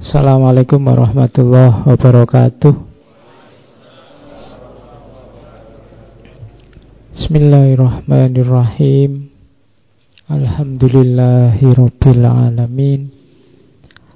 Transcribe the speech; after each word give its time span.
Assalamualaikum 0.00 0.80
warahmatullahi 0.80 1.84
wabarakatuh. 1.84 2.72
Bismillahirrahmanirrahim. 7.12 9.28
Alhamdulillahirabbil 10.24 12.24
alamin. 12.24 13.12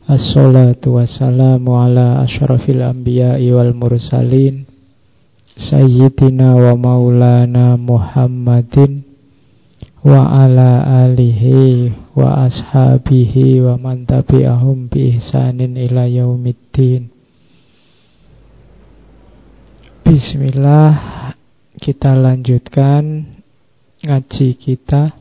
Assalatu 0.08 0.96
wassalamu 0.96 1.76
ala 1.76 2.24
asyrafil 2.24 2.80
anbiya'i 2.80 3.52
wal 3.52 3.76
mursalin. 3.76 4.64
Sayyidina 5.52 6.64
wa 6.64 6.80
maulana 6.80 7.76
Muhammadin 7.76 9.03
Wa 10.04 10.44
ala 10.44 10.84
alihi 11.08 11.88
wa 12.12 12.44
ashabihi 12.44 13.64
wa 13.64 13.80
man 13.80 14.04
tabi'ahum 14.04 14.92
bi 14.92 15.16
ihsanin 15.16 15.80
ila 15.80 16.04
yaumiddin. 16.04 17.08
Bismillah, 20.04 20.92
kita 21.80 22.12
lanjutkan 22.20 23.32
ngaji 24.04 24.48
kita. 24.60 25.16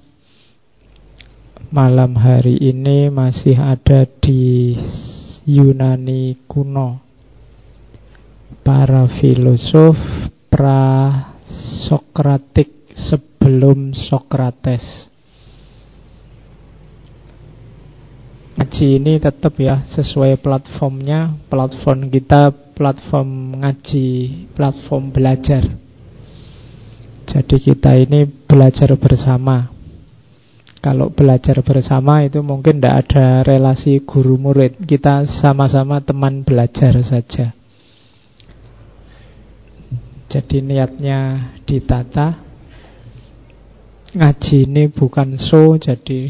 Malam 1.71 2.19
hari 2.19 2.59
ini 2.59 3.07
masih 3.07 3.55
ada 3.55 4.03
di 4.03 4.75
Yunani 5.47 6.43
kuno. 6.43 6.99
Para 8.67 9.07
filosof 9.07 9.95
pra-Sokratik 10.51 12.82
sebelum 12.95 13.93
Sokrates. 13.93 15.13
ngaji 18.73 18.97
ini 18.97 19.21
tetap 19.21 19.53
ya 19.61 19.85
sesuai 19.85 20.41
platformnya 20.41 21.37
platform 21.45 22.09
kita 22.09 22.49
platform 22.73 23.61
ngaji 23.61 24.07
platform 24.57 25.13
belajar. 25.13 25.61
Jadi 27.29 27.55
kita 27.61 27.93
ini 27.93 28.25
belajar 28.25 28.97
bersama. 28.97 29.69
Kalau 30.81 31.13
belajar 31.13 31.61
bersama 31.61 32.25
itu 32.25 32.41
mungkin 32.41 32.81
tidak 32.81 33.07
ada 33.07 33.45
relasi 33.45 34.01
guru 34.03 34.41
murid. 34.41 34.81
Kita 34.89 35.21
sama-sama 35.39 36.01
teman 36.01 36.41
belajar 36.41 36.97
saja. 37.05 37.53
Jadi 40.33 40.65
niatnya 40.65 41.53
ditata 41.63 42.52
ngaji 44.13 44.69
ini 44.69 44.83
bukan 44.93 45.35
show 45.41 45.73
jadi 45.77 46.29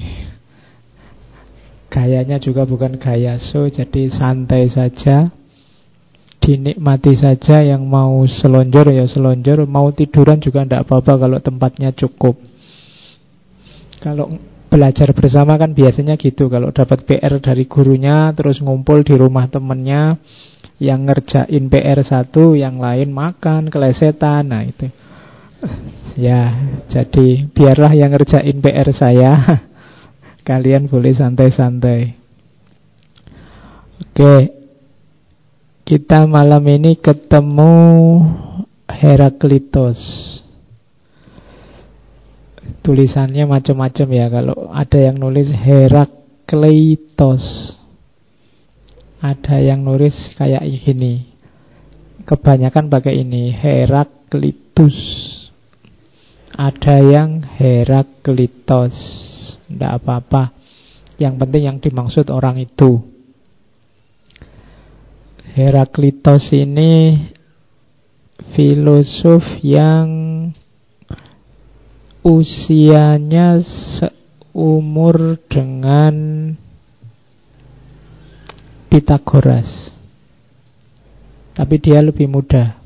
Gayanya 1.93 2.41
juga 2.41 2.65
bukan 2.65 2.97
gaya 2.97 3.37
so 3.37 3.69
Jadi 3.69 4.09
santai 4.09 4.65
saja. 4.65 5.29
Dinikmati 6.41 7.13
saja 7.13 7.61
Yang 7.61 7.85
mau 7.85 8.25
selonjor 8.25 8.89
ya 8.89 9.05
selonjor. 9.05 9.69
Mau 9.69 9.93
tiduran 9.93 10.41
juga 10.41 10.65
tidak 10.65 10.89
apa-apa 10.89 11.21
Kalau 11.21 11.37
tempatnya 11.37 11.93
cukup. 11.93 12.41
Kalau 14.01 14.33
belajar 14.73 15.13
bersama 15.13 15.53
kan 15.61 15.77
biasanya 15.77 16.17
gitu. 16.17 16.49
Kalau 16.49 16.73
dapat 16.73 17.05
PR 17.05 17.37
dari 17.37 17.69
gurunya 17.69 18.33
Terus 18.33 18.57
ngumpul 18.57 19.05
di 19.05 19.13
rumah 19.13 19.45
temennya 19.45 20.17
Yang 20.81 20.99
ngerjain 21.05 21.63
PR 21.69 22.01
satu 22.01 22.57
Yang 22.57 22.81
lain 22.81 23.09
makan, 23.13 23.69
kelesetan 23.69 24.49
Nah 24.49 24.65
itu 24.65 24.89
Ya, 26.13 26.53
jadi 26.93 27.49
biarlah 27.49 27.93
yang 27.97 28.13
ngerjain 28.13 28.61
PR 28.61 28.89
saya 28.93 29.33
Kalian 30.43 30.91
boleh 30.91 31.15
santai-santai. 31.15 32.19
Oke. 34.03 34.35
Kita 35.83 36.27
malam 36.27 36.63
ini 36.67 36.99
ketemu 36.99 37.75
Heraklitos. 38.91 39.99
Tulisannya 42.83 43.47
macam-macam 43.47 44.07
ya. 44.11 44.27
Kalau 44.27 44.67
ada 44.71 44.99
yang 44.99 45.15
nulis 45.15 45.47
Herakleitos. 45.55 47.43
Ada 49.23 49.63
yang 49.63 49.87
nulis 49.87 50.35
kayak 50.35 50.67
gini. 50.83 51.31
Kebanyakan 52.27 52.91
pakai 52.91 53.23
ini 53.23 53.47
Heraklitus. 53.55 54.99
Ada 56.53 57.01
yang 57.01 57.41
Heraklitos. 57.41 58.93
Tidak 59.65 59.91
apa-apa. 59.97 60.53
Yang 61.17 61.33
penting 61.41 61.63
yang 61.65 61.77
dimaksud 61.81 62.29
orang 62.29 62.61
itu. 62.61 63.01
Heraklitos 65.53 66.53
ini 66.53 67.17
Filosof 68.53 69.45
yang 69.65 70.09
Usianya 72.23 73.59
seumur 73.99 75.35
dengan 75.51 76.15
Pitagoras. 78.87 79.91
Tapi 81.51 81.75
dia 81.83 81.99
lebih 81.99 82.31
muda 82.31 82.82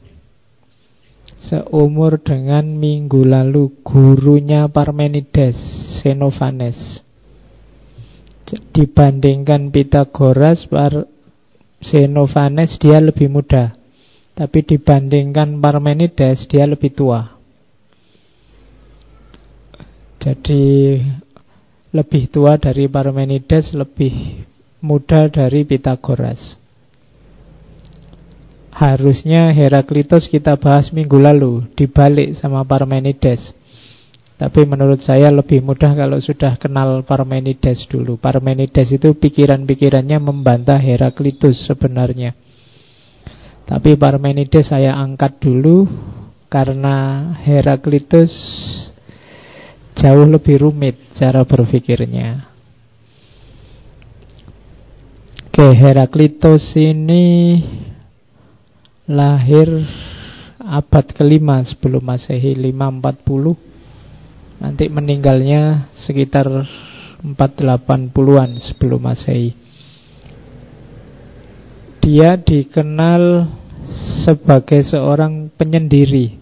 Seumur 1.47 2.19
dengan 2.19 2.67
minggu 2.67 3.23
lalu 3.23 3.79
Gurunya 3.79 4.67
Parmenides 4.67 5.55
Xenophanes. 6.03 6.99
Dibandingkan 8.75 9.71
Pythagoras, 9.71 10.67
Xenophanes 11.79 12.75
dia 12.83 12.99
lebih 12.99 13.31
muda. 13.31 13.79
Tapi 14.35 14.59
dibandingkan 14.59 15.63
Parmenides 15.63 16.51
dia 16.51 16.67
lebih 16.67 16.91
tua. 16.91 17.39
Jadi 20.19 20.99
lebih 21.95 22.27
tua 22.27 22.59
dari 22.59 22.91
Parmenides, 22.91 23.71
lebih 23.71 24.43
muda 24.83 25.31
dari 25.31 25.63
Pythagoras. 25.63 26.66
Harusnya 28.77 29.49
Heraklitos 29.49 30.29
kita 30.29 30.53
bahas 30.53 30.93
minggu 30.93 31.17
lalu, 31.17 31.65
dibalik 31.73 32.38
sama 32.38 32.61
Parmenides. 32.61 33.57
Tapi 34.38 34.69
menurut 34.69 35.01
saya 35.01 35.33
lebih 35.33 35.65
mudah 35.65 35.97
kalau 35.97 36.21
sudah 36.21 36.61
kenal 36.61 37.01
Parmenides 37.01 37.89
dulu. 37.89 38.21
Parmenides 38.21 38.93
itu 38.93 39.17
pikiran-pikirannya 39.17 40.21
membantah 40.21 40.77
Heraklitus 40.77 41.65
sebenarnya. 41.65 42.38
Tapi 43.65 43.97
Parmenides 43.97 44.69
saya 44.69 44.94
angkat 44.94 45.41
dulu 45.41 45.89
karena 46.53 47.33
Heraklitus 47.41 48.29
jauh 49.97 50.29
lebih 50.29 50.61
rumit 50.61 51.01
cara 51.17 51.41
berpikirnya. 51.41 52.45
Oke, 55.49 55.73
Heraklitus 55.73 56.77
ini 56.77 57.25
lahir 59.07 59.68
abad 60.59 61.06
kelima 61.16 61.63
sebelum 61.63 62.03
Masehi 62.03 62.53
540 62.59 63.68
Nanti 64.57 64.90
meninggalnya 64.90 65.94
sekitar 65.94 66.50
480-an 67.22 68.57
sebelum 68.57 69.01
Masehi. 69.01 69.53
Dia 72.01 72.40
dikenal 72.41 73.45
sebagai 74.25 74.81
seorang 74.81 75.53
penyendiri. 75.53 76.41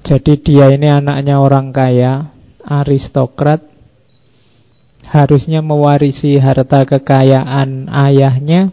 Jadi 0.00 0.40
dia 0.40 0.72
ini 0.72 0.88
anaknya 0.88 1.36
orang 1.36 1.68
kaya, 1.68 2.32
aristokrat, 2.64 3.60
harusnya 5.04 5.60
mewarisi 5.60 6.40
harta 6.40 6.88
kekayaan 6.88 7.92
ayahnya, 7.92 8.72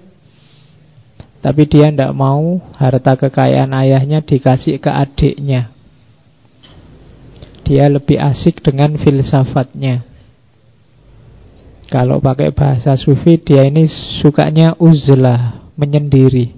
tapi 1.48 1.64
dia 1.64 1.88
tidak 1.88 2.12
mau 2.12 2.60
harta 2.76 3.16
kekayaan 3.16 3.72
ayahnya 3.72 4.20
dikasih 4.20 4.84
ke 4.84 4.92
adiknya. 4.92 5.72
Dia 7.64 7.88
lebih 7.88 8.20
asik 8.20 8.60
dengan 8.60 9.00
filsafatnya. 9.00 10.04
Kalau 11.88 12.20
pakai 12.20 12.52
bahasa 12.52 13.00
sufi, 13.00 13.40
dia 13.40 13.64
ini 13.64 13.88
sukanya 14.20 14.76
uzlah, 14.76 15.72
menyendiri. 15.80 16.52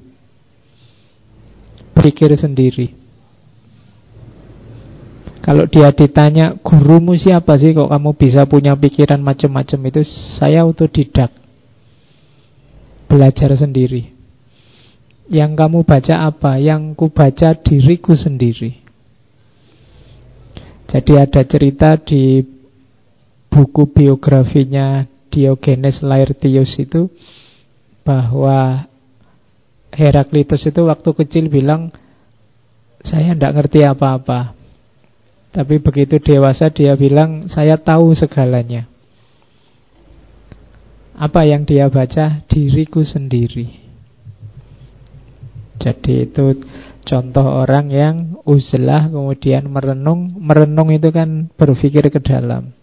Pikir 1.93 2.33
sendiri. 2.33 2.89
Kalau 5.45 5.69
dia 5.69 5.93
ditanya, 5.93 6.57
gurumu 6.65 7.13
siapa 7.13 7.61
sih 7.61 7.77
kok 7.77 7.93
kamu 7.93 8.17
bisa 8.17 8.49
punya 8.49 8.73
pikiran 8.73 9.21
macam-macam 9.21 9.93
itu? 9.93 10.01
Saya 10.41 10.65
autodidak. 10.65 11.29
Belajar 13.05 13.53
sendiri. 13.53 14.18
Yang 15.29 15.51
kamu 15.61 15.85
baca 15.85 16.15
apa? 16.25 16.57
Yang 16.57 16.97
ku 16.97 17.13
baca 17.13 17.53
diriku 17.53 18.17
sendiri. 18.17 18.81
Jadi 20.89 21.13
ada 21.21 21.45
cerita 21.45 22.01
di 22.01 22.41
buku 23.53 23.93
biografinya 23.93 25.05
Diogenes 25.29 26.01
Laertius 26.01 26.73
itu 26.81 27.05
bahwa 28.01 28.89
Heraklitus 29.93 30.65
itu 30.65 30.81
waktu 30.85 31.09
kecil 31.13 31.45
bilang 31.49 31.93
saya 33.05 33.37
tidak 33.37 33.53
ngerti 33.53 33.85
apa-apa. 33.85 34.57
Tapi 35.53 35.81
begitu 35.81 36.17
dewasa 36.17 36.73
dia 36.73 36.97
bilang 36.97 37.45
saya 37.49 37.77
tahu 37.77 38.13
segalanya. 38.17 38.89
Apa 41.13 41.45
yang 41.45 41.65
dia 41.69 41.85
baca? 41.89 42.41
Diriku 42.49 43.05
sendiri. 43.05 43.88
Jadi 45.79 46.27
itu 46.27 46.59
contoh 47.07 47.47
orang 47.47 47.87
yang 47.87 48.15
uzlah 48.43 49.07
kemudian 49.07 49.71
merenung. 49.71 50.35
Merenung 50.35 50.91
itu 50.91 51.07
kan 51.09 51.47
berpikir 51.55 52.11
ke 52.11 52.19
dalam. 52.19 52.75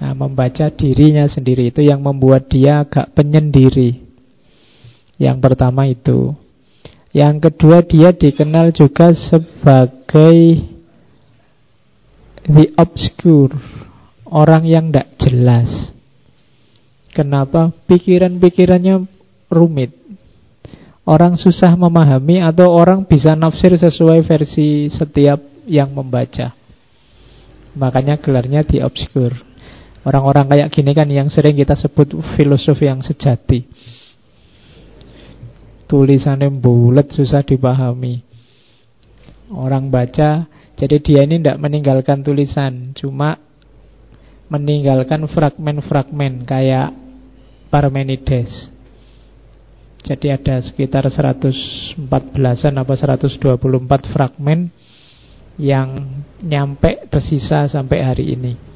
Nah, 0.00 0.16
membaca 0.16 0.72
dirinya 0.72 1.28
sendiri 1.28 1.68
itu 1.68 1.84
yang 1.84 2.00
membuat 2.00 2.48
dia 2.48 2.88
agak 2.88 3.12
penyendiri. 3.12 4.00
Yang 5.20 5.38
pertama 5.44 5.84
itu. 5.84 6.32
Yang 7.12 7.50
kedua 7.50 7.84
dia 7.84 8.14
dikenal 8.14 8.72
juga 8.72 9.12
sebagai 9.12 10.62
the 12.48 12.72
obscure, 12.80 13.52
orang 14.24 14.64
yang 14.64 14.88
tidak 14.88 15.08
jelas. 15.20 15.68
Kenapa? 17.12 17.74
Pikiran-pikirannya 17.84 19.04
rumit. 19.52 19.99
Orang 21.08 21.40
susah 21.40 21.72
memahami 21.74 22.44
atau 22.44 22.70
orang 22.70 23.08
bisa 23.08 23.32
nafsir 23.32 23.72
sesuai 23.72 24.20
versi 24.24 24.92
setiap 24.92 25.40
yang 25.64 25.90
membaca. 25.90 26.52
Makanya 27.74 28.20
gelarnya 28.20 28.66
the 28.66 28.84
obscure. 28.84 29.34
Orang-orang 30.00 30.48
kayak 30.48 30.68
gini 30.72 30.92
kan 30.96 31.08
yang 31.12 31.28
sering 31.28 31.56
kita 31.56 31.76
sebut 31.76 32.16
filosof 32.36 32.80
yang 32.80 33.04
sejati. 33.04 33.68
Tulisannya 35.84 36.48
bulat 36.54 37.12
susah 37.12 37.44
dipahami. 37.44 38.22
Orang 39.50 39.90
baca, 39.90 40.46
jadi 40.78 40.96
dia 41.02 41.26
ini 41.26 41.42
tidak 41.42 41.58
meninggalkan 41.58 42.22
tulisan, 42.22 42.94
cuma 42.94 43.34
meninggalkan 44.46 45.26
fragmen-fragmen 45.26 46.46
kayak 46.46 46.94
Parmenides. 47.70 48.79
Jadi 50.00 50.32
ada 50.32 50.56
sekitar 50.64 51.04
114-an 51.08 52.74
apa 52.80 52.94
124 52.96 54.12
fragmen 54.12 54.72
yang 55.60 56.20
nyampe 56.40 57.04
tersisa 57.12 57.68
sampai 57.68 58.00
hari 58.00 58.32
ini 58.32 58.70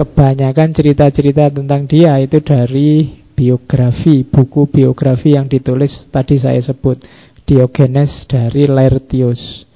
kebanyakan 0.00 0.72
cerita-cerita 0.72 1.52
tentang 1.52 1.84
dia 1.84 2.16
itu 2.16 2.40
dari 2.40 3.20
biografi, 3.36 4.24
buku 4.24 4.64
biografi 4.72 5.36
yang 5.36 5.44
ditulis 5.44 6.08
tadi 6.08 6.40
saya 6.40 6.60
sebut 6.64 7.04
Diogenes 7.44 8.24
dari 8.24 8.64
Laertius. 8.64 9.68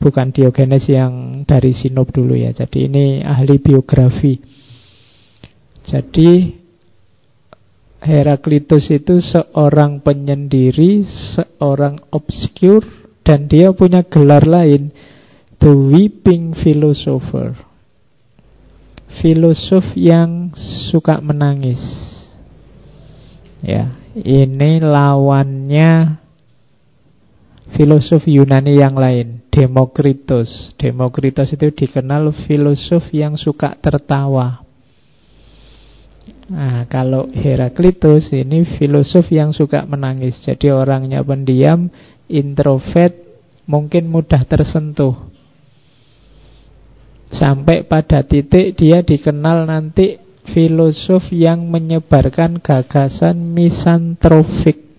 Bukan 0.00 0.32
Diogenes 0.34 0.88
yang 0.88 1.44
dari 1.46 1.70
Sinop 1.76 2.10
dulu 2.10 2.32
ya. 2.34 2.50
Jadi 2.50 2.88
ini 2.88 3.20
ahli 3.20 3.60
biografi. 3.60 4.40
Jadi 5.84 6.59
Heraklitus 8.00 8.88
itu 8.88 9.20
seorang 9.20 10.00
penyendiri, 10.00 11.04
seorang 11.36 12.00
obscure 12.08 12.84
dan 13.20 13.44
dia 13.44 13.76
punya 13.76 14.00
gelar 14.08 14.48
lain, 14.48 14.88
the 15.60 15.68
weeping 15.68 16.56
philosopher 16.56 17.70
filosof 19.18 19.82
yang 19.98 20.54
suka 20.94 21.18
menangis. 21.18 21.82
Ya, 23.60 23.98
ini 24.14 24.78
lawannya 24.78 26.22
filosof 27.74 28.24
Yunani 28.24 28.78
yang 28.78 28.94
lain, 28.94 29.42
Demokritos. 29.50 30.72
Demokritos 30.78 31.50
itu 31.52 31.68
dikenal 31.74 32.30
filosof 32.46 33.10
yang 33.10 33.34
suka 33.34 33.74
tertawa. 33.82 34.62
Nah, 36.50 36.82
kalau 36.90 37.30
Heraklitus 37.30 38.34
ini 38.34 38.66
filosof 38.66 39.30
yang 39.30 39.54
suka 39.54 39.86
menangis. 39.86 40.34
Jadi 40.42 40.74
orangnya 40.74 41.22
pendiam, 41.22 41.86
introvert, 42.26 43.14
mungkin 43.70 44.10
mudah 44.10 44.42
tersentuh. 44.42 45.30
Sampai 47.30 47.86
pada 47.86 48.26
titik 48.26 48.74
dia 48.74 49.06
dikenal 49.06 49.70
nanti 49.70 50.18
filosof 50.50 51.30
yang 51.30 51.70
menyebarkan 51.70 52.58
gagasan 52.58 53.54
misantrofik. 53.54 54.90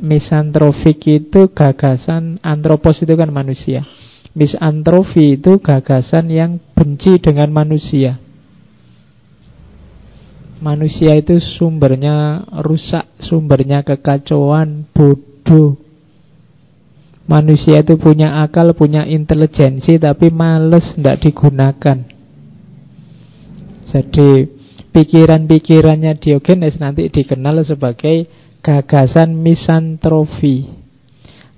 Misantrofik 0.00 1.04
itu 1.04 1.52
gagasan 1.52 2.40
antropos 2.40 3.04
itu 3.04 3.12
kan 3.12 3.28
manusia. 3.28 3.84
Misantrofi 4.32 5.36
itu 5.36 5.60
gagasan 5.60 6.32
yang 6.32 6.56
benci 6.72 7.20
dengan 7.20 7.52
manusia. 7.52 8.29
Manusia 10.60 11.16
itu 11.16 11.40
sumbernya 11.40 12.44
rusak, 12.60 13.08
sumbernya 13.16 13.80
kekacauan, 13.80 14.84
bodoh, 14.92 15.80
Manusia 17.30 17.86
itu 17.86 17.94
punya 17.94 18.42
akal, 18.42 18.74
punya 18.74 19.06
intelijensi 19.06 20.02
Tapi 20.02 20.34
males 20.34 20.98
tidak 20.98 21.22
digunakan. 21.22 21.98
Jadi 23.86 24.30
pikiran-pikirannya 24.90 26.18
Diogenes 26.18 26.82
nanti 26.82 27.06
dikenal 27.06 27.62
sebagai 27.62 28.26
gagasan 28.62 29.38
misantrofi 29.38 30.66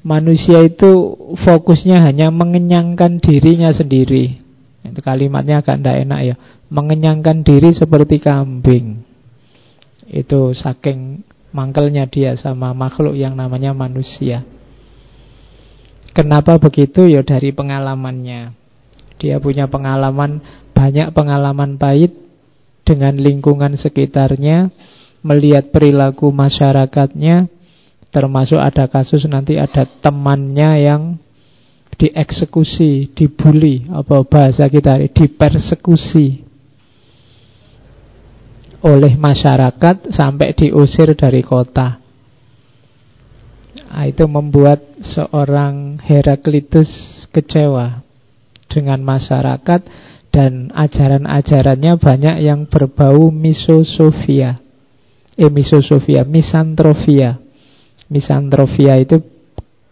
Manusia 0.04 0.60
itu 0.60 1.16
fokusnya 1.40 2.04
hanya 2.04 2.28
mengenyangkan 2.28 3.22
dirinya 3.22 3.72
sendiri 3.72 4.41
Itu 4.82 5.00
kalimatnya 5.02 5.62
agak 5.62 5.78
tidak 5.78 5.96
enak 6.06 6.20
ya 6.26 6.34
Mengenyangkan 6.70 7.46
diri 7.46 7.70
seperti 7.70 8.18
kambing 8.18 9.02
Itu 10.10 10.52
saking 10.54 11.22
mangkelnya 11.54 12.10
dia 12.10 12.34
sama 12.34 12.74
makhluk 12.74 13.14
yang 13.14 13.38
namanya 13.38 13.70
manusia 13.70 14.42
Kenapa 16.12 16.60
begitu? 16.60 17.08
Ya 17.08 17.24
dari 17.24 17.56
pengalamannya. 17.56 18.52
Dia 19.16 19.40
punya 19.40 19.64
pengalaman, 19.64 20.44
banyak 20.76 21.08
pengalaman 21.16 21.80
pahit 21.80 22.12
dengan 22.84 23.16
lingkungan 23.16 23.80
sekitarnya, 23.80 24.68
melihat 25.24 25.72
perilaku 25.72 26.28
masyarakatnya, 26.28 27.48
termasuk 28.12 28.60
ada 28.60 28.92
kasus 28.92 29.24
nanti 29.24 29.56
ada 29.56 29.88
temannya 30.04 30.70
yang 30.84 31.02
dieksekusi, 31.96 33.12
dibully, 33.14 33.86
apa 33.90 34.24
bahasa 34.26 34.66
kita, 34.66 34.98
dipersekusi 35.12 36.42
oleh 38.82 39.14
masyarakat 39.14 40.10
sampai 40.10 40.54
diusir 40.58 41.14
dari 41.14 41.40
kota. 41.46 42.02
Nah, 43.92 44.08
itu 44.08 44.24
membuat 44.24 44.82
seorang 45.04 46.00
Heraklitus 46.00 46.88
kecewa 47.28 48.00
dengan 48.66 49.04
masyarakat 49.04 49.80
dan 50.32 50.72
ajaran-ajarannya 50.72 52.00
banyak 52.00 52.36
yang 52.40 52.64
berbau 52.66 53.28
misosofia. 53.28 54.58
Eh 55.36 55.52
misosofia, 55.52 56.24
misantrofia. 56.24 57.36
Misantrofia 58.08 58.96
itu 58.96 59.20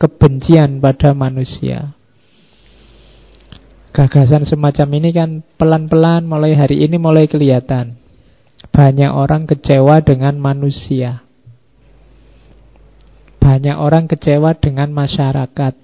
kebencian 0.00 0.80
pada 0.80 1.12
manusia. 1.12 1.92
Gagasan 3.92 4.49
semacam 4.49 4.88
ini 4.97 5.11
kan 5.12 5.30
pelan-pelan 5.61 6.25
mulai 6.25 6.57
hari 6.57 6.80
ini 6.88 6.97
mulai 6.97 7.28
kelihatan. 7.28 8.00
Banyak 8.73 9.12
orang 9.12 9.45
kecewa 9.45 10.00
dengan 10.00 10.40
manusia. 10.40 11.21
Banyak 13.42 13.76
orang 13.76 14.09
kecewa 14.09 14.57
dengan 14.57 14.95
masyarakat. 14.95 15.75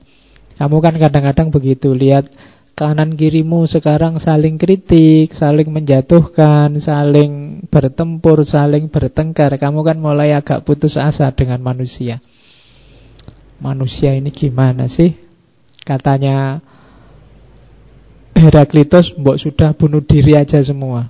Kamu 0.57 0.77
kan 0.81 0.95
kadang-kadang 0.97 1.49
begitu 1.53 1.93
lihat 1.93 2.31
kanan 2.79 3.17
kirimu 3.17 3.69
sekarang 3.69 4.23
saling 4.23 4.57
kritik, 4.57 5.35
saling 5.35 5.69
menjatuhkan, 5.69 6.79
saling 6.81 7.65
bertempur, 7.69 8.47
saling 8.47 8.89
bertengkar. 8.89 9.57
Kamu 9.61 9.83
kan 9.83 9.99
mulai 9.99 10.33
agak 10.33 10.63
putus 10.63 10.95
asa 10.95 11.29
dengan 11.35 11.61
manusia. 11.61 12.23
Manusia 13.59 14.13
ini 14.13 14.29
gimana 14.33 14.89
sih? 14.89 15.17
Katanya 15.87 16.61
Heraklitus, 18.37 19.17
mbok 19.17 19.41
sudah 19.41 19.73
bunuh 19.73 20.05
diri 20.05 20.37
aja 20.37 20.61
semua. 20.61 21.09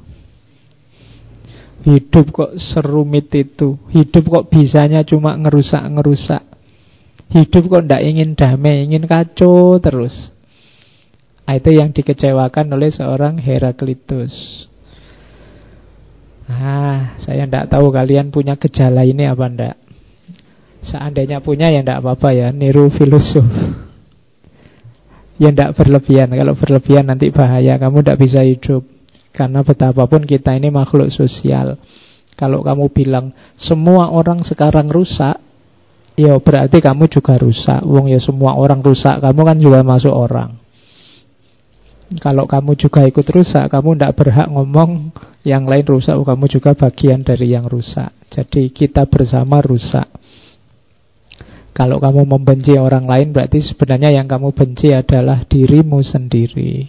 Hidup 1.86 2.34
kok 2.34 2.58
serumit 2.58 3.30
itu 3.30 3.78
Hidup 3.94 4.26
kok 4.26 4.50
bisanya 4.50 5.06
cuma 5.06 5.38
ngerusak-ngerusak 5.38 6.42
Hidup 7.30 7.62
kok 7.70 7.86
tidak 7.86 8.02
ingin 8.02 8.34
damai 8.34 8.82
Ingin 8.90 9.06
kacau 9.06 9.78
terus 9.78 10.34
nah, 11.46 11.54
Itu 11.54 11.70
yang 11.70 11.94
dikecewakan 11.94 12.74
oleh 12.74 12.90
seorang 12.90 13.38
Heraklitus 13.38 14.66
Ah, 16.46 17.18
saya 17.18 17.42
tidak 17.42 17.74
tahu 17.74 17.90
kalian 17.90 18.30
punya 18.30 18.54
gejala 18.54 19.02
ini 19.02 19.26
apa 19.26 19.50
ndak. 19.50 19.74
Seandainya 20.86 21.42
punya 21.42 21.66
ya 21.66 21.82
ndak 21.82 21.98
apa-apa 22.02 22.30
ya, 22.30 22.48
niru 22.54 22.86
filosof. 22.94 23.46
Ya 25.36 25.50
ndak 25.50 25.74
berlebihan. 25.74 26.30
Kalau 26.30 26.54
berlebihan 26.54 27.10
nanti 27.10 27.34
bahaya, 27.34 27.74
kamu 27.76 28.06
ndak 28.06 28.18
bisa 28.22 28.46
hidup. 28.46 28.86
Karena 29.34 29.60
betapapun 29.60 30.24
kita 30.24 30.56
ini 30.56 30.72
makhluk 30.72 31.12
sosial. 31.12 31.76
Kalau 32.38 32.64
kamu 32.64 32.88
bilang 32.92 33.32
semua 33.58 34.08
orang 34.12 34.46
sekarang 34.46 34.88
rusak, 34.88 35.36
ya 36.16 36.38
berarti 36.40 36.80
kamu 36.80 37.10
juga 37.12 37.36
rusak. 37.36 37.84
Wong 37.84 38.08
ya 38.08 38.22
semua 38.22 38.56
orang 38.56 38.80
rusak, 38.80 39.20
kamu 39.20 39.40
kan 39.44 39.58
juga 39.60 39.80
masuk 39.84 40.14
orang. 40.14 40.56
Kalau 42.22 42.46
kamu 42.46 42.78
juga 42.78 43.02
ikut 43.02 43.26
rusak, 43.26 43.66
kamu 43.66 43.98
tidak 43.98 44.14
berhak 44.14 44.46
ngomong 44.46 45.10
yang 45.42 45.66
lain 45.66 45.82
rusak, 45.82 46.14
kamu 46.14 46.46
juga 46.46 46.70
bagian 46.78 47.26
dari 47.26 47.50
yang 47.50 47.66
rusak. 47.66 48.14
Jadi 48.30 48.70
kita 48.70 49.10
bersama 49.10 49.58
rusak. 49.58 50.06
Kalau 51.76 52.00
kamu 52.00 52.24
membenci 52.24 52.72
orang 52.80 53.04
lain, 53.04 53.36
berarti 53.36 53.60
sebenarnya 53.60 54.08
yang 54.08 54.24
kamu 54.24 54.56
benci 54.56 54.96
adalah 54.96 55.44
dirimu 55.44 56.00
sendiri. 56.00 56.88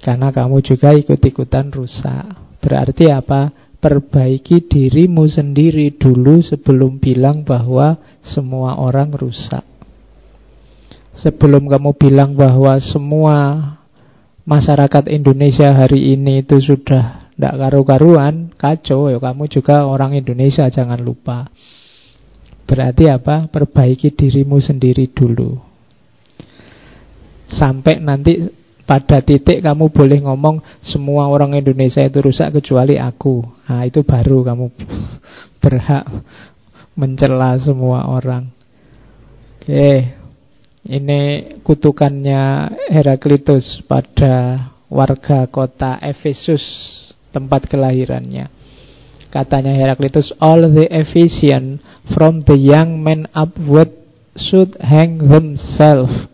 Karena 0.00 0.32
kamu 0.32 0.64
juga 0.64 0.96
ikut-ikutan 0.96 1.68
rusak. 1.68 2.32
Berarti 2.64 3.12
apa? 3.12 3.52
Perbaiki 3.76 4.64
dirimu 4.64 5.28
sendiri 5.28 5.92
dulu 6.00 6.40
sebelum 6.40 6.96
bilang 6.96 7.44
bahwa 7.44 8.00
semua 8.24 8.80
orang 8.80 9.12
rusak. 9.12 9.68
Sebelum 11.12 11.68
kamu 11.68 11.92
bilang 12.00 12.32
bahwa 12.32 12.80
semua 12.80 13.36
masyarakat 14.48 15.12
Indonesia 15.12 15.76
hari 15.76 16.16
ini 16.16 16.40
itu 16.40 16.56
sudah 16.56 17.28
tidak 17.36 17.54
karu-karuan, 17.58 18.48
kacau, 18.56 19.12
ya 19.12 19.20
kamu 19.20 19.44
juga 19.52 19.84
orang 19.84 20.16
Indonesia, 20.16 20.72
jangan 20.72 21.04
lupa. 21.04 21.52
Berarti 22.64 23.10
apa? 23.10 23.50
Perbaiki 23.50 24.14
dirimu 24.14 24.62
sendiri 24.62 25.10
dulu. 25.10 25.58
Sampai 27.52 28.00
nanti 28.00 28.48
pada 28.82 29.22
titik 29.22 29.62
kamu 29.62 29.88
boleh 29.94 30.20
ngomong 30.24 30.60
semua 30.82 31.30
orang 31.30 31.54
Indonesia 31.56 32.02
itu 32.02 32.18
rusak 32.20 32.60
kecuali 32.60 32.98
aku. 32.98 33.44
Nah, 33.68 33.86
itu 33.86 34.02
baru 34.02 34.42
kamu 34.44 34.66
berhak 35.62 36.04
mencela 36.98 37.56
semua 37.60 38.08
orang. 38.08 38.50
Oke, 39.62 40.18
ini 40.90 41.20
kutukannya 41.62 42.74
Heraklitus 42.90 43.80
pada 43.86 44.66
warga 44.90 45.46
kota 45.46 46.02
Efesus, 46.02 46.60
tempat 47.30 47.70
kelahirannya. 47.70 48.61
Katanya 49.32 49.72
Heraklitus, 49.72 50.28
all 50.44 50.68
the 50.68 50.84
Ephesian 50.92 51.80
from 52.12 52.44
the 52.44 52.60
young 52.60 53.00
men 53.00 53.24
upward 53.32 53.88
should 54.36 54.76
hang 54.76 55.24
themselves 55.24 56.28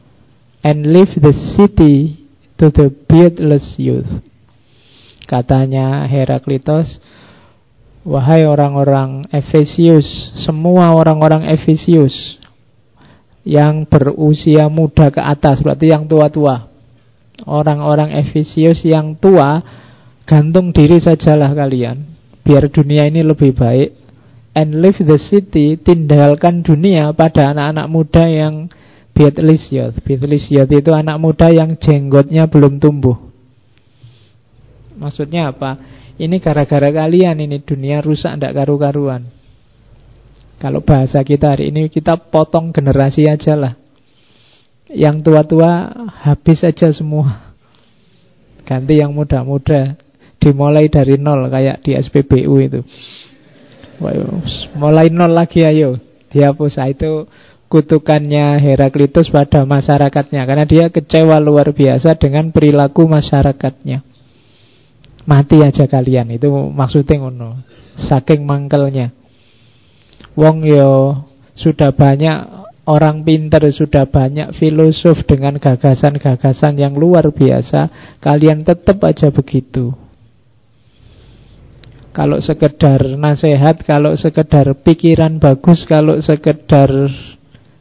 and 0.67 0.91
leave 0.91 1.15
the 1.15 1.31
city 1.55 2.27
to 2.59 2.75
the 2.75 2.91
beardless 2.91 3.79
youth. 3.79 4.27
Katanya 5.31 6.11
Heraklitus, 6.11 6.99
wahai 8.03 8.43
orang-orang 8.43 9.31
Efesius, 9.31 10.35
semua 10.43 10.91
orang-orang 10.91 11.47
Efesius 11.55 12.43
yang 13.47 13.87
berusia 13.87 14.67
muda 14.67 15.15
ke 15.15 15.23
atas, 15.23 15.63
berarti 15.63 15.95
yang 15.95 16.11
tua-tua. 16.11 16.67
Orang-orang 17.47 18.11
Efesius 18.19 18.83
yang 18.83 19.15
tua, 19.15 19.63
gantung 20.27 20.75
diri 20.75 20.99
sajalah 20.99 21.55
kalian, 21.55 22.18
biar 22.49 22.73
dunia 22.73 23.05
ini 23.05 23.21
lebih 23.21 23.53
baik. 23.53 23.93
And 24.57 24.81
leave 24.81 25.05
the 25.05 25.21
city, 25.21 25.77
tinggalkan 25.77 26.65
dunia 26.65 27.13
pada 27.13 27.53
anak-anak 27.53 27.87
muda 27.93 28.25
yang. 28.25 28.73
Beardless 29.19 29.75
youth 29.75 30.71
itu 30.71 30.91
anak 30.95 31.19
muda 31.19 31.51
yang 31.51 31.75
jenggotnya 31.75 32.47
belum 32.47 32.79
tumbuh. 32.79 33.19
Maksudnya 34.95 35.51
apa? 35.51 35.75
Ini 36.23 36.39
gara-gara 36.39 36.87
kalian 36.91 37.43
ini 37.43 37.59
dunia 37.59 37.99
rusak 37.99 38.39
ndak 38.39 38.55
karu-karuan. 38.55 39.27
Kalau 40.63 40.87
bahasa 40.87 41.19
kita 41.27 41.55
hari 41.55 41.75
ini 41.75 41.91
kita 41.91 42.15
potong 42.31 42.71
generasi 42.71 43.27
aja 43.27 43.59
lah. 43.59 43.75
Yang 44.87 45.27
tua-tua 45.27 45.71
habis 46.23 46.63
aja 46.63 46.87
semua. 46.95 47.55
Ganti 48.63 49.03
yang 49.03 49.11
muda-muda. 49.15 49.99
Dimulai 50.39 50.87
dari 50.87 51.19
nol 51.19 51.51
kayak 51.51 51.83
di 51.83 51.99
SPBU 51.99 52.55
itu. 52.63 52.81
Mulai 54.79 55.11
nol 55.11 55.33
lagi 55.35 55.67
ayo. 55.67 55.99
Dihapus. 56.31 56.79
Nah, 56.79 56.89
itu 56.89 57.27
kutukannya 57.67 58.63
Heraklitus 58.63 59.29
pada 59.35 59.67
masyarakatnya. 59.67 60.47
Karena 60.47 60.65
dia 60.65 60.87
kecewa 60.89 61.43
luar 61.43 61.75
biasa 61.75 62.15
dengan 62.17 62.55
perilaku 62.55 63.11
masyarakatnya. 63.11 64.07
Mati 65.27 65.59
aja 65.61 65.85
kalian. 65.91 66.31
Itu 66.33 66.55
maksudnya 66.71 67.27
ngono. 67.27 67.67
Saking 67.99 68.47
mangkelnya. 68.47 69.11
Wong 70.39 70.63
yo 70.63 71.27
sudah 71.59 71.91
banyak 71.91 72.59
orang 72.89 73.21
pinter, 73.21 73.61
sudah 73.69 74.09
banyak 74.09 74.57
filosof 74.57 75.27
dengan 75.29 75.61
gagasan-gagasan 75.61 76.81
yang 76.81 76.97
luar 76.97 77.29
biasa, 77.29 78.17
kalian 78.25 78.65
tetap 78.65 79.03
aja 79.05 79.29
begitu. 79.29 79.93
Kalau 82.19 82.43
sekedar 82.43 83.15
nasihat, 83.15 83.79
kalau 83.87 84.11
sekedar 84.19 84.75
pikiran 84.83 85.39
bagus, 85.39 85.87
kalau 85.87 86.19
sekedar 86.19 86.91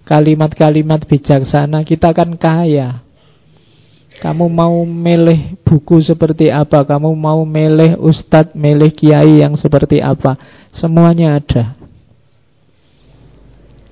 kalimat-kalimat 0.06 1.10
bijaksana, 1.10 1.82
kita 1.82 2.14
kan 2.14 2.38
kaya. 2.38 3.02
Kamu 4.22 4.46
mau 4.46 4.86
milih 4.86 5.58
buku 5.66 6.06
seperti 6.06 6.54
apa, 6.54 6.86
kamu 6.86 7.18
mau 7.18 7.42
milih 7.50 7.98
ustadz, 7.98 8.54
milih 8.54 8.94
kiai 8.94 9.42
yang 9.42 9.58
seperti 9.58 10.06
apa, 10.06 10.38
semuanya 10.70 11.42
ada. 11.42 11.74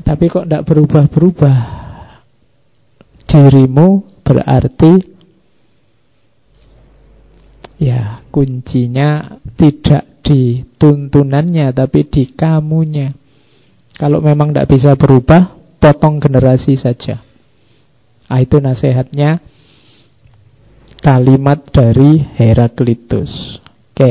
Tapi 0.05 0.29
kok 0.29 0.45
tidak 0.45 0.69
berubah-berubah 0.69 1.57
Dirimu 3.25 4.21
berarti 4.21 4.93
Ya 7.75 8.23
kuncinya 8.31 9.41
tidak 9.59 10.14
di 10.25 10.65
tuntunannya 10.81 11.69
Tapi 11.69 12.09
di 12.09 12.33
kamunya. 12.33 13.13
Kalau 13.95 14.19
memang 14.19 14.51
tidak 14.51 14.73
bisa 14.73 14.91
berubah 14.97 15.53
Potong 15.77 16.17
generasi 16.17 16.73
saja. 16.81 17.21
Nah, 18.25 18.41
Itu 18.41 18.57
nasihatnya. 18.57 19.37
Kalimat 20.97 21.69
dari 21.69 22.17
Heraklitus. 22.17 23.61
Oke. 23.93 24.09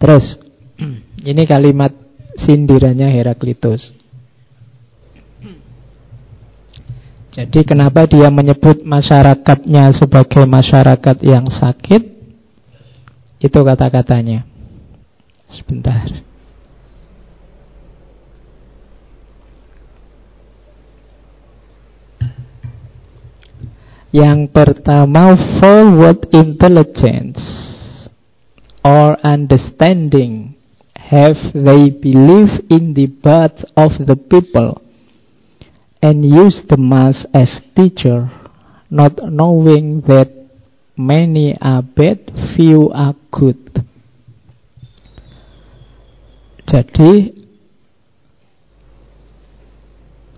Terus 0.00 0.24
Ini 1.30 1.44
kalimat 1.44 1.92
sindirannya 2.40 3.12
Heraklitus. 3.12 3.92
Jadi 7.30 7.62
kenapa 7.62 8.10
dia 8.10 8.26
menyebut 8.26 8.82
masyarakatnya 8.82 9.94
sebagai 9.94 10.42
masyarakat 10.50 11.16
yang 11.22 11.46
sakit? 11.46 12.02
Itu 13.38 13.62
kata-katanya. 13.62 14.49
Sebentar. 15.50 16.30
Yang 24.10 24.50
pertama, 24.50 25.38
forward 25.62 26.26
intelligence 26.34 27.38
or 28.82 29.14
understanding 29.22 30.58
have 30.98 31.38
they 31.54 31.90
believe 31.94 32.66
in 32.70 32.94
the 32.94 33.06
birth 33.06 33.62
of 33.78 33.94
the 34.06 34.18
people 34.18 34.82
and 36.02 36.24
use 36.24 36.58
the 36.66 36.76
mass 36.76 37.26
as 37.34 37.62
teacher, 37.76 38.30
not 38.90 39.18
knowing 39.30 40.02
that 40.10 40.30
many 40.96 41.54
are 41.60 41.82
bad, 41.82 42.30
few 42.56 42.90
are 42.90 43.14
good. 43.30 43.89
Jadi 46.70 47.34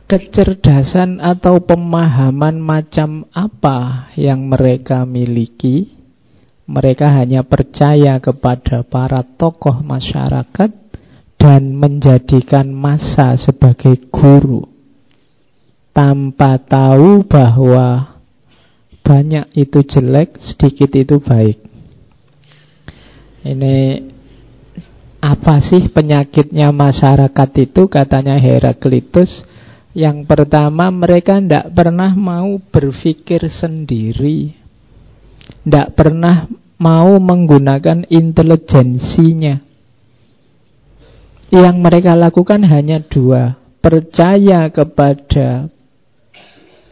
kecerdasan 0.09 1.21
atau 1.21 1.61
pemahaman 1.61 2.57
macam 2.57 3.29
apa 3.37 4.09
yang 4.17 4.49
mereka 4.49 5.05
miliki, 5.05 5.93
mereka 6.65 7.13
hanya 7.21 7.45
percaya 7.45 8.17
kepada 8.17 8.81
para 8.81 9.21
tokoh 9.25 9.85
masyarakat 9.85 10.73
dan 11.37 11.63
menjadikan 11.77 12.73
masa 12.73 13.37
sebagai 13.37 14.09
guru 14.09 14.65
tanpa 15.93 16.57
tahu 16.65 17.29
bahwa 17.29 18.21
banyak 19.05 19.53
itu 19.53 19.85
jelek, 19.85 20.41
sedikit 20.41 20.97
itu 20.97 21.21
baik. 21.21 21.61
Ini 23.43 24.12
Apa 25.23 25.63
sih 25.63 25.87
penyakitnya 25.87 26.75
masyarakat 26.75 27.51
itu? 27.63 27.87
Katanya 27.87 28.35
Heraklitus. 28.43 29.31
Yang 29.95 30.27
pertama 30.27 30.91
mereka 30.91 31.39
tidak 31.39 31.71
pernah 31.71 32.11
mau 32.19 32.59
berpikir 32.59 33.47
sendiri. 33.47 34.51
Tidak 35.63 35.95
pernah 35.95 36.51
mau 36.75 37.23
menggunakan 37.23 38.11
intelijensinya. 38.11 39.63
Yang 41.55 41.77
mereka 41.79 42.19
lakukan 42.19 42.67
hanya 42.67 42.99
dua. 42.99 43.63
Percaya 43.79 44.67
kepada 44.75 45.67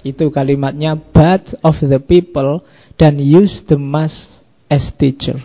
Itu 0.02 0.26
kalimatnya 0.34 0.98
But 0.98 1.54
of 1.62 1.78
the 1.78 2.02
people 2.02 2.66
Dan 2.98 3.22
use 3.22 3.62
the 3.70 3.78
mass 3.78 4.10
as 4.66 4.90
teacher 4.98 5.38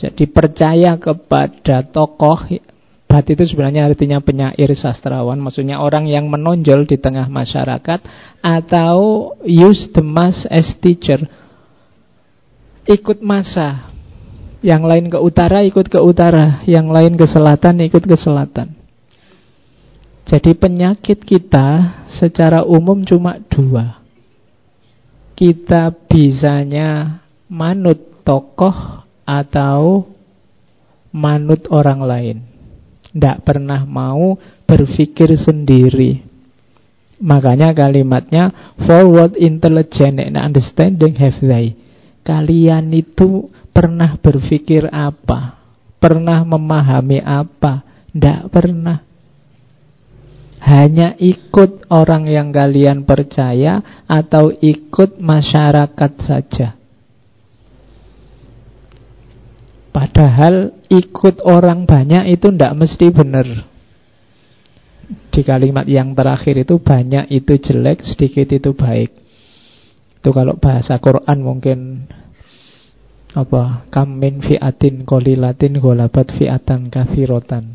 jadi 0.00 0.24
percaya 0.32 0.96
kepada 0.96 1.84
tokoh 1.84 2.48
Bat 3.10 3.26
itu 3.26 3.42
sebenarnya 3.42 3.90
artinya 3.90 4.22
penyair 4.22 4.70
sastrawan 4.78 5.36
Maksudnya 5.42 5.82
orang 5.82 6.08
yang 6.08 6.30
menonjol 6.30 6.86
di 6.88 6.96
tengah 6.96 7.28
masyarakat 7.28 8.00
Atau 8.40 8.96
use 9.44 9.90
the 9.92 10.00
mass 10.00 10.46
as 10.48 10.72
teacher. 10.80 11.20
Ikut 12.88 13.20
masa 13.20 13.92
Yang 14.64 14.82
lain 14.88 15.04
ke 15.10 15.18
utara 15.20 15.60
ikut 15.66 15.90
ke 15.90 15.98
utara 16.00 16.64
Yang 16.64 16.86
lain 16.88 17.12
ke 17.18 17.26
selatan 17.28 17.82
ikut 17.84 18.04
ke 18.06 18.16
selatan. 18.16 18.80
Jadi 20.30 20.54
penyakit 20.54 21.26
kita 21.26 21.98
secara 22.14 22.62
umum 22.62 23.02
cuma 23.02 23.42
dua. 23.50 23.98
Kita 25.34 25.90
bisanya 26.06 27.18
manut 27.50 28.22
tokoh 28.22 28.99
atau 29.30 30.10
manut 31.14 31.70
orang 31.70 32.02
lain. 32.02 32.36
Tidak 33.14 33.46
pernah 33.46 33.86
mau 33.86 34.34
berpikir 34.66 35.38
sendiri. 35.38 36.26
Makanya 37.22 37.70
kalimatnya 37.70 38.74
forward 38.86 39.38
intelligent 39.38 40.18
and 40.18 40.34
understanding 40.34 41.14
have 41.18 41.38
they. 41.38 41.78
Kalian 42.26 42.90
itu 42.90 43.50
pernah 43.70 44.18
berpikir 44.18 44.90
apa? 44.90 45.58
Pernah 46.00 46.42
memahami 46.42 47.22
apa? 47.22 47.86
Tidak 48.10 48.50
pernah. 48.50 49.04
Hanya 50.60 51.16
ikut 51.16 51.88
orang 51.88 52.28
yang 52.28 52.52
kalian 52.52 53.08
percaya 53.08 54.04
atau 54.06 54.52
ikut 54.52 55.18
masyarakat 55.18 56.12
saja. 56.20 56.79
Padahal 59.90 60.70
ikut 60.86 61.42
orang 61.42 61.82
banyak 61.82 62.30
itu 62.30 62.54
tidak 62.54 62.78
mesti 62.78 63.06
benar. 63.10 63.46
Di 65.34 65.42
kalimat 65.42 65.86
yang 65.90 66.14
terakhir 66.14 66.62
itu 66.62 66.78
banyak 66.78 67.26
itu 67.34 67.58
jelek, 67.58 68.06
sedikit 68.06 68.46
itu 68.54 68.70
baik. 68.70 69.10
Itu 70.22 70.30
kalau 70.30 70.54
bahasa 70.60 71.02
Quran 71.02 71.38
mungkin 71.42 72.06
apa? 73.34 73.86
Kamin 73.90 74.42
fiatin 74.42 75.02
kolilatin 75.02 75.82
golabat 75.82 76.34
fiatan 76.38 76.86
kathirotan. 76.86 77.74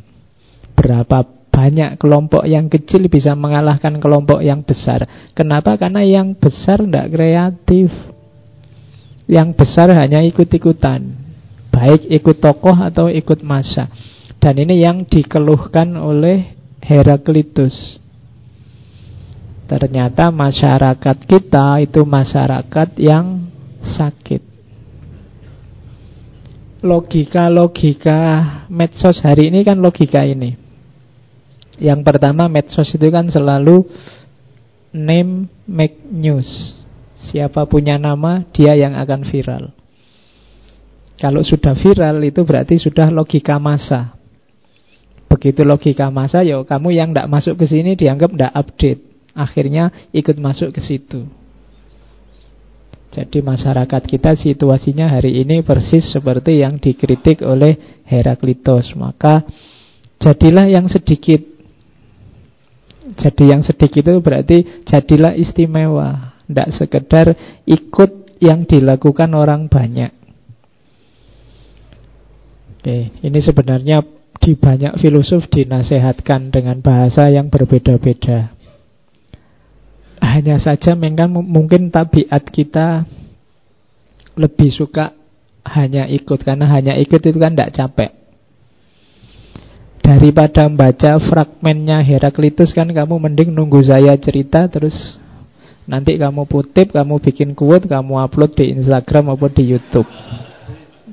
Berapa 0.76 1.28
banyak 1.52 2.00
kelompok 2.00 2.44
yang 2.44 2.68
kecil 2.68 3.08
bisa 3.08 3.32
mengalahkan 3.36 4.00
kelompok 4.04 4.44
yang 4.44 4.64
besar. 4.64 5.08
Kenapa? 5.32 5.76
Karena 5.80 6.04
yang 6.04 6.36
besar 6.36 6.84
tidak 6.84 7.12
kreatif. 7.12 7.92
Yang 9.28 9.50
besar 9.56 9.92
hanya 9.96 10.20
ikut-ikutan. 10.24 11.25
Baik 11.76 12.08
ikut 12.08 12.40
tokoh 12.40 12.72
atau 12.72 13.12
ikut 13.12 13.44
masa. 13.44 13.92
Dan 14.40 14.64
ini 14.64 14.80
yang 14.80 15.04
dikeluhkan 15.04 15.92
oleh 16.00 16.56
Heraklitus. 16.80 18.00
Ternyata 19.68 20.32
masyarakat 20.32 21.18
kita 21.28 21.84
itu 21.84 22.08
masyarakat 22.08 22.96
yang 22.96 23.52
sakit. 23.84 24.56
Logika-logika 26.86 28.20
medsos 28.72 29.20
hari 29.20 29.52
ini 29.52 29.66
kan 29.66 29.82
logika 29.82 30.24
ini. 30.24 30.56
Yang 31.82 32.08
pertama 32.08 32.48
medsos 32.48 32.88
itu 32.96 33.08
kan 33.12 33.28
selalu 33.28 33.84
Name 34.96 35.52
make 35.68 36.08
news. 36.08 36.48
Siapa 37.20 37.68
punya 37.68 38.00
nama 38.00 38.48
dia 38.56 38.80
yang 38.80 38.96
akan 38.96 39.28
viral 39.28 39.76
kalau 41.16 41.42
sudah 41.42 41.76
viral 41.80 42.20
itu 42.28 42.44
berarti 42.44 42.76
sudah 42.76 43.08
logika 43.08 43.56
masa. 43.56 44.16
Begitu 45.32 45.64
logika 45.64 46.12
masa, 46.12 46.44
ya 46.44 46.60
kamu 46.64 46.96
yang 46.96 47.10
tidak 47.12 47.28
masuk 47.32 47.56
ke 47.60 47.66
sini 47.68 47.96
dianggap 47.96 48.36
tidak 48.36 48.54
update. 48.56 49.02
Akhirnya 49.36 49.92
ikut 50.16 50.40
masuk 50.40 50.76
ke 50.76 50.80
situ. 50.84 51.28
Jadi 53.16 53.40
masyarakat 53.40 54.02
kita 54.12 54.36
situasinya 54.36 55.08
hari 55.08 55.40
ini 55.40 55.64
persis 55.64 56.04
seperti 56.12 56.60
yang 56.60 56.84
dikritik 56.84 57.44
oleh 57.48 58.04
Heraklitos. 58.04 58.92
Maka 59.00 59.44
jadilah 60.20 60.68
yang 60.68 60.92
sedikit. 60.92 61.40
Jadi 63.16 63.44
yang 63.56 63.64
sedikit 63.64 64.04
itu 64.04 64.20
berarti 64.20 64.84
jadilah 64.84 65.32
istimewa. 65.32 66.36
Tidak 66.44 66.70
sekedar 66.76 67.32
ikut 67.64 68.40
yang 68.44 68.68
dilakukan 68.68 69.32
orang 69.32 69.72
banyak. 69.72 70.25
Oke, 72.86 73.10
ini 73.26 73.42
sebenarnya 73.42 74.06
di 74.38 74.54
banyak 74.54 75.02
filosof 75.02 75.50
dinasehatkan 75.50 76.54
dengan 76.54 76.86
bahasa 76.86 77.34
yang 77.34 77.50
berbeda-beda. 77.50 78.54
Hanya 80.22 80.62
saja 80.62 80.94
memang 80.94 81.34
mungkin 81.34 81.90
tabiat 81.90 82.46
kita 82.54 83.10
lebih 84.38 84.70
suka 84.70 85.18
hanya 85.66 86.06
ikut 86.06 86.46
karena 86.46 86.70
hanya 86.70 86.94
ikut 87.02 87.26
itu 87.26 87.34
kan 87.42 87.58
tidak 87.58 87.74
capek. 87.74 88.14
Daripada 90.06 90.70
membaca 90.70 91.18
fragmennya 91.18 92.06
Heraklitus 92.06 92.70
kan 92.70 92.86
kamu 92.86 93.18
mending 93.18 93.50
nunggu 93.50 93.82
saya 93.82 94.14
cerita 94.22 94.70
terus 94.70 94.94
nanti 95.90 96.22
kamu 96.22 96.46
putip, 96.46 96.94
kamu 96.94 97.18
bikin 97.18 97.58
quote, 97.58 97.90
kamu 97.90 98.22
upload 98.30 98.54
di 98.54 98.78
Instagram 98.78 99.34
maupun 99.34 99.50
di 99.58 99.74
YouTube. 99.74 100.06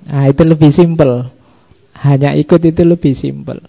Nah, 0.04 0.28
itu 0.28 0.44
lebih 0.44 0.68
simple. 0.76 1.40
Hanya 2.02 2.34
ikut 2.34 2.58
itu 2.66 2.82
lebih 2.82 3.14
simpel. 3.14 3.62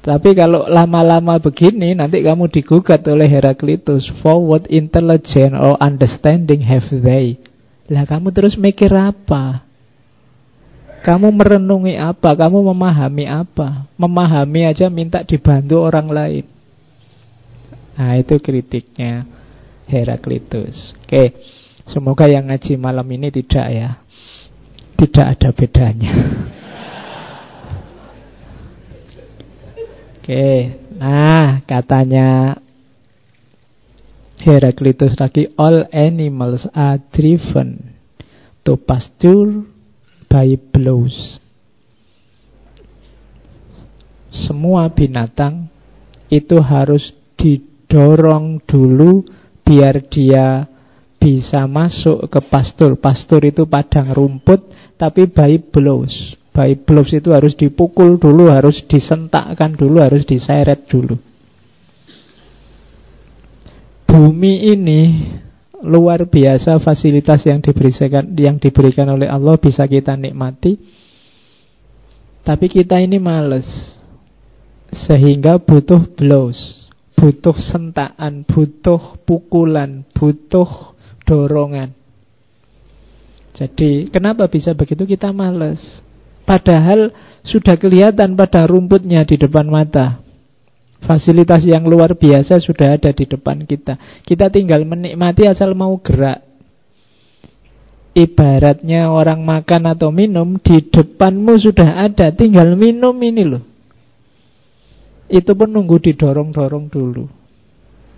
Tapi 0.00 0.32
kalau 0.32 0.64
lama-lama 0.64 1.36
begini 1.36 1.92
nanti 1.92 2.24
kamu 2.24 2.48
digugat 2.48 3.04
oleh 3.04 3.28
Heraklitus. 3.28 4.08
Forward 4.24 4.64
intelligence 4.72 5.52
or 5.58 5.76
understanding 5.76 6.64
have 6.64 6.88
they? 6.88 7.36
Lah 7.90 8.08
kamu 8.08 8.32
terus 8.32 8.56
mikir 8.56 8.88
apa? 8.94 9.66
Kamu 11.04 11.32
merenungi 11.34 11.98
apa? 12.00 12.32
Kamu 12.32 12.64
memahami 12.72 13.28
apa? 13.28 13.90
Memahami 14.00 14.70
aja 14.70 14.88
minta 14.88 15.20
dibantu 15.26 15.84
orang 15.84 16.08
lain. 16.08 16.44
Nah 17.98 18.16
itu 18.16 18.40
kritiknya 18.40 19.28
Heraklitus. 19.84 20.96
Oke, 21.04 21.36
semoga 21.84 22.24
yang 22.30 22.48
ngaji 22.48 22.78
malam 22.80 23.04
ini 23.10 23.28
tidak 23.28 23.66
ya. 23.68 23.90
Tidak 24.96 25.26
ada 25.26 25.50
bedanya. 25.52 26.12
Oke, 30.30 30.78
nah 30.94 31.58
katanya 31.66 32.54
Heraclitus 34.38 35.18
lagi 35.18 35.50
all 35.58 35.90
animals 35.90 36.70
are 36.70 37.02
driven 37.10 37.98
to 38.62 38.78
pasture 38.78 39.66
by 40.30 40.54
blows. 40.70 41.42
Semua 44.30 44.86
binatang 44.94 45.66
itu 46.30 46.62
harus 46.62 47.10
didorong 47.34 48.62
dulu 48.70 49.26
biar 49.66 49.98
dia 50.06 50.62
bisa 51.18 51.66
masuk 51.66 52.30
ke 52.30 52.38
pastur. 52.46 52.94
Pastur 53.02 53.50
itu 53.50 53.66
padang 53.66 54.14
rumput 54.14 54.62
tapi 54.94 55.26
by 55.26 55.58
blows. 55.58 56.38
By 56.50 56.74
blows 56.74 57.14
itu 57.14 57.30
harus 57.30 57.54
dipukul 57.54 58.18
dulu, 58.18 58.50
harus 58.50 58.82
disentakkan 58.90 59.78
dulu, 59.78 60.02
harus 60.02 60.26
diseret 60.26 60.90
dulu. 60.90 61.14
Bumi 64.10 64.74
ini 64.74 65.00
luar 65.86 66.26
biasa 66.26 66.82
fasilitas 66.82 67.46
yang 67.46 67.62
diberikan 67.62 68.34
yang 68.34 68.58
diberikan 68.58 69.06
oleh 69.14 69.30
Allah 69.30 69.54
bisa 69.56 69.86
kita 69.86 70.18
nikmati. 70.18 70.74
Tapi 72.42 72.66
kita 72.66 72.98
ini 72.98 73.22
males. 73.22 73.68
Sehingga 74.90 75.62
butuh 75.62 76.02
blows, 76.18 76.90
butuh 77.14 77.54
sentakan, 77.54 78.42
butuh 78.42 79.22
pukulan, 79.22 80.02
butuh 80.10 80.98
dorongan. 81.22 81.94
Jadi 83.54 84.10
kenapa 84.10 84.50
bisa 84.50 84.74
begitu 84.74 85.06
kita 85.06 85.30
males? 85.30 85.78
Padahal 86.50 87.14
sudah 87.46 87.78
kelihatan 87.78 88.34
pada 88.34 88.66
rumputnya 88.66 89.22
di 89.22 89.38
depan 89.38 89.70
mata. 89.70 90.18
Fasilitas 90.98 91.62
yang 91.62 91.86
luar 91.86 92.18
biasa 92.18 92.58
sudah 92.58 92.98
ada 92.98 93.14
di 93.14 93.22
depan 93.22 93.62
kita. 93.62 93.94
Kita 94.26 94.50
tinggal 94.50 94.82
menikmati 94.82 95.46
asal 95.46 95.78
mau 95.78 95.94
gerak. 96.02 96.42
Ibaratnya 98.18 99.14
orang 99.14 99.46
makan 99.46 99.94
atau 99.94 100.10
minum 100.10 100.58
di 100.58 100.82
depanmu 100.82 101.54
sudah 101.54 102.02
ada, 102.02 102.34
tinggal 102.34 102.74
minum 102.74 103.14
ini 103.22 103.46
loh. 103.46 103.62
Itu 105.30 105.54
pun 105.54 105.70
nunggu 105.70 106.02
didorong-dorong 106.02 106.90
dulu. 106.90 107.30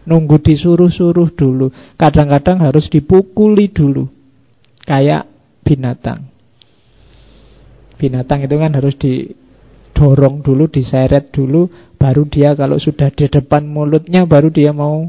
Nunggu 0.08 0.40
disuruh-suruh 0.40 1.36
dulu. 1.36 1.68
Kadang-kadang 2.00 2.64
harus 2.64 2.88
dipukuli 2.88 3.68
dulu. 3.68 4.08
Kayak 4.88 5.28
binatang. 5.68 6.31
Binatang 8.02 8.42
itu 8.42 8.58
kan 8.58 8.74
harus 8.74 8.98
didorong 8.98 10.42
dulu, 10.42 10.66
diseret 10.66 11.30
dulu, 11.30 11.70
baru 12.02 12.26
dia 12.26 12.58
kalau 12.58 12.82
sudah 12.82 13.14
di 13.14 13.30
depan 13.30 13.62
mulutnya 13.62 14.26
baru 14.26 14.50
dia 14.50 14.74
mau 14.74 15.06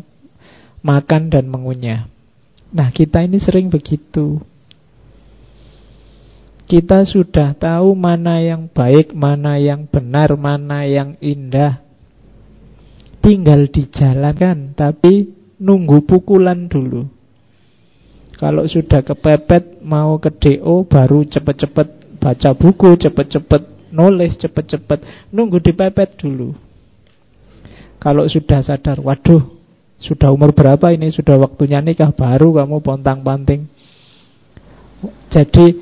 makan 0.85 1.33
dan 1.33 1.49
mengunyah. 1.49 2.05
Nah, 2.69 2.93
kita 2.93 3.25
ini 3.25 3.41
sering 3.41 3.73
begitu. 3.73 4.37
Kita 6.69 7.01
sudah 7.01 7.57
tahu 7.57 7.97
mana 7.97 8.45
yang 8.45 8.69
baik, 8.69 9.17
mana 9.17 9.57
yang 9.57 9.89
benar, 9.89 10.37
mana 10.37 10.85
yang 10.85 11.17
indah. 11.17 11.81
Tinggal 13.25 13.73
dijalankan, 13.73 14.77
tapi 14.77 15.33
nunggu 15.57 16.05
pukulan 16.05 16.69
dulu. 16.69 17.09
Kalau 18.37 18.67
sudah 18.67 19.01
kepepet 19.01 19.79
mau 19.85 20.19
ke 20.19 20.29
DO 20.29 20.83
baru 20.89 21.23
cepet-cepet 21.23 22.02
baca 22.23 22.55
buku, 22.55 22.95
cepet-cepet 22.95 23.91
nulis, 23.91 24.39
cepet-cepet 24.39 25.29
nunggu 25.35 25.59
dipepet 25.59 26.15
dulu. 26.15 26.55
Kalau 27.99 28.23
sudah 28.31 28.63
sadar, 28.63 29.03
waduh, 29.03 29.43
sudah 29.99 30.31
umur 30.31 30.55
berapa 30.55 30.95
ini, 30.95 31.11
sudah 31.11 31.35
waktunya 31.35 31.83
nikah, 31.83 32.15
baru 32.15 32.63
kamu 32.63 32.79
pontang-panting. 32.79 33.67
Jadi 35.27 35.75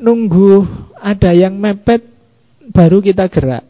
nunggu 0.00 0.64
ada 1.00 1.32
yang 1.32 1.56
mepet 1.56 2.04
baru 2.72 3.00
kita 3.00 3.28
gerak. 3.32 3.64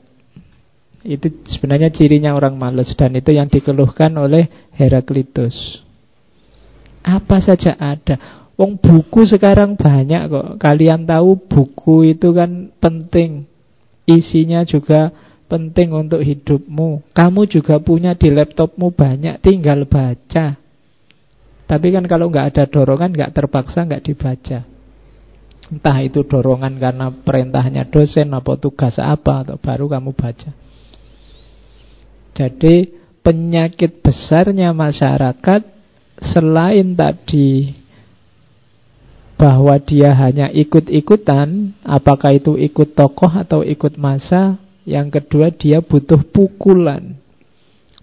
Itu 1.00 1.32
sebenarnya 1.48 1.88
cirinya 1.90 2.36
orang 2.36 2.60
males 2.60 2.92
dan 2.92 3.16
itu 3.16 3.32
yang 3.32 3.48
dikeluhkan 3.48 4.12
oleh 4.20 4.50
Heraklitus. 4.76 5.80
Apa 7.00 7.40
saja 7.40 7.72
ada. 7.80 8.39
Wong 8.60 8.76
buku 8.76 9.24
sekarang 9.24 9.72
banyak 9.72 10.28
kok. 10.28 10.60
Kalian 10.60 11.08
tahu 11.08 11.48
buku 11.48 12.12
itu 12.12 12.28
kan 12.36 12.68
penting. 12.76 13.48
Isinya 14.04 14.68
juga 14.68 15.08
penting 15.48 15.96
untuk 15.96 16.20
hidupmu. 16.20 17.08
Kamu 17.16 17.48
juga 17.48 17.80
punya 17.80 18.12
di 18.12 18.28
laptopmu 18.28 18.92
banyak, 18.92 19.40
tinggal 19.40 19.88
baca. 19.88 20.60
Tapi 21.64 21.86
kan 21.88 22.04
kalau 22.04 22.28
nggak 22.28 22.52
ada 22.52 22.64
dorongan, 22.68 23.16
nggak 23.16 23.32
terpaksa, 23.32 23.88
nggak 23.88 24.04
dibaca. 24.04 24.68
Entah 25.72 25.98
itu 26.04 26.20
dorongan 26.28 26.76
karena 26.76 27.08
perintahnya 27.16 27.88
dosen 27.88 28.28
atau 28.36 28.60
tugas 28.60 29.00
apa 29.00 29.40
atau 29.40 29.56
baru 29.56 29.88
kamu 29.88 30.12
baca. 30.12 30.52
Jadi 32.36 32.92
penyakit 33.24 34.04
besarnya 34.04 34.76
masyarakat 34.76 35.62
selain 36.20 36.92
tadi 36.92 37.79
bahwa 39.40 39.80
dia 39.80 40.12
hanya 40.12 40.52
ikut-ikutan, 40.52 41.72
apakah 41.80 42.36
itu 42.36 42.60
ikut 42.60 42.92
tokoh 42.92 43.32
atau 43.32 43.64
ikut 43.64 43.96
masa, 43.96 44.60
yang 44.84 45.08
kedua 45.08 45.48
dia 45.48 45.80
butuh 45.80 46.20
pukulan, 46.28 47.16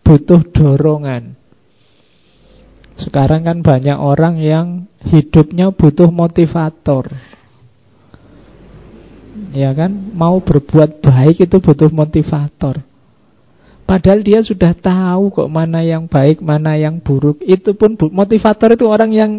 butuh 0.01 0.41
dorongan. 0.49 1.37
Sekarang 2.97 3.45
kan 3.45 3.61
banyak 3.61 3.93
orang 4.01 4.41
yang 4.41 4.89
hidupnya 5.05 5.69
butuh 5.69 6.09
motivator 6.09 7.13
ya 9.53 9.71
kan? 9.73 9.91
Mau 10.13 10.41
berbuat 10.41 11.01
baik 11.03 11.47
itu 11.47 11.57
butuh 11.57 11.89
motivator. 11.93 12.81
Padahal 13.87 14.19
dia 14.19 14.43
sudah 14.43 14.75
tahu 14.75 15.31
kok 15.31 15.47
mana 15.47 15.79
yang 15.79 16.11
baik, 16.11 16.43
mana 16.43 16.75
yang 16.75 16.99
buruk. 16.99 17.39
Itu 17.39 17.71
pun 17.71 17.95
motivator 18.11 18.75
itu 18.75 18.83
orang 18.83 19.11
yang 19.15 19.31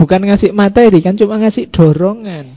bukan 0.00 0.32
ngasih 0.32 0.56
materi 0.56 1.04
kan, 1.04 1.12
cuma 1.12 1.36
ngasih 1.36 1.68
dorongan. 1.68 2.56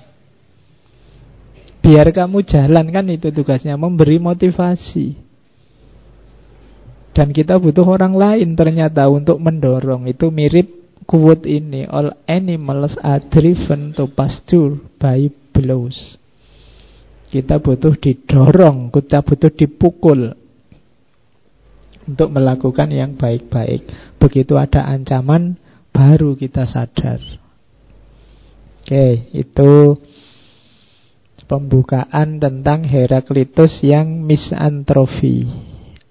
Biar 1.84 2.08
kamu 2.15 2.47
jalan 2.47 2.88
kan 2.95 3.06
itu 3.12 3.27
tugasnya, 3.36 3.75
memberi 3.75 4.15
motivasi. 4.15 5.19
Dan 7.12 7.36
kita 7.36 7.60
butuh 7.60 7.84
orang 7.84 8.15
lain 8.15 8.56
ternyata 8.56 9.12
untuk 9.12 9.43
mendorong. 9.43 10.08
Itu 10.08 10.32
mirip 10.32 10.71
quote 11.03 11.43
ini, 11.43 11.84
all 11.84 12.15
animals 12.32 12.95
are 13.03 13.19
driven 13.27 13.91
to 13.91 14.08
pasture 14.08 14.79
by 14.95 15.27
blows. 15.51 16.15
Kita 17.27 17.60
butuh 17.60 17.99
didorong, 17.99 18.88
kita 18.88 19.19
butuh 19.19 19.51
dipukul 19.51 20.32
untuk 22.08 22.29
melakukan 22.32 22.88
yang 22.89 23.19
baik-baik. 23.19 24.15
Begitu 24.17 24.56
ada 24.56 24.88
ancaman, 24.88 25.60
baru 26.03 26.35
kita 26.35 26.67
sadar. 26.67 27.23
Oke, 28.83 29.31
itu 29.31 29.95
pembukaan 31.47 32.43
tentang 32.43 32.83
Heraklitus 32.83 33.79
yang 33.79 34.27
misantrofi. 34.27 35.47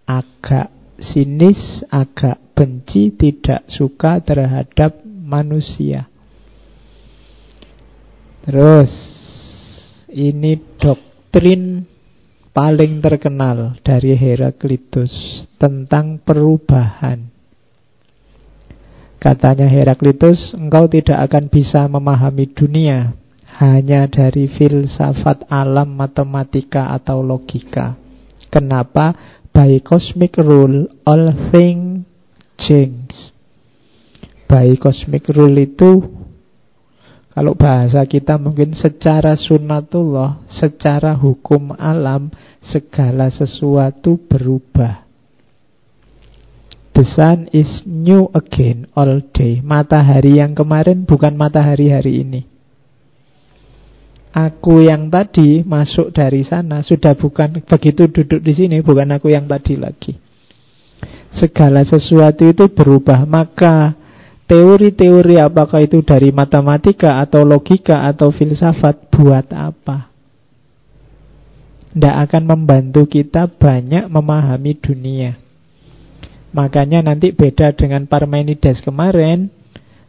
Agak 0.09 0.72
sinis, 0.96 1.85
agak 1.92 2.40
benci, 2.57 3.12
tidak 3.12 3.68
suka 3.68 4.24
terhadap 4.24 5.05
manusia. 5.05 6.09
Terus, 8.48 8.90
ini 10.09 10.57
dok 10.81 11.12
doktrin 11.33 11.88
paling 12.52 13.00
terkenal 13.00 13.81
dari 13.81 14.12
Heraklitus 14.12 15.48
tentang 15.57 16.20
perubahan. 16.20 17.32
Katanya 19.23 19.71
Heraklitus, 19.71 20.51
engkau 20.59 20.91
tidak 20.91 21.31
akan 21.31 21.47
bisa 21.47 21.87
memahami 21.87 22.51
dunia 22.51 23.15
hanya 23.63 24.11
dari 24.11 24.51
filsafat 24.51 25.47
alam 25.47 25.95
matematika 25.95 26.91
atau 26.91 27.23
logika. 27.23 27.95
Kenapa? 28.51 29.15
By 29.55 29.79
cosmic 29.79 30.35
rule, 30.43 30.91
all 31.07 31.31
things 31.55 32.03
change. 32.59 33.31
By 34.51 34.75
cosmic 34.75 35.31
rule 35.31 35.55
itu 35.55 36.03
kalau 37.31 37.55
bahasa 37.55 38.03
kita 38.05 38.43
mungkin 38.43 38.75
secara 38.75 39.39
sunatullah, 39.39 40.45
secara 40.51 41.15
hukum 41.15 41.73
alam, 41.79 42.29
segala 42.59 43.31
sesuatu 43.31 44.19
berubah. 44.19 45.12
The 46.92 47.09
sun 47.09 47.48
is 47.57 47.81
new 47.88 48.28
again 48.37 48.85
all 48.92 49.24
day. 49.33 49.64
Matahari 49.64 50.44
yang 50.44 50.52
kemarin 50.52 51.09
bukan 51.09 51.33
matahari 51.33 51.88
hari 51.88 52.20
ini. 52.20 52.44
Aku 54.33 54.81
yang 54.81 55.12
tadi 55.12 55.61
masuk 55.61 56.12
dari 56.12 56.40
sana 56.44 56.81
sudah 56.81 57.12
bukan 57.12 57.64
begitu 57.64 58.09
duduk 58.09 58.40
di 58.40 58.52
sini, 58.57 58.81
bukan 58.81 59.12
aku 59.12 59.28
yang 59.28 59.44
tadi 59.44 59.76
lagi. 59.76 60.16
Segala 61.33 61.85
sesuatu 61.85 62.44
itu 62.48 62.68
berubah, 62.72 63.28
maka 63.28 63.92
teori-teori 64.48 65.37
apakah 65.37 65.85
itu 65.85 66.00
dari 66.00 66.33
matematika 66.33 67.20
atau 67.20 67.44
logika 67.44 68.09
atau 68.09 68.33
filsafat 68.33 69.12
buat 69.12 69.48
apa? 69.52 70.12
Tidak 71.92 72.16
akan 72.24 72.42
membantu 72.48 73.05
kita 73.05 73.48
banyak 73.48 74.09
memahami 74.09 74.72
dunia. 74.81 75.37
Makanya 76.53 77.01
nanti 77.01 77.33
beda 77.33 77.73
dengan 77.73 78.05
Parmenides 78.05 78.85
kemarin, 78.85 79.49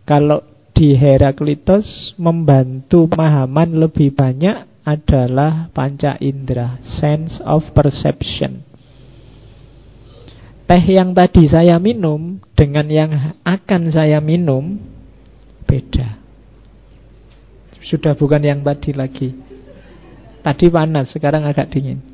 kalau 0.04 0.44
di 0.76 0.96
Heraklitos 0.96 2.16
membantu 2.20 3.08
pemahaman 3.08 3.80
lebih 3.80 4.12
banyak 4.12 4.68
adalah 4.84 5.72
panca 5.72 6.20
indera, 6.20 6.76
sense 6.84 7.40
of 7.48 7.64
perception 7.72 8.74
teh 10.64 10.84
yang 10.96 11.12
tadi 11.12 11.44
saya 11.46 11.76
minum 11.78 12.40
dengan 12.56 12.88
yang 12.88 13.12
akan 13.44 13.82
saya 13.92 14.24
minum 14.24 14.80
beda. 15.68 16.18
Sudah 17.84 18.16
bukan 18.16 18.40
yang 18.40 18.64
tadi 18.64 18.96
lagi. 18.96 19.36
Tadi 20.40 20.68
panas, 20.72 21.12
sekarang 21.12 21.44
agak 21.44 21.72
dingin. 21.72 22.13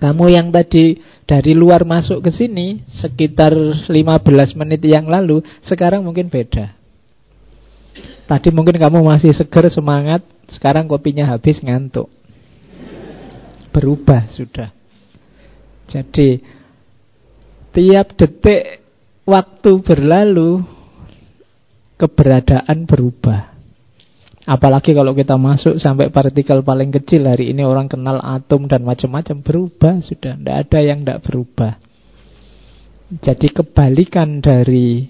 Kamu 0.00 0.32
yang 0.32 0.48
tadi 0.48 0.96
dari 1.28 1.52
luar 1.52 1.84
masuk 1.84 2.24
ke 2.24 2.32
sini 2.32 2.80
sekitar 2.88 3.52
15 3.52 3.92
menit 4.56 4.80
yang 4.88 5.04
lalu, 5.04 5.44
sekarang 5.60 6.00
mungkin 6.00 6.32
beda. 6.32 6.72
Tadi 8.24 8.48
mungkin 8.48 8.80
kamu 8.80 9.04
masih 9.04 9.36
seger, 9.36 9.68
semangat, 9.68 10.24
sekarang 10.48 10.88
kopinya 10.88 11.28
habis, 11.28 11.60
ngantuk. 11.60 12.08
Berubah 13.76 14.24
sudah. 14.32 14.72
Jadi, 15.90 16.40
tiap 17.74 18.14
detik 18.16 18.80
waktu 19.26 19.70
berlalu, 19.82 20.62
keberadaan 22.00 22.88
berubah. 22.88 23.49
Apalagi 24.50 24.98
kalau 24.98 25.14
kita 25.14 25.38
masuk 25.38 25.78
sampai 25.78 26.10
partikel 26.10 26.66
paling 26.66 26.90
kecil 26.90 27.22
hari 27.22 27.54
ini 27.54 27.62
orang 27.62 27.86
kenal 27.86 28.18
atom 28.18 28.66
dan 28.66 28.82
macam-macam 28.82 29.46
berubah 29.46 30.02
sudah, 30.02 30.34
tidak 30.34 30.56
ada 30.66 30.78
yang 30.82 31.06
tidak 31.06 31.22
berubah. 31.22 31.78
Jadi 33.22 33.46
kebalikan 33.54 34.42
dari 34.42 35.06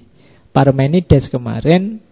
Parmenides 0.52 1.32
kemarin, 1.32 2.04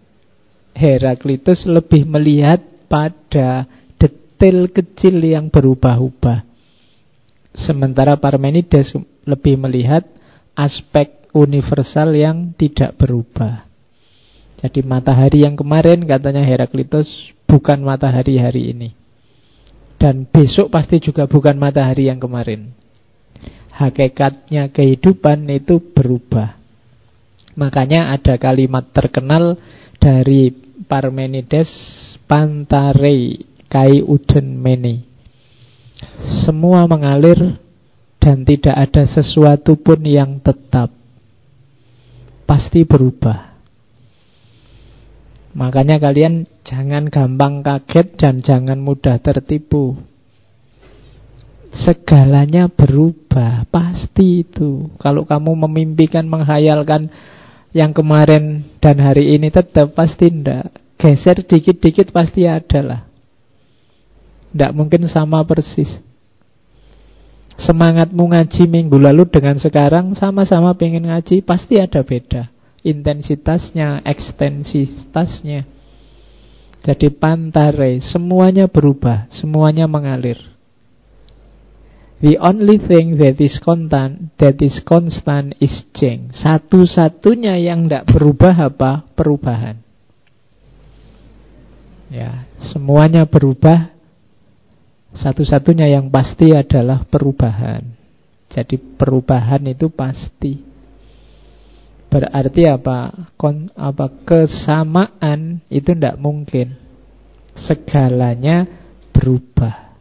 Heraklitus 0.73 1.69
lebih 1.69 2.09
melihat 2.09 2.65
pada 2.89 3.69
detail 4.01 4.65
kecil 4.73 5.21
yang 5.21 5.53
berubah-ubah. 5.53 6.49
Sementara 7.53 8.17
Parmenides 8.17 8.97
lebih 9.29 9.53
melihat 9.61 10.01
aspek 10.57 11.29
universal 11.37 12.09
yang 12.17 12.57
tidak 12.57 12.97
berubah. 12.97 13.68
Jadi 14.59 14.83
matahari 14.83 15.47
yang 15.47 15.55
kemarin 15.55 16.03
katanya 16.03 16.43
Heraklitus 16.43 17.07
bukan 17.47 17.79
matahari 17.79 18.35
hari 18.35 18.75
ini. 18.75 18.91
Dan 19.95 20.27
besok 20.27 20.71
pasti 20.71 20.99
juga 20.99 21.27
bukan 21.31 21.55
matahari 21.55 22.11
yang 22.11 22.19
kemarin. 22.19 22.71
Hakikatnya 23.71 24.67
kehidupan 24.75 25.47
itu 25.47 25.79
berubah. 25.95 26.59
Makanya 27.55 28.11
ada 28.11 28.35
kalimat 28.35 28.91
terkenal 28.91 29.55
dari 29.99 30.51
Parmenides 30.87 31.71
Pantare 32.27 33.43
Kai 33.67 34.03
Uden 34.03 34.59
Meni. 34.59 35.03
Semua 36.47 36.87
mengalir 36.87 37.59
dan 38.19 38.43
tidak 38.43 38.75
ada 38.75 39.03
sesuatu 39.07 39.79
pun 39.79 39.99
yang 40.03 40.39
tetap. 40.43 40.91
Pasti 42.43 42.83
berubah. 42.83 43.48
Makanya 45.59 45.99
kalian 45.99 46.47
jangan 46.63 47.11
gampang 47.11 47.59
kaget 47.59 48.15
dan 48.15 48.39
jangan 48.39 48.79
mudah 48.79 49.19
tertipu. 49.19 49.99
Segalanya 51.75 52.71
berubah, 52.71 53.67
pasti 53.67 54.47
itu. 54.47 54.87
Kalau 55.03 55.27
kamu 55.27 55.67
memimpikan, 55.67 56.31
menghayalkan 56.31 57.11
yang 57.75 57.91
kemarin 57.91 58.71
dan 58.79 59.03
hari 59.03 59.35
ini 59.35 59.51
tetap 59.51 59.91
pasti 59.99 60.31
ndak. 60.31 60.79
Geser 60.95 61.43
dikit-dikit 61.43 62.15
pasti 62.15 62.47
ada 62.47 62.79
lah. 62.79 63.01
Ndak 64.55 64.71
mungkin 64.71 65.11
sama 65.11 65.43
persis. 65.43 65.99
Semangatmu 67.59 68.31
ngaji 68.31 68.63
minggu 68.63 68.95
lalu 68.95 69.27
dengan 69.27 69.59
sekarang 69.59 70.15
sama-sama 70.15 70.71
pengen 70.79 71.11
ngaji 71.11 71.43
pasti 71.43 71.75
ada 71.75 71.99
beda 71.99 72.47
intensitasnya, 72.83 74.03
ekstensitasnya. 74.07 75.67
Jadi 76.79 77.11
pantare, 77.11 77.99
semuanya 77.99 78.71
berubah, 78.71 79.27
semuanya 79.35 79.83
mengalir. 79.83 80.39
The 82.19 82.35
only 82.39 82.79
thing 82.83 83.15
that 83.19 83.39
is 83.39 83.59
constant, 83.63 84.35
that 84.43 84.59
is 84.59 84.83
constant 84.83 85.55
is 85.63 85.87
change. 85.95 86.35
Satu-satunya 86.35 87.55
yang 87.59 87.87
tidak 87.87 88.11
berubah 88.11 88.55
apa? 88.67 89.07
Perubahan. 89.15 89.79
Ya, 92.11 92.43
semuanya 92.59 93.23
berubah. 93.23 93.95
Satu-satunya 95.15 95.87
yang 95.95 96.11
pasti 96.11 96.51
adalah 96.51 97.07
perubahan. 97.07 97.87
Jadi 98.51 98.75
perubahan 98.77 99.63
itu 99.71 99.87
pasti. 99.87 100.68
Berarti 102.09 102.65
apa? 102.65 103.29
Kon, 103.37 103.69
apa 103.77 104.09
kesamaan 104.25 105.61
itu 105.69 105.93
tidak 105.93 106.17
mungkin. 106.17 106.73
Segalanya 107.53 108.65
berubah. 109.13 109.93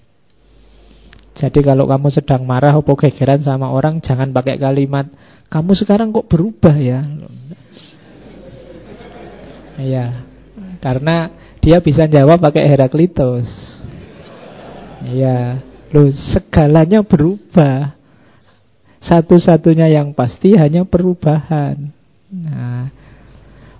Jadi 1.39 1.63
kalau 1.63 1.87
kamu 1.87 2.09
sedang 2.11 2.43
marah 2.49 2.75
atau 2.75 2.99
gegeran 2.99 3.45
sama 3.45 3.71
orang, 3.71 4.03
jangan 4.03 4.35
pakai 4.35 4.59
kalimat 4.59 5.07
kamu 5.49 5.73
sekarang 5.81 6.13
kok 6.13 6.29
berubah 6.29 6.77
ya. 6.77 7.01
Iya. 9.81 10.29
Karena 10.85 11.33
dia 11.65 11.81
bisa 11.81 12.05
jawab 12.05 12.45
pakai 12.45 12.69
Heraklitus. 12.69 13.49
Iya. 15.09 15.65
Loh, 15.89 16.13
segalanya 16.13 17.01
berubah. 17.01 17.97
Satu-satunya 19.01 19.89
yang 19.89 20.13
pasti 20.13 20.53
hanya 20.53 20.85
perubahan. 20.85 21.98
Nah, 22.29 22.93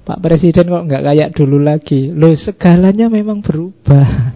Pak 0.09 0.25
Presiden 0.25 0.73
kok 0.73 0.87
nggak 0.89 1.05
kayak 1.05 1.31
dulu 1.37 1.61
lagi? 1.61 2.09
Loh, 2.09 2.33
segalanya 2.33 3.13
memang 3.13 3.45
berubah. 3.45 4.33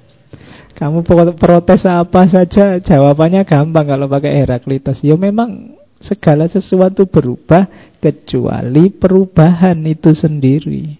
Kamu 0.80 1.04
protes 1.36 1.84
apa 1.88 2.28
saja, 2.28 2.80
jawabannya 2.80 3.44
gampang 3.48 3.88
kalau 3.88 4.08
pakai 4.08 4.44
Heraklitus. 4.44 5.00
Ya 5.00 5.16
memang 5.16 5.76
segala 6.00 6.48
sesuatu 6.48 7.04
berubah 7.08 7.68
kecuali 8.00 8.88
perubahan 8.88 9.76
itu 9.84 10.12
sendiri. 10.16 10.96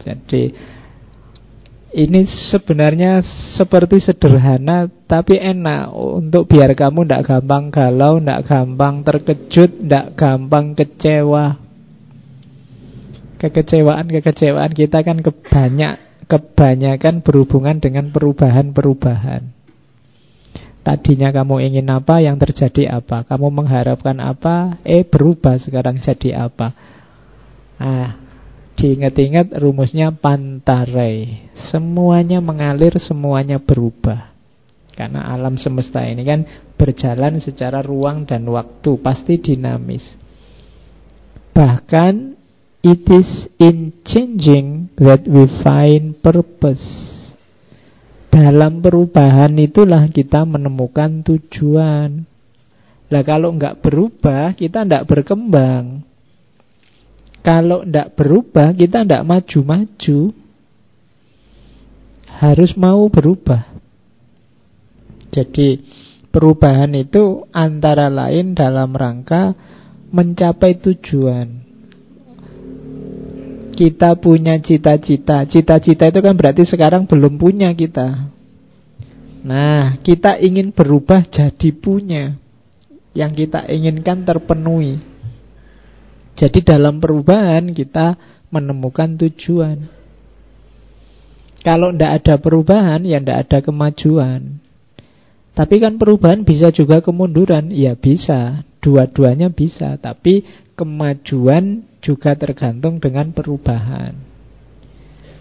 Jadi 0.00 0.52
ini 1.94 2.26
sebenarnya 2.26 3.22
seperti 3.54 4.02
sederhana 4.02 4.90
tapi 5.06 5.38
enak 5.38 5.94
untuk 5.94 6.50
biar 6.50 6.74
kamu 6.74 7.06
tidak 7.06 7.22
gampang 7.30 7.70
galau, 7.70 8.18
tidak 8.18 8.42
gampang 8.50 8.94
terkejut, 9.06 9.70
tidak 9.78 10.06
gampang 10.18 10.74
kecewa. 10.74 11.62
Kekecewaan-kekecewaan 13.38 14.72
kita 14.74 15.06
kan 15.06 15.22
kebanyak, 15.22 16.26
kebanyakan 16.26 17.22
berhubungan 17.22 17.78
dengan 17.78 18.10
perubahan-perubahan. 18.10 19.54
Tadinya 20.84 21.30
kamu 21.30 21.64
ingin 21.72 21.86
apa, 21.94 22.20
yang 22.20 22.36
terjadi 22.36 23.00
apa? 23.00 23.22
Kamu 23.24 23.48
mengharapkan 23.54 24.18
apa, 24.18 24.82
eh 24.82 25.06
berubah 25.06 25.56
sekarang 25.62 26.02
jadi 26.02 26.50
apa? 26.50 26.74
Ah, 27.78 28.23
Diingat-ingat 28.74 29.54
rumusnya 29.54 30.10
pantarai. 30.10 31.46
Semuanya 31.70 32.42
mengalir, 32.42 32.98
semuanya 32.98 33.62
berubah. 33.62 34.34
Karena 34.94 35.26
alam 35.30 35.58
semesta 35.58 36.06
ini 36.06 36.22
kan 36.22 36.46
berjalan 36.78 37.42
secara 37.42 37.82
ruang 37.82 38.30
dan 38.30 38.46
waktu 38.46 38.94
Pasti 39.02 39.42
dinamis. 39.42 40.02
Bahkan 41.54 42.14
it 42.82 43.02
is 43.10 43.50
in 43.62 43.94
changing 44.06 44.90
that 44.98 45.22
we 45.26 45.46
find 45.62 46.18
purpose. 46.18 46.82
Dalam 48.30 48.82
perubahan 48.82 49.54
itulah 49.58 50.10
kita 50.10 50.42
menemukan 50.42 51.22
tujuan. 51.22 52.26
Lah 53.06 53.22
kalau 53.22 53.54
nggak 53.54 53.78
berubah 53.78 54.58
kita 54.58 54.82
nggak 54.82 55.06
berkembang 55.06 56.02
kalau 57.44 57.84
tidak 57.84 58.16
berubah, 58.16 58.72
kita 58.72 59.04
tidak 59.04 59.28
maju-maju. 59.28 60.32
Harus 62.40 62.72
mau 62.74 63.04
berubah. 63.12 63.68
Jadi 65.28 65.84
perubahan 66.32 66.96
itu 66.96 67.44
antara 67.52 68.08
lain 68.08 68.56
dalam 68.56 68.96
rangka 68.96 69.52
mencapai 70.08 70.80
tujuan. 70.80 71.60
Kita 73.76 74.16
punya 74.16 74.56
cita-cita. 74.64 75.44
Cita-cita 75.44 76.08
itu 76.08 76.20
kan 76.24 76.34
berarti 76.38 76.64
sekarang 76.64 77.04
belum 77.04 77.36
punya 77.36 77.76
kita. 77.76 78.32
Nah, 79.44 80.00
kita 80.00 80.40
ingin 80.40 80.72
berubah 80.72 81.28
jadi 81.28 81.70
punya. 81.76 82.40
Yang 83.12 83.46
kita 83.46 83.68
inginkan 83.68 84.24
terpenuhi. 84.24 85.13
Jadi 86.34 86.66
dalam 86.66 86.98
perubahan 86.98 87.70
kita 87.70 88.18
menemukan 88.50 89.14
tujuan. 89.26 89.86
Kalau 91.64 91.94
tidak 91.94 92.12
ada 92.20 92.34
perubahan, 92.36 93.00
ya 93.06 93.22
tidak 93.22 93.38
ada 93.48 93.58
kemajuan. 93.64 94.60
Tapi 95.54 95.74
kan 95.78 95.96
perubahan 95.96 96.42
bisa 96.42 96.74
juga 96.74 97.00
kemunduran, 97.00 97.70
ya 97.70 97.94
bisa. 97.94 98.66
Dua-duanya 98.84 99.48
bisa, 99.48 99.96
tapi 99.96 100.44
kemajuan 100.76 101.88
juga 102.04 102.36
tergantung 102.36 103.00
dengan 103.00 103.32
perubahan. 103.32 104.12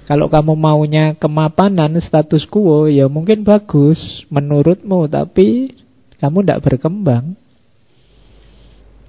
Kalau 0.08 0.32
kamu 0.32 0.56
maunya 0.56 1.06
kemapanan, 1.19 1.99
status 1.99 2.47
quo, 2.47 2.88
ya 2.88 3.12
mungkin 3.12 3.43
bagus 3.43 3.99
menurutmu, 4.32 5.12
tapi 5.12 5.75
kamu 6.23 6.47
tidak 6.47 6.63
berkembang. 6.71 7.36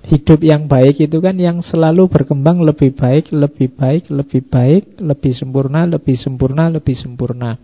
Hidup 0.04 0.44
yang 0.44 0.68
baik 0.68 1.00
itu 1.00 1.16
kan 1.16 1.40
yang 1.40 1.64
selalu 1.64 2.12
berkembang 2.12 2.60
lebih 2.60 2.92
baik, 2.92 3.32
lebih 3.32 3.72
baik, 3.72 4.12
lebih 4.12 4.44
baik, 4.44 5.00
lebih 5.00 5.32
sempurna, 5.32 5.88
lebih 5.88 6.16
sempurna, 6.20 6.68
lebih 6.68 6.92
sempurna. 6.92 7.56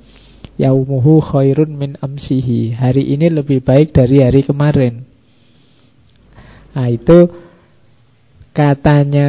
Yaumuhu 0.57 1.21
khairun 1.21 1.77
min 1.77 2.01
amsihi. 2.01 2.73
Hari 2.73 3.13
ini 3.13 3.29
lebih 3.29 3.61
baik 3.61 3.93
dari 3.93 4.25
hari 4.25 4.41
kemarin. 4.41 5.05
Nah 6.73 6.89
itu 6.89 7.29
katanya 8.57 9.29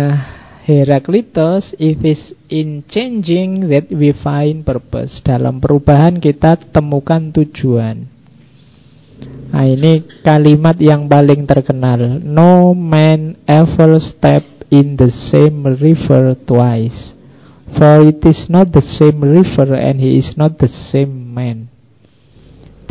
Heraklitos, 0.62 1.74
it 1.82 2.06
is 2.06 2.38
in 2.46 2.86
changing 2.86 3.66
that 3.74 3.90
we 3.90 4.14
find 4.14 4.62
purpose. 4.62 5.18
Dalam 5.26 5.58
perubahan 5.58 6.22
kita 6.22 6.70
temukan 6.70 7.34
tujuan. 7.34 8.11
Nah 9.52 9.68
ini 9.68 10.24
kalimat 10.24 10.80
yang 10.80 11.12
paling 11.12 11.44
terkenal. 11.44 12.24
No 12.24 12.72
man 12.72 13.36
ever 13.46 14.00
step 14.00 14.48
in 14.72 14.96
the 14.96 15.12
same 15.12 15.68
river 15.68 16.40
twice 16.48 17.20
For 17.72 18.04
it 18.04 18.20
is 18.28 18.52
not 18.52 18.76
the 18.76 18.84
same 18.84 19.24
river 19.24 19.72
and 19.80 20.04
he 20.04 20.20
is 20.20 20.36
not 20.36 20.60
the 20.60 20.68
same 20.68 21.32
man. 21.32 21.72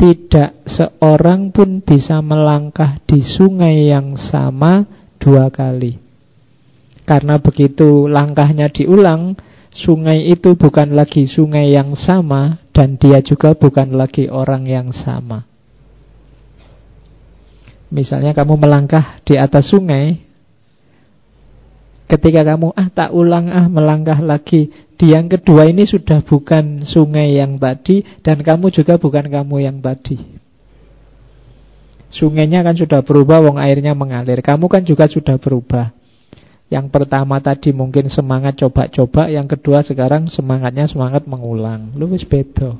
Tidak 0.01 0.65
seorang 0.65 1.53
pun 1.53 1.85
bisa 1.85 2.17
melangkah 2.25 2.97
di 3.05 3.21
sungai 3.21 3.93
yang 3.93 4.17
sama 4.17 4.81
dua 5.21 5.53
kali. 5.53 6.01
Karena 7.05 7.37
begitu 7.37 8.05
langkahnya 8.05 8.69
diulang 8.69 9.33
Sungai 9.71 10.27
itu 10.27 10.59
bukan 10.59 10.93
lagi 10.93 11.23
sungai 11.25 11.71
yang 11.71 11.95
sama 11.95 12.59
Dan 12.75 12.99
dia 12.99 13.23
juga 13.23 13.55
bukan 13.55 13.95
lagi 13.95 14.27
orang 14.27 14.67
yang 14.67 14.91
sama 14.91 15.50
Misalnya 17.91 18.31
kamu 18.31 18.55
melangkah 18.55 19.19
di 19.27 19.35
atas 19.35 19.67
sungai 19.67 20.31
Ketika 22.07 22.43
kamu 22.43 22.75
ah 22.75 22.91
tak 22.91 23.15
ulang 23.15 23.47
ah 23.47 23.71
melangkah 23.71 24.19
lagi. 24.19 24.71
Di 24.95 25.11
yang 25.11 25.31
kedua 25.31 25.67
ini 25.67 25.83
sudah 25.83 26.23
bukan 26.23 26.87
sungai 26.87 27.35
yang 27.35 27.59
tadi 27.59 28.03
Dan 28.23 28.43
kamu 28.43 28.71
juga 28.71 28.95
bukan 28.95 29.27
kamu 29.27 29.55
yang 29.63 29.77
tadi 29.83 30.19
Sungainya 32.11 32.59
kan 32.59 32.75
sudah 32.75 32.99
berubah 33.07 33.39
Wong 33.39 33.55
airnya 33.55 33.95
mengalir. 33.95 34.43
Kamu 34.43 34.67
kan 34.67 34.83
juga 34.83 35.07
sudah 35.07 35.39
berubah. 35.39 35.95
Yang 36.67 36.91
pertama 36.91 37.39
tadi 37.39 37.71
mungkin 37.71 38.11
semangat 38.11 38.59
coba-coba 38.59 39.31
Yang 39.31 39.55
kedua 39.55 39.79
sekarang 39.83 40.27
semangatnya 40.27 40.91
semangat 40.91 41.23
mengulang. 41.23 41.95
Lu 41.95 42.11
wis 42.11 42.27
beda. 42.27 42.75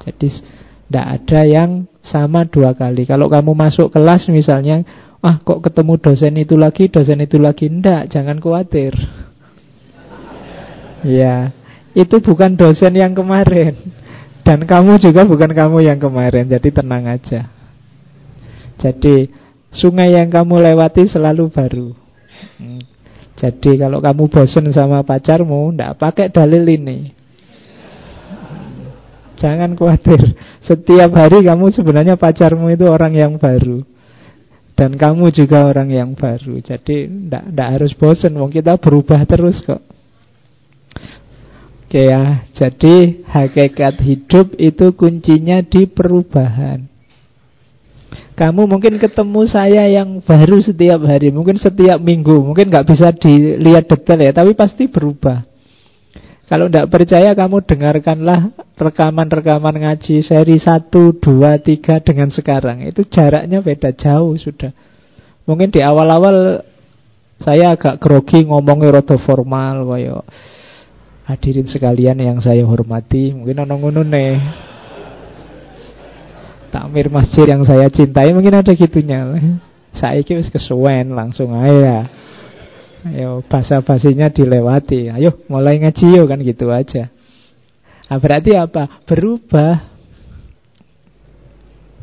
Jadi 0.00 0.32
tidak 0.90 1.06
ada 1.06 1.40
yang 1.46 1.70
sama 2.02 2.42
dua 2.50 2.74
kali. 2.74 3.06
Kalau 3.06 3.30
kamu 3.30 3.54
masuk 3.54 3.94
kelas 3.94 4.26
misalnya, 4.26 4.82
ah 5.22 5.38
kok 5.38 5.62
ketemu 5.62 5.94
dosen 6.02 6.34
itu 6.34 6.58
lagi, 6.58 6.90
dosen 6.90 7.22
itu 7.22 7.38
lagi, 7.38 7.70
ndak, 7.70 8.10
jangan 8.10 8.42
khawatir. 8.42 8.98
ya, 11.06 11.54
itu 11.94 12.18
bukan 12.18 12.58
dosen 12.58 12.98
yang 12.98 13.14
kemarin. 13.14 13.78
Dan 14.42 14.66
kamu 14.66 14.98
juga 14.98 15.22
bukan 15.22 15.54
kamu 15.54 15.86
yang 15.86 16.02
kemarin, 16.02 16.50
jadi 16.50 16.68
tenang 16.74 17.06
aja. 17.06 17.46
Jadi, 18.82 19.30
sungai 19.70 20.18
yang 20.18 20.26
kamu 20.26 20.58
lewati 20.58 21.06
selalu 21.06 21.54
baru. 21.54 21.94
Hmm. 22.58 22.82
Jadi 23.38 23.78
kalau 23.78 24.02
kamu 24.02 24.26
bosan 24.26 24.74
sama 24.74 25.06
pacarmu, 25.06 25.70
ndak 25.70 26.02
pakai 26.02 26.34
dalil 26.34 26.66
ini. 26.66 27.19
Jangan 29.40 29.72
khawatir. 29.72 30.36
Setiap 30.60 31.16
hari 31.16 31.48
kamu 31.48 31.72
sebenarnya 31.72 32.20
pacarmu 32.20 32.68
itu 32.68 32.84
orang 32.84 33.16
yang 33.16 33.40
baru. 33.40 33.80
Dan 34.76 35.00
kamu 35.00 35.32
juga 35.32 35.64
orang 35.68 35.88
yang 35.88 36.12
baru. 36.12 36.60
Jadi 36.60 37.08
tidak 37.08 37.68
harus 37.72 37.92
bosan. 37.96 38.36
Wong 38.36 38.52
kita 38.52 38.76
berubah 38.76 39.24
terus 39.24 39.64
kok. 39.64 39.80
Oke 41.90 42.06
ya, 42.06 42.46
jadi 42.54 43.26
hakikat 43.26 43.98
hidup 43.98 44.54
itu 44.62 44.94
kuncinya 44.94 45.58
di 45.58 45.90
perubahan. 45.90 46.86
Kamu 48.38 48.70
mungkin 48.70 48.94
ketemu 48.94 49.42
saya 49.50 49.90
yang 49.90 50.22
baru 50.22 50.62
setiap 50.62 51.02
hari, 51.02 51.34
mungkin 51.34 51.58
setiap 51.58 51.98
minggu, 51.98 52.46
mungkin 52.46 52.70
nggak 52.70 52.86
bisa 52.86 53.10
dilihat 53.10 53.90
detail 53.90 54.22
ya, 54.22 54.30
tapi 54.30 54.54
pasti 54.54 54.86
berubah. 54.86 55.49
Kalau 56.50 56.66
tidak 56.66 56.90
percaya 56.90 57.30
kamu 57.30 57.62
dengarkanlah 57.62 58.50
rekaman-rekaman 58.74 59.86
ngaji 59.86 60.18
seri 60.18 60.58
1, 60.58 60.90
2, 60.90 61.22
3 61.22 62.02
dengan 62.02 62.28
sekarang. 62.34 62.82
Itu 62.82 63.06
jaraknya 63.06 63.62
beda 63.62 63.94
jauh 63.94 64.34
sudah. 64.34 64.74
Mungkin 65.46 65.70
di 65.70 65.78
awal-awal 65.78 66.66
saya 67.38 67.78
agak 67.78 68.02
grogi 68.02 68.50
ngomongnya 68.50 68.98
roto 68.98 69.14
formal 69.22 69.86
koyo 69.86 70.26
hadirin 71.30 71.70
sekalian 71.70 72.18
yang 72.18 72.42
saya 72.42 72.66
hormati, 72.66 73.30
mungkin 73.30 73.62
ono 73.62 73.74
ngono 73.78 74.02
nih. 74.02 74.34
Takmir 76.74 77.10
masjid 77.10 77.46
yang 77.50 77.62
saya 77.62 77.86
cintai 77.90 78.34
mungkin 78.34 78.58
ada 78.58 78.74
gitunya. 78.74 79.26
Saya 79.94 80.22
wis 80.22 80.50
kesuwen 80.50 81.14
langsung 81.14 81.54
aja. 81.54 82.06
Ayo 83.00 83.40
bahasa 83.48 83.80
basinya 83.80 84.28
dilewati. 84.28 85.08
Ayo 85.08 85.40
mulai 85.48 85.80
ngaji 85.80 86.20
yuk 86.20 86.28
kan 86.28 86.40
gitu 86.44 86.68
aja. 86.68 87.08
Nah, 88.10 88.18
berarti 88.18 88.52
apa? 88.58 89.06
Berubah. 89.06 89.88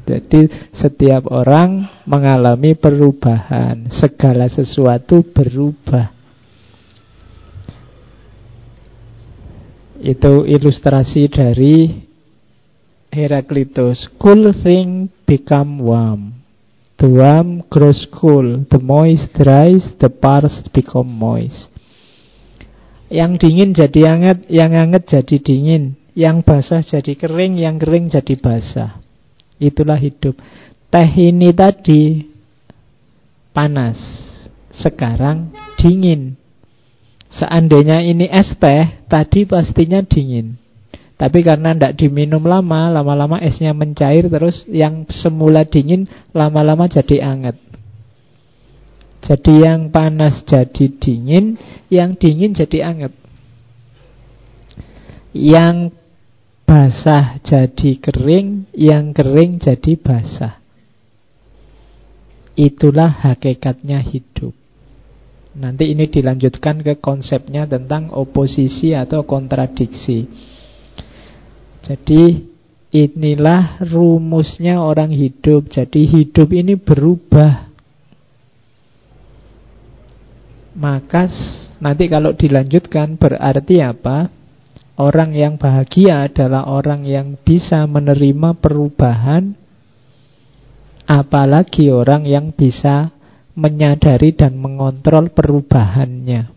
Jadi 0.08 0.48
setiap 0.72 1.28
orang 1.28 1.84
mengalami 2.08 2.74
perubahan. 2.80 3.92
Segala 3.92 4.48
sesuatu 4.48 5.20
berubah. 5.36 6.16
Itu 10.00 10.48
ilustrasi 10.48 11.28
dari 11.28 12.08
Heraklitus. 13.12 14.08
Cool 14.16 14.56
thing 14.64 15.12
become 15.28 15.84
warm. 15.84 16.37
The 16.98 17.06
warm 17.06 17.62
grows 17.70 18.10
cool, 18.10 18.66
the 18.74 18.82
moist 18.82 19.30
dries, 19.38 19.86
the 20.02 20.10
parched 20.10 20.74
become 20.74 21.06
moist. 21.06 21.70
Yang 23.14 23.46
dingin 23.46 23.72
jadi 23.78 24.02
hangat, 24.10 24.50
yang 24.50 24.74
hangat 24.74 25.06
jadi 25.06 25.38
dingin, 25.38 25.94
yang 26.18 26.42
basah 26.42 26.82
jadi 26.82 27.14
kering, 27.14 27.62
yang 27.62 27.78
kering 27.78 28.10
jadi 28.10 28.34
basah. 28.42 28.98
Itulah 29.62 30.02
hidup. 30.02 30.42
Teh 30.90 31.10
ini 31.22 31.54
tadi 31.54 32.26
panas, 33.54 34.02
sekarang 34.74 35.54
dingin. 35.78 36.34
Seandainya 37.30 38.02
ini 38.02 38.26
es 38.26 38.58
teh, 38.58 39.06
tadi 39.06 39.46
pastinya 39.46 40.02
dingin. 40.02 40.58
Tapi 41.18 41.42
karena 41.42 41.74
tidak 41.74 41.98
diminum 41.98 42.46
lama, 42.46 42.94
lama-lama 42.94 43.42
esnya 43.42 43.74
mencair 43.74 44.30
terus 44.30 44.62
yang 44.70 45.10
semula 45.10 45.66
dingin 45.66 46.06
lama-lama 46.30 46.86
jadi 46.86 47.26
anget. 47.26 47.58
Jadi 49.26 49.66
yang 49.66 49.90
panas 49.90 50.46
jadi 50.46 50.94
dingin, 50.94 51.58
yang 51.90 52.14
dingin 52.14 52.54
jadi 52.54 52.86
anget. 52.86 53.14
Yang 55.34 55.98
basah 56.70 57.42
jadi 57.42 57.92
kering, 57.98 58.70
yang 58.78 59.10
kering 59.18 59.58
jadi 59.58 59.98
basah. 59.98 60.62
Itulah 62.54 63.10
hakikatnya 63.26 64.06
hidup. 64.06 64.54
Nanti 65.58 65.90
ini 65.90 66.06
dilanjutkan 66.06 66.86
ke 66.86 67.02
konsepnya 67.02 67.66
tentang 67.66 68.14
oposisi 68.14 68.94
atau 68.94 69.26
kontradiksi. 69.26 70.30
Jadi 71.88 72.43
inilah 72.91 73.80
rumusnya 73.88 74.84
orang 74.84 75.15
hidup. 75.15 75.71
Jadi 75.71 76.04
hidup 76.04 76.52
ini 76.52 76.76
berubah. 76.76 77.71
Maka 80.76 81.31
nanti 81.79 82.12
kalau 82.12 82.35
dilanjutkan 82.35 83.15
berarti 83.15 83.79
apa? 83.79 84.27
Orang 85.00 85.31
yang 85.31 85.56
bahagia 85.56 86.27
adalah 86.27 86.67
orang 86.67 87.06
yang 87.08 87.40
bisa 87.40 87.85
menerima 87.85 88.58
perubahan 88.58 89.56
Apalagi 91.08 91.88
orang 91.88 92.27
yang 92.27 92.52
bisa 92.52 93.15
menyadari 93.56 94.35
dan 94.35 94.60
mengontrol 94.60 95.31
perubahannya 95.31 96.52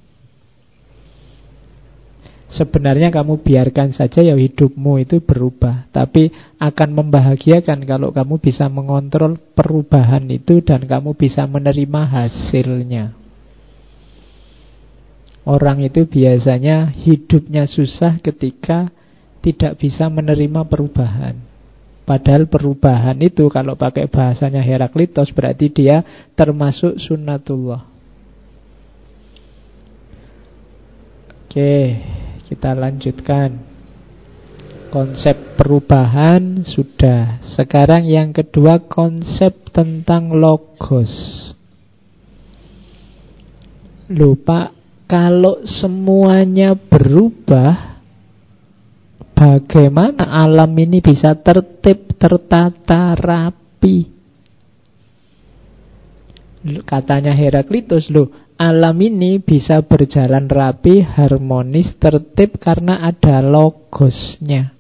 Sebenarnya 2.51 3.15
kamu 3.15 3.47
biarkan 3.47 3.95
saja 3.95 4.27
ya 4.27 4.35
hidupmu 4.35 4.99
itu 4.99 5.23
berubah 5.23 5.87
Tapi 5.95 6.35
akan 6.59 6.89
membahagiakan 6.99 7.87
kalau 7.87 8.11
kamu 8.11 8.43
bisa 8.43 8.67
mengontrol 8.67 9.39
perubahan 9.55 10.27
itu 10.27 10.59
Dan 10.59 10.91
kamu 10.91 11.15
bisa 11.15 11.47
menerima 11.47 12.03
hasilnya. 12.11 13.15
Orang 15.47 15.81
itu 15.81 16.05
biasanya 16.05 16.93
hidupnya 16.93 17.65
susah 17.65 18.21
ketika 18.21 18.93
tidak 19.41 19.81
bisa 19.81 20.05
menerima 20.13 20.69
perubahan. 20.69 21.41
Padahal 22.05 22.45
perubahan 22.51 23.17
itu 23.25 23.49
kalau 23.49 23.79
pakai 23.79 24.11
bahasanya 24.11 24.61
Heraklitos 24.61 25.33
berarti 25.33 25.73
dia 25.73 26.05
termasuk 26.37 27.01
sunnatullah. 27.01 27.89
Oke, 31.51 31.99
kita 32.51 32.75
lanjutkan. 32.75 33.63
Konsep 34.91 35.55
perubahan 35.55 36.67
sudah. 36.67 37.39
Sekarang 37.47 38.03
yang 38.03 38.35
kedua 38.35 38.91
konsep 38.91 39.71
tentang 39.71 40.35
logos. 40.35 41.15
Lupa 44.11 44.75
kalau 45.07 45.63
semuanya 45.63 46.75
berubah, 46.75 48.03
bagaimana 49.39 50.27
alam 50.43 50.75
ini 50.75 50.99
bisa 50.99 51.39
tertib, 51.39 52.19
tertata, 52.19 53.15
rapi? 53.15 54.11
Katanya 56.83 57.31
Heraklitus, 57.31 58.11
loh, 58.11 58.50
alam 58.61 59.01
ini 59.01 59.41
bisa 59.41 59.81
berjalan 59.81 60.45
rapi, 60.45 61.01
harmonis, 61.01 61.97
tertib 61.97 62.61
karena 62.61 63.01
ada 63.01 63.41
logosnya. 63.41 64.77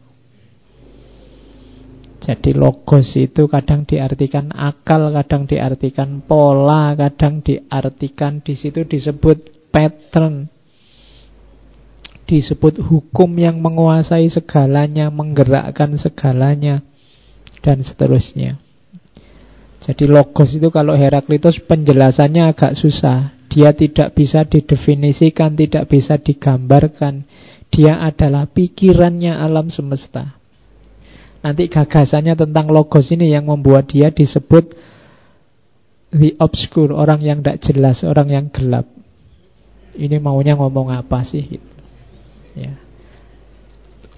Jadi 2.20 2.52
logos 2.52 3.16
itu 3.16 3.48
kadang 3.48 3.88
diartikan 3.88 4.52
akal, 4.52 5.08
kadang 5.16 5.48
diartikan 5.48 6.20
pola, 6.20 6.92
kadang 6.92 7.40
diartikan 7.40 8.44
di 8.44 8.52
situ 8.52 8.84
disebut 8.84 9.72
pattern. 9.72 10.52
Disebut 12.28 12.84
hukum 12.84 13.32
yang 13.40 13.64
menguasai 13.64 14.28
segalanya, 14.28 15.08
menggerakkan 15.08 15.96
segalanya 15.96 16.84
dan 17.64 17.80
seterusnya. 17.80 18.60
Jadi 19.80 20.04
logos 20.04 20.52
itu 20.52 20.68
kalau 20.68 20.92
Heraklitus 20.92 21.56
penjelasannya 21.64 22.52
agak 22.52 22.76
susah. 22.76 23.39
Dia 23.50 23.74
tidak 23.74 24.14
bisa 24.14 24.46
didefinisikan, 24.46 25.58
tidak 25.58 25.90
bisa 25.90 26.14
digambarkan. 26.22 27.26
Dia 27.70 27.98
adalah 27.98 28.46
pikirannya 28.46 29.34
alam 29.34 29.66
semesta. 29.70 30.38
Nanti 31.40 31.66
gagasannya 31.66 32.36
tentang 32.36 32.70
logos 32.70 33.10
ini 33.10 33.32
yang 33.32 33.48
membuat 33.50 33.90
dia 33.90 34.12
disebut 34.12 34.70
the 36.14 36.36
obscure, 36.38 36.94
orang 36.94 37.22
yang 37.22 37.38
tidak 37.42 37.58
jelas, 37.64 38.02
orang 38.06 38.28
yang 38.30 38.46
gelap. 38.52 38.86
Ini 39.96 40.22
maunya 40.22 40.54
ngomong 40.54 40.94
apa 40.94 41.26
sih? 41.26 41.58
Ya. 42.54 42.78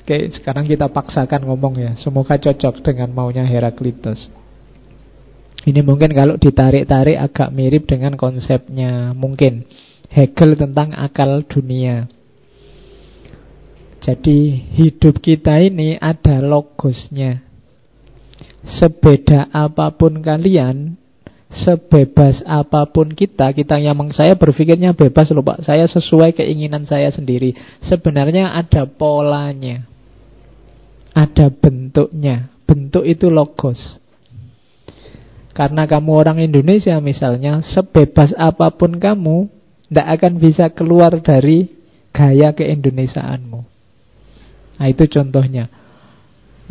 Oke, 0.03 0.29
sekarang 0.35 0.67
kita 0.67 0.91
paksakan 0.91 1.47
ngomong 1.47 1.79
ya. 1.79 1.93
Semoga 1.97 2.35
cocok 2.37 2.83
dengan 2.83 3.15
maunya 3.15 3.47
Heraklitus. 3.47 4.42
Ini 5.63 5.81
mungkin 5.87 6.11
kalau 6.11 6.35
ditarik-tarik 6.35 7.15
agak 7.15 7.55
mirip 7.55 7.87
dengan 7.87 8.19
konsepnya 8.19 9.15
mungkin 9.15 9.63
Hegel 10.11 10.59
tentang 10.59 10.93
akal 10.93 11.47
dunia. 11.47 12.11
Jadi 14.03 14.59
hidup 14.75 15.23
kita 15.23 15.63
ini 15.63 15.95
ada 15.97 16.43
logosnya. 16.43 17.39
Sebeda 18.67 19.47
apa 19.55 19.95
pun 19.95 20.19
kalian, 20.19 20.99
sebebas 21.55 22.43
apa 22.43 22.83
pun 22.91 23.15
kita, 23.15 23.55
kita 23.55 23.79
yang 23.79 23.95
saya 24.11 24.35
berpikirnya 24.35 24.91
bebas 24.99 25.31
loh 25.31 25.47
Pak, 25.47 25.63
saya 25.63 25.87
sesuai 25.87 26.35
keinginan 26.35 26.83
saya 26.83 27.15
sendiri. 27.15 27.55
Sebenarnya 27.87 28.51
ada 28.59 28.91
polanya. 28.91 29.87
Ada 31.15 31.55
bentuknya. 31.55 32.51
Bentuk 32.67 33.07
itu 33.07 33.31
logos. 33.31 34.02
Karena 35.53 35.85
kamu 35.85 36.11
orang 36.17 36.39
Indonesia 36.41 36.97
misalnya, 37.05 37.61
sebebas 37.61 38.33
apa 38.41 38.73
pun 38.73 38.97
kamu, 38.97 39.53
tidak 39.93 40.09
akan 40.17 40.33
bisa 40.41 40.73
keluar 40.73 41.13
dari 41.21 41.69
gaya 42.09 42.57
keindonesiaanmu. 42.57 43.61
Nah 44.81 44.87
itu 44.89 45.05
contohnya. 45.13 45.69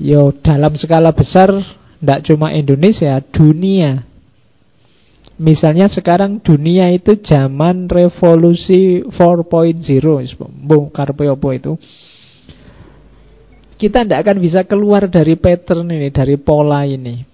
Yo 0.02 0.34
dalam 0.42 0.74
skala 0.74 1.14
besar 1.14 1.54
tidak 2.02 2.20
cuma 2.26 2.50
Indonesia, 2.58 3.22
dunia. 3.22 4.10
Misalnya 5.38 5.86
sekarang 5.86 6.42
dunia 6.42 6.90
itu 6.90 7.18
zaman 7.18 7.90
revolusi 7.90 9.02
4.0 9.06 10.38
Bung 10.54 10.94
karpe 10.94 11.26
apa 11.26 11.50
itu 11.58 11.82
Kita 13.78 14.06
tidak 14.06 14.22
akan 14.22 14.38
bisa 14.38 14.62
keluar 14.70 15.10
dari 15.10 15.34
pattern 15.38 15.90
ini 15.90 16.14
Dari 16.14 16.38
pola 16.38 16.86
ini 16.86 17.31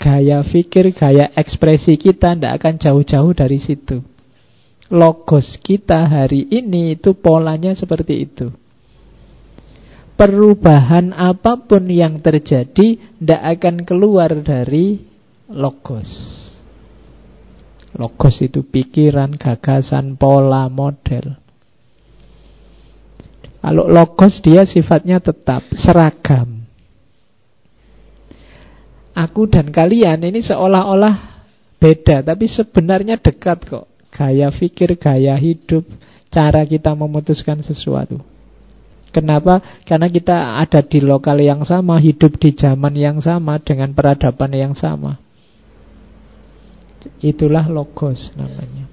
Gaya 0.00 0.40
pikir, 0.40 0.96
gaya 0.96 1.28
ekspresi 1.36 2.00
kita 2.00 2.32
tidak 2.32 2.56
akan 2.56 2.74
jauh-jauh 2.80 3.36
dari 3.36 3.60
situ 3.60 4.00
Logos 4.88 5.60
kita 5.60 6.08
hari 6.08 6.48
ini 6.48 6.96
itu 6.96 7.12
polanya 7.12 7.76
seperti 7.76 8.24
itu 8.24 8.48
perubahan 10.20 11.16
apa 11.16 11.64
pun 11.64 11.88
yang 11.88 12.20
terjadi 12.20 13.00
tidak 13.00 13.42
akan 13.56 13.88
keluar 13.88 14.28
dari 14.44 15.00
logos. 15.48 16.12
Logos 17.96 18.36
itu 18.44 18.60
pikiran, 18.60 19.32
gagasan, 19.40 20.20
pola, 20.20 20.68
model. 20.68 21.40
Kalau 23.64 23.88
logos 23.88 24.44
dia 24.44 24.68
sifatnya 24.68 25.24
tetap 25.24 25.64
seragam. 25.72 26.59
Aku 29.20 29.44
dan 29.44 29.68
kalian 29.68 30.24
ini 30.24 30.40
seolah-olah 30.40 31.44
beda, 31.76 32.24
tapi 32.24 32.48
sebenarnya 32.48 33.20
dekat 33.20 33.68
kok. 33.68 33.84
Gaya 34.08 34.48
pikir, 34.48 34.96
gaya 34.96 35.36
hidup, 35.36 35.84
cara 36.32 36.64
kita 36.64 36.96
memutuskan 36.96 37.60
sesuatu. 37.60 38.16
Kenapa? 39.10 39.60
Karena 39.84 40.06
kita 40.06 40.56
ada 40.62 40.80
di 40.80 41.02
lokal 41.04 41.42
yang 41.42 41.66
sama, 41.68 42.00
hidup 42.00 42.38
di 42.40 42.54
zaman 42.56 42.94
yang 42.96 43.18
sama, 43.20 43.60
dengan 43.60 43.92
peradaban 43.92 44.54
yang 44.54 44.72
sama. 44.72 45.18
Itulah 47.20 47.66
logos 47.68 48.32
namanya. 48.38 48.86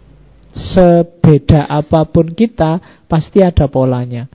Sebeda 0.57 1.69
apa 1.69 2.03
pun 2.09 2.34
kita, 2.34 3.05
pasti 3.05 3.45
ada 3.45 3.69
polanya. 3.69 4.25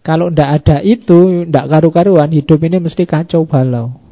Kalau 0.00 0.32
ndak 0.32 0.50
ada 0.64 0.76
itu, 0.80 1.44
ndak 1.44 1.68
karu-karuan, 1.68 2.32
hidup 2.32 2.58
ini 2.64 2.80
mesti 2.80 3.04
kacau 3.04 3.44
balau. 3.44 4.07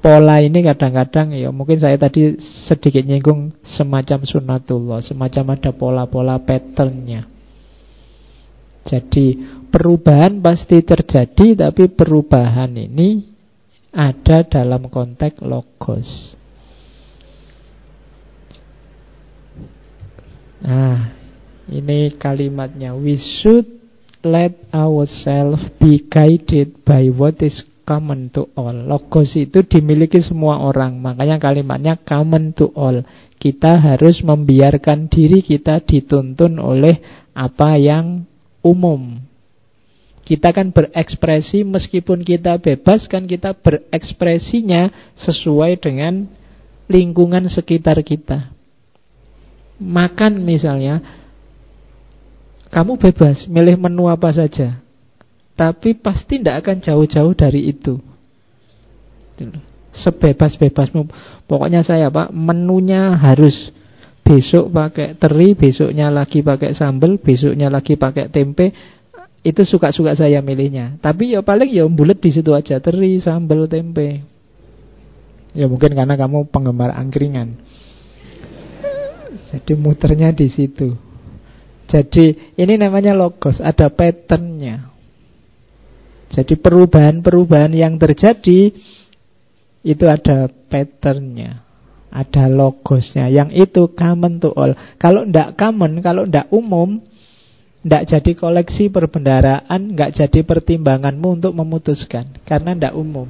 Pola 0.00 0.40
ini 0.40 0.64
kadang-kadang 0.64 1.36
ya 1.36 1.52
mungkin 1.52 1.76
saya 1.76 2.00
tadi 2.00 2.40
sedikit 2.64 3.04
nyinggung 3.04 3.52
semacam 3.60 4.24
sunatullah, 4.24 5.04
semacam 5.04 5.60
ada 5.60 5.76
pola-pola 5.76 6.40
patternnya. 6.40 7.28
Jadi 8.88 9.36
perubahan 9.68 10.40
pasti 10.40 10.80
terjadi 10.80 11.68
tapi 11.68 11.92
perubahan 11.92 12.72
ini 12.80 13.28
ada 13.92 14.40
dalam 14.48 14.88
konteks 14.88 15.44
logos. 15.44 16.32
Nah, 20.64 21.12
ini 21.68 22.16
kalimatnya 22.16 22.96
we 22.96 23.20
should 23.20 23.68
let 24.24 24.56
ourselves 24.72 25.60
be 25.76 26.08
guided 26.08 26.84
by 26.88 27.08
what 27.12 27.36
is 27.44 27.64
common 27.90 28.30
to 28.30 28.46
all. 28.54 28.70
Logos 28.70 29.34
itu 29.34 29.66
dimiliki 29.66 30.22
semua 30.22 30.62
orang, 30.62 30.94
makanya 31.02 31.42
kalimatnya 31.42 31.98
common 31.98 32.54
to 32.54 32.70
all. 32.78 33.02
Kita 33.34 33.82
harus 33.82 34.22
membiarkan 34.22 35.10
diri 35.10 35.42
kita 35.42 35.82
dituntun 35.82 36.62
oleh 36.62 37.26
apa 37.34 37.74
yang 37.74 38.22
umum. 38.62 39.18
Kita 40.22 40.54
kan 40.54 40.70
berekspresi 40.70 41.66
meskipun 41.66 42.22
kita 42.22 42.62
bebas 42.62 43.10
kan 43.10 43.26
kita 43.26 43.58
berekspresinya 43.58 45.10
sesuai 45.18 45.82
dengan 45.82 46.30
lingkungan 46.86 47.50
sekitar 47.50 47.98
kita. 48.06 48.54
Makan 49.82 50.46
misalnya, 50.46 51.02
kamu 52.70 53.02
bebas 53.02 53.50
milih 53.50 53.74
menu 53.74 54.06
apa 54.06 54.30
saja. 54.30 54.78
Tapi 55.60 55.92
pasti 56.00 56.40
tidak 56.40 56.64
akan 56.64 56.80
jauh-jauh 56.80 57.36
dari 57.36 57.68
itu. 57.68 58.00
Sebebas-bebasmu. 59.92 61.04
Pokoknya 61.44 61.84
saya 61.84 62.08
Pak, 62.08 62.32
menunya 62.32 63.12
harus 63.12 63.68
besok 64.24 64.72
pakai 64.72 65.20
teri, 65.20 65.52
besoknya 65.52 66.08
lagi 66.08 66.40
pakai 66.40 66.72
sambal, 66.72 67.20
besoknya 67.20 67.68
lagi 67.68 68.00
pakai 68.00 68.32
tempe, 68.32 68.72
itu 69.44 69.60
suka-suka 69.68 70.16
saya 70.16 70.40
milihnya. 70.40 70.96
Tapi 70.96 71.36
ya 71.36 71.44
paling 71.44 71.68
ya 71.68 71.84
bulat 71.84 72.24
di 72.24 72.32
situ 72.32 72.56
aja, 72.56 72.80
teri, 72.80 73.20
sambal, 73.20 73.68
tempe. 73.68 74.24
Ya 75.52 75.68
mungkin 75.68 75.92
karena 75.92 76.16
kamu 76.16 76.48
penggemar 76.48 76.96
angkringan. 76.96 77.60
Jadi 79.52 79.76
muternya 79.76 80.32
di 80.32 80.48
situ. 80.48 80.96
Jadi 81.90 82.54
ini 82.56 82.80
namanya 82.80 83.12
logos, 83.12 83.60
ada 83.60 83.92
patternnya. 83.92 84.89
Jadi 86.30 86.54
perubahan-perubahan 86.54 87.74
yang 87.74 87.98
terjadi 87.98 88.70
itu 89.82 90.04
ada 90.06 90.46
patternnya, 90.46 91.66
ada 92.06 92.46
logosnya. 92.46 93.26
Yang 93.26 93.66
itu 93.66 93.82
common 93.98 94.38
to 94.38 94.54
all. 94.54 94.70
Kalau 94.94 95.26
tidak 95.26 95.58
common, 95.58 95.98
kalau 95.98 96.22
tidak 96.30 96.46
umum, 96.54 97.02
tidak 97.82 98.02
jadi 98.06 98.32
koleksi 98.38 98.94
perbendaraan, 98.94 99.96
nggak 99.96 100.22
jadi 100.22 100.40
pertimbanganmu 100.46 101.42
untuk 101.42 101.52
memutuskan. 101.56 102.30
Karena 102.46 102.78
tidak 102.78 102.94
umum. 102.94 103.26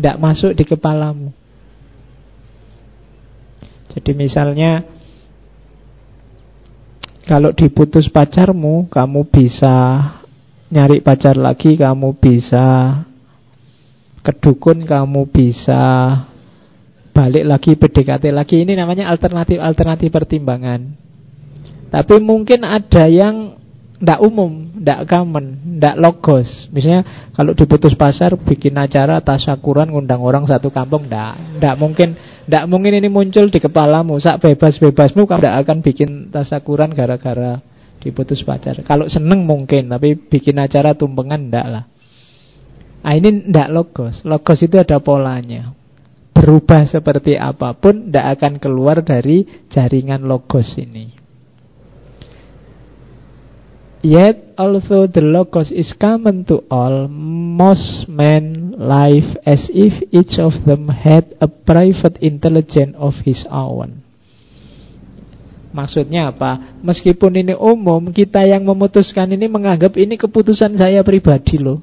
Tidak 0.00 0.16
masuk 0.16 0.56
di 0.56 0.64
kepalamu. 0.64 1.36
Jadi 3.90 4.16
misalnya 4.16 4.86
kalau 7.28 7.52
diputus 7.52 8.08
pacarmu, 8.08 8.88
kamu 8.88 9.28
bisa 9.28 9.76
nyari 10.70 11.02
pacar 11.02 11.34
lagi, 11.34 11.74
kamu 11.74 12.14
bisa 12.16 13.02
kedukun, 14.22 14.86
kamu 14.86 15.26
bisa 15.28 15.82
balik 17.10 17.44
lagi, 17.44 17.74
PDKT 17.74 18.30
lagi. 18.30 18.62
Ini 18.62 18.78
namanya 18.78 19.10
alternatif-alternatif 19.10 20.08
pertimbangan. 20.08 20.80
Tapi 21.90 22.22
mungkin 22.22 22.62
ada 22.62 23.10
yang 23.10 23.58
tidak 24.00 24.20
umum, 24.22 24.70
tidak 24.78 25.10
common, 25.10 25.76
tidak 25.76 25.94
logos. 25.98 26.48
Misalnya 26.70 27.30
kalau 27.34 27.52
diputus 27.52 27.92
pasar 27.98 28.32
bikin 28.38 28.78
acara 28.78 29.18
tasyakuran 29.20 29.90
ngundang 29.90 30.22
orang 30.22 30.46
satu 30.46 30.70
kampung, 30.70 31.10
tidak, 31.10 31.36
tidak 31.58 31.74
mungkin, 31.76 32.08
tidak 32.46 32.64
mungkin 32.70 32.92
ini 32.96 33.10
muncul 33.10 33.50
di 33.50 33.58
kepalamu. 33.58 34.16
Sak 34.22 34.40
bebas-bebasmu 34.40 35.26
kamu 35.26 35.42
tidak 35.42 35.56
akan 35.66 35.78
bikin 35.82 36.10
tasyakuran 36.30 36.94
gara-gara 36.94 37.60
diputus 38.00 38.42
pacar. 38.42 38.80
Kalau 38.82 39.06
seneng 39.06 39.44
mungkin, 39.44 39.92
tapi 39.92 40.16
bikin 40.16 40.56
acara 40.58 40.96
tumpengan 40.96 41.46
tidak 41.46 41.66
lah. 41.68 41.84
Nah, 43.00 43.12
ini 43.16 43.48
tidak 43.48 43.68
logos. 43.72 44.24
Logos 44.28 44.60
itu 44.60 44.76
ada 44.76 45.00
polanya. 45.00 45.72
Berubah 46.36 46.88
seperti 46.88 47.36
apa 47.36 47.76
pun 47.76 48.08
tidak 48.08 48.40
akan 48.40 48.56
keluar 48.56 49.04
dari 49.04 49.44
jaringan 49.68 50.24
logos 50.24 50.76
ini. 50.80 51.20
Yet, 54.00 54.56
although 54.56 55.04
the 55.04 55.20
logos 55.20 55.68
is 55.68 55.92
common 55.92 56.48
to 56.48 56.64
all, 56.72 57.04
most 57.04 58.08
men 58.08 58.72
live 58.80 59.36
as 59.44 59.68
if 59.68 59.92
each 60.08 60.40
of 60.40 60.64
them 60.64 60.88
had 60.88 61.36
a 61.36 61.48
private 61.48 62.16
intelligence 62.24 62.96
of 62.96 63.12
his 63.28 63.44
own. 63.52 63.99
Maksudnya 65.70 66.34
apa? 66.34 66.78
Meskipun 66.82 67.30
ini 67.38 67.54
umum, 67.54 68.10
kita 68.10 68.42
yang 68.42 68.66
memutuskan 68.66 69.30
ini 69.30 69.46
menganggap 69.46 69.94
ini 69.94 70.18
keputusan 70.18 70.74
saya 70.74 71.06
pribadi 71.06 71.62
loh. 71.62 71.78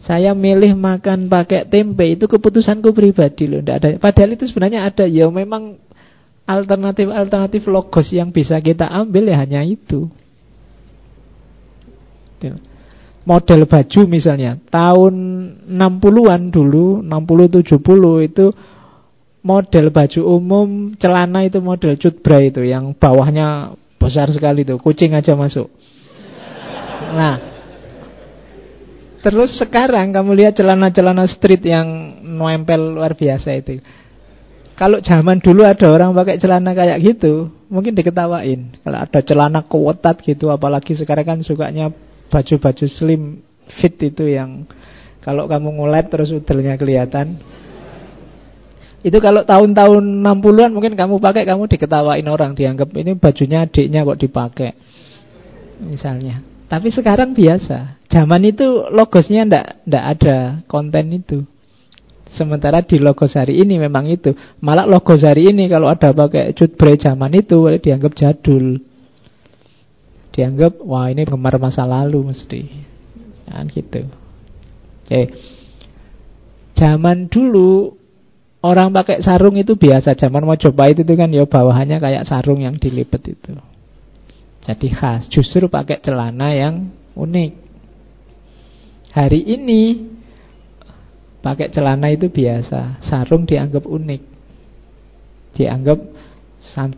Saya 0.00 0.32
milih 0.32 0.78
makan 0.78 1.28
pakai 1.28 1.68
tempe 1.68 2.06
itu 2.08 2.24
keputusanku 2.24 2.94
pribadi 2.94 3.50
loh. 3.50 3.60
Nggak 3.60 3.76
ada. 3.76 3.88
Padahal 3.98 4.38
itu 4.38 4.46
sebenarnya 4.48 4.86
ada 4.86 5.04
ya 5.04 5.26
memang 5.28 5.76
alternatif-alternatif 6.46 7.62
logos 7.68 8.08
yang 8.14 8.30
bisa 8.30 8.56
kita 8.62 8.86
ambil 8.88 9.28
ya 9.28 9.42
hanya 9.42 9.60
itu. 9.66 10.08
Model 13.20 13.68
baju 13.68 14.00
misalnya 14.08 14.56
Tahun 14.72 15.14
60-an 15.68 16.48
dulu 16.48 17.04
60-70 17.04 17.76
itu 18.24 18.46
Model 19.40 19.88
baju 19.88 20.20
umum 20.26 20.68
Celana 21.00 21.46
itu 21.48 21.58
model 21.64 21.96
cutbray 21.96 22.52
itu 22.52 22.60
Yang 22.64 22.96
bawahnya 23.00 23.76
besar 23.96 24.28
sekali 24.28 24.62
itu 24.64 24.76
Kucing 24.76 25.16
aja 25.16 25.32
masuk 25.32 25.72
Nah 27.16 27.50
Terus 29.20 29.52
sekarang 29.60 30.16
kamu 30.16 30.32
lihat 30.32 30.56
celana-celana 30.56 31.28
street 31.28 31.68
yang 31.68 32.16
nempel 32.24 32.96
luar 32.96 33.12
biasa 33.12 33.52
itu. 33.52 33.84
Kalau 34.72 34.96
zaman 35.04 35.44
dulu 35.44 35.60
ada 35.68 35.92
orang 35.92 36.16
pakai 36.16 36.40
celana 36.40 36.72
kayak 36.72 37.04
gitu, 37.04 37.52
mungkin 37.68 37.92
diketawain. 37.92 38.80
Kalau 38.80 38.96
ada 38.96 39.20
celana 39.20 39.60
kewotat 39.68 40.24
gitu, 40.24 40.48
apalagi 40.48 40.96
sekarang 40.96 41.36
kan 41.36 41.38
sukanya 41.44 41.92
baju-baju 42.32 42.86
slim 42.88 43.44
fit 43.76 43.92
itu 44.00 44.24
yang 44.24 44.64
kalau 45.20 45.44
kamu 45.44 45.68
ngulet 45.68 46.08
terus 46.08 46.32
udelnya 46.32 46.80
kelihatan. 46.80 47.36
Itu 49.00 49.16
kalau 49.18 49.48
tahun-tahun 49.48 50.02
60-an 50.20 50.70
mungkin 50.76 50.92
kamu 50.92 51.24
pakai 51.24 51.48
kamu 51.48 51.72
diketawain 51.72 52.26
orang 52.28 52.52
dianggap 52.52 52.92
ini 52.96 53.16
bajunya 53.16 53.64
adiknya 53.64 54.04
kok 54.04 54.20
dipakai. 54.20 54.70
Misalnya. 55.80 56.44
Tapi 56.68 56.92
sekarang 56.92 57.34
biasa. 57.34 57.98
Zaman 58.06 58.46
itu 58.46 58.86
logosnya 58.92 59.48
ndak 59.48 59.88
ndak 59.88 60.04
ada 60.04 60.36
konten 60.68 61.10
itu. 61.16 61.42
Sementara 62.30 62.84
di 62.84 63.00
logos 63.02 63.34
hari 63.34 63.58
ini 63.58 63.80
memang 63.80 64.06
itu. 64.06 64.36
Malah 64.62 64.86
logos 64.86 65.26
hari 65.26 65.50
ini 65.50 65.66
kalau 65.66 65.90
ada 65.90 66.14
pakai 66.14 66.54
cut 66.54 66.76
zaman 66.78 67.32
itu 67.34 67.58
dianggap 67.80 68.12
jadul 68.14 68.78
dianggap 70.30 70.78
wah 70.80 71.10
ini 71.10 71.26
penggemar 71.26 71.58
masa 71.58 71.82
lalu 71.84 72.30
mesti 72.30 72.62
kan 73.50 73.66
gitu 73.66 74.06
oke 75.04 75.22
zaman 76.78 77.26
dulu 77.26 77.98
orang 78.60 78.92
pakai 78.92 79.24
sarung 79.24 79.56
itu 79.56 79.76
biasa 79.76 80.16
zaman 80.16 80.44
mau 80.44 80.56
coba 80.56 80.92
itu 80.92 81.02
kan 81.04 81.30
ya 81.32 81.44
bawahannya 81.48 81.98
kayak 81.98 82.26
sarung 82.28 82.60
yang 82.60 82.76
dilipat 82.76 83.22
itu 83.26 83.56
jadi 84.60 84.88
khas 84.92 85.28
justru 85.32 85.66
pakai 85.66 86.00
celana 86.04 86.52
yang 86.52 86.92
unik 87.16 87.52
hari 89.16 89.40
ini 89.42 90.12
pakai 91.40 91.72
celana 91.72 92.12
itu 92.12 92.28
biasa 92.28 93.00
sarung 93.04 93.48
dianggap 93.48 93.84
unik 93.88 94.22
dianggap 95.56 95.98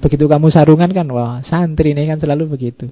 begitu 0.03 0.27
kamu 0.27 0.51
sarungan 0.51 0.91
kan 0.91 1.07
wah 1.09 1.39
santri 1.47 1.95
ini 1.95 2.11
kan 2.11 2.19
selalu 2.19 2.51
begitu 2.51 2.91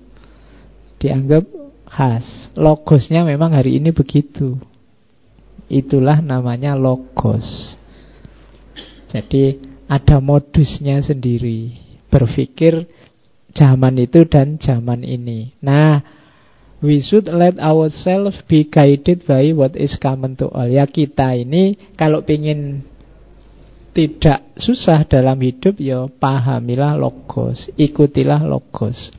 dianggap 1.01 1.43
khas. 1.91 2.55
Logosnya 2.55 3.27
memang 3.27 3.57
hari 3.57 3.83
ini 3.83 3.91
begitu. 3.91 4.55
Itulah 5.67 6.23
namanya 6.23 6.79
logos. 6.79 7.75
Jadi 9.11 9.59
ada 9.91 10.23
modusnya 10.23 11.03
sendiri. 11.03 11.75
Berpikir 12.11 12.87
zaman 13.55 13.99
itu 13.99 14.27
dan 14.27 14.59
zaman 14.59 15.03
ini. 15.03 15.55
Nah, 15.63 16.03
we 16.79 17.03
should 17.03 17.27
let 17.27 17.59
ourselves 17.59 18.41
be 18.47 18.67
guided 18.67 19.27
by 19.27 19.51
what 19.53 19.75
is 19.75 19.99
common 19.99 20.39
to 20.39 20.47
all. 20.51 20.67
Ya 20.67 20.87
kita 20.87 21.35
ini 21.35 21.77
kalau 21.99 22.23
ingin 22.27 22.87
tidak 23.91 24.55
susah 24.55 25.03
dalam 25.07 25.39
hidup 25.43 25.77
ya 25.83 26.07
pahamilah 26.07 26.95
logos, 26.95 27.69
ikutilah 27.75 28.47
logos. 28.47 29.11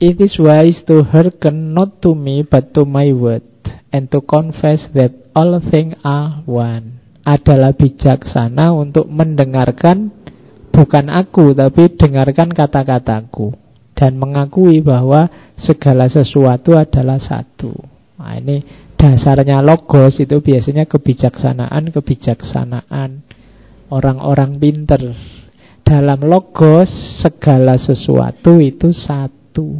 It 0.00 0.20
is 0.20 0.36
wise 0.36 0.84
to 0.90 1.04
hearken 1.06 1.72
not 1.72 2.02
to 2.04 2.12
me 2.12 2.44
but 2.44 2.74
to 2.76 2.84
my 2.84 3.14
word 3.14 3.46
and 3.94 4.10
to 4.10 4.20
confess 4.20 4.90
that 4.92 5.14
all 5.32 5.60
things 5.60 5.94
are 6.02 6.42
one. 6.44 6.93
Adalah 7.24 7.72
bijaksana 7.72 8.76
untuk 8.76 9.08
mendengarkan 9.08 10.12
bukan 10.68 11.08
aku 11.08 11.56
tapi 11.56 11.88
dengarkan 11.96 12.52
kata-kataku 12.52 13.56
dan 13.94 14.18
mengakui 14.18 14.82
bahwa 14.82 15.30
segala 15.56 16.10
sesuatu 16.10 16.76
adalah 16.76 17.16
satu. 17.16 17.72
Nah, 18.18 18.36
ini 18.36 18.60
dasarnya 18.98 19.62
logos 19.62 20.18
itu 20.18 20.42
biasanya 20.42 20.84
kebijaksanaan, 20.84 21.94
kebijaksanaan 21.94 23.22
orang-orang 23.88 24.58
pinter. 24.58 25.14
Dalam 25.84 26.26
logos 26.26 26.90
segala 27.22 27.76
sesuatu 27.76 28.58
itu 28.58 28.90
satu. 28.90 29.78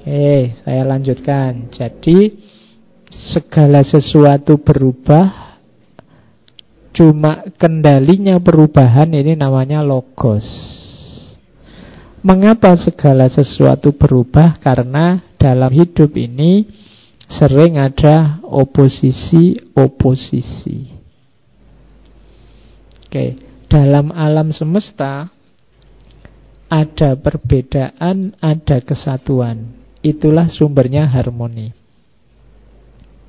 Oke, 0.00 0.58
saya 0.66 0.82
lanjutkan. 0.82 1.70
Jadi 1.70 2.34
segala 3.10 3.82
sesuatu 3.82 4.62
berubah 4.62 5.58
cuma 6.94 7.42
kendalinya 7.58 8.38
perubahan 8.38 9.10
ini 9.14 9.38
namanya 9.38 9.82
logos. 9.82 10.46
Mengapa 12.20 12.76
segala 12.76 13.32
sesuatu 13.32 13.96
berubah? 13.96 14.60
Karena 14.60 15.24
dalam 15.40 15.72
hidup 15.72 16.12
ini 16.20 16.68
sering 17.30 17.78
ada 17.80 18.42
oposisi-oposisi. 18.44 21.00
Oke, 23.08 23.40
dalam 23.72 24.12
alam 24.12 24.52
semesta 24.52 25.32
ada 26.68 27.16
perbedaan, 27.16 28.36
ada 28.38 28.78
kesatuan. 28.84 29.80
Itulah 30.04 30.52
sumbernya 30.52 31.08
harmoni. 31.08 31.79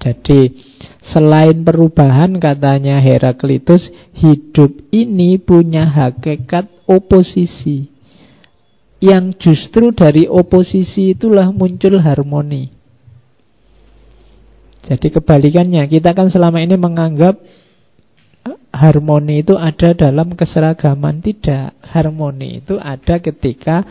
Jadi 0.01 0.49
selain 1.05 1.61
perubahan 1.61 2.33
katanya 2.41 2.97
Heraklitus, 2.97 3.85
hidup 4.17 4.73
ini 4.89 5.37
punya 5.37 5.85
hakikat 5.85 6.65
oposisi. 6.89 7.93
yang 9.01 9.33
justru 9.33 9.89
dari 9.97 10.29
oposisi 10.29 11.17
itulah 11.17 11.49
muncul 11.49 11.97
harmoni. 11.97 12.69
Jadi 14.85 15.09
kebalikannya, 15.09 15.81
kita 15.89 16.13
kan 16.13 16.29
selama 16.29 16.61
ini 16.61 16.77
menganggap 16.77 17.33
harmoni 18.69 19.41
itu 19.41 19.57
ada 19.57 19.97
dalam 19.97 20.37
keseragaman. 20.37 21.17
Tidak, 21.17 21.81
harmoni 21.81 22.61
itu 22.61 22.77
ada 22.77 23.17
ketika 23.17 23.81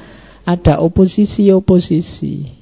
ada 0.46 0.78
oposisi-oposisi. 0.78 2.59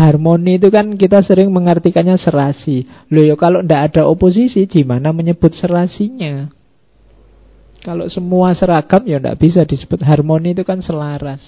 Harmoni 0.00 0.56
itu 0.56 0.72
kan 0.72 0.96
kita 0.96 1.20
sering 1.20 1.52
mengartikannya 1.52 2.16
serasi. 2.16 2.88
Loh 3.12 3.20
ya 3.20 3.36
kalau 3.36 3.60
tidak 3.60 3.92
ada 3.92 4.08
oposisi, 4.08 4.64
gimana 4.64 5.12
menyebut 5.12 5.52
serasinya? 5.52 6.48
Kalau 7.84 8.08
semua 8.08 8.56
seragam 8.56 9.04
ya 9.04 9.20
tidak 9.20 9.36
bisa 9.40 9.60
disebut 9.64 10.00
harmoni 10.04 10.56
itu 10.56 10.64
kan 10.64 10.80
selaras. 10.80 11.40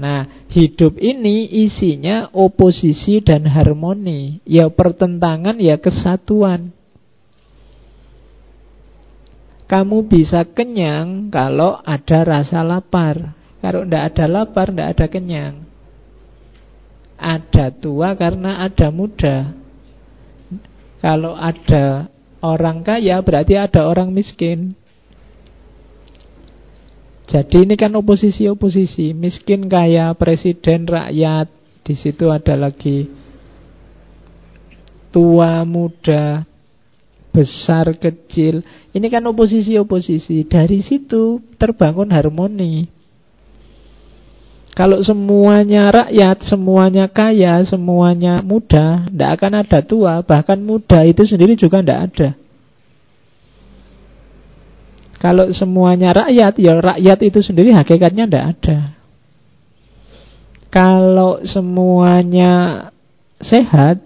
Nah, 0.00 0.46
hidup 0.48 0.96
ini 0.96 1.44
isinya 1.66 2.30
oposisi 2.32 3.20
dan 3.20 3.44
harmoni. 3.44 4.40
Ya 4.48 4.70
pertentangan 4.70 5.58
ya 5.60 5.76
kesatuan. 5.76 6.72
Kamu 9.68 10.08
bisa 10.10 10.48
kenyang 10.50 11.30
kalau 11.30 11.78
ada 11.84 12.26
rasa 12.26 12.66
lapar. 12.66 13.38
Kalau 13.60 13.84
tidak 13.84 14.02
ada 14.14 14.24
lapar, 14.26 14.72
tidak 14.72 14.88
ada 14.98 15.06
kenyang. 15.06 15.69
Ada 17.20 17.68
tua 17.76 18.16
karena 18.16 18.64
ada 18.64 18.88
muda. 18.88 19.52
Kalau 21.04 21.36
ada 21.36 22.08
orang 22.40 22.80
kaya 22.80 23.20
berarti 23.20 23.60
ada 23.60 23.84
orang 23.84 24.08
miskin. 24.08 24.72
Jadi 27.30 27.62
ini 27.62 27.78
kan 27.78 27.94
oposisi-oposisi, 27.94 29.14
miskin 29.14 29.70
kaya, 29.70 30.10
presiden 30.18 30.82
rakyat, 30.82 31.46
di 31.86 31.94
situ 31.94 32.26
ada 32.26 32.58
lagi 32.58 33.06
tua 35.14 35.62
muda, 35.62 36.42
besar 37.30 37.94
kecil. 37.94 38.66
Ini 38.90 39.06
kan 39.06 39.22
oposisi-oposisi. 39.30 40.46
Dari 40.46 40.82
situ 40.82 41.38
terbangun 41.54 42.10
harmoni. 42.10 42.99
Kalau 44.70 45.02
semuanya 45.02 45.90
rakyat, 45.90 46.46
semuanya 46.46 47.10
kaya, 47.10 47.58
semuanya 47.66 48.38
muda, 48.38 49.10
tidak 49.10 49.30
akan 49.38 49.52
ada 49.66 49.78
tua. 49.82 50.14
Bahkan 50.22 50.58
muda 50.62 51.02
itu 51.02 51.26
sendiri 51.26 51.58
juga 51.58 51.82
tidak 51.82 52.00
ada. 52.10 52.28
Kalau 55.20 55.52
semuanya 55.52 56.16
rakyat, 56.16 56.54
ya 56.56 56.72
rakyat 56.80 57.18
itu 57.26 57.38
sendiri 57.44 57.74
hakikatnya 57.74 58.24
tidak 58.24 58.46
ada. 58.56 58.78
Kalau 60.70 61.42
semuanya 61.42 62.88
sehat, 63.42 64.00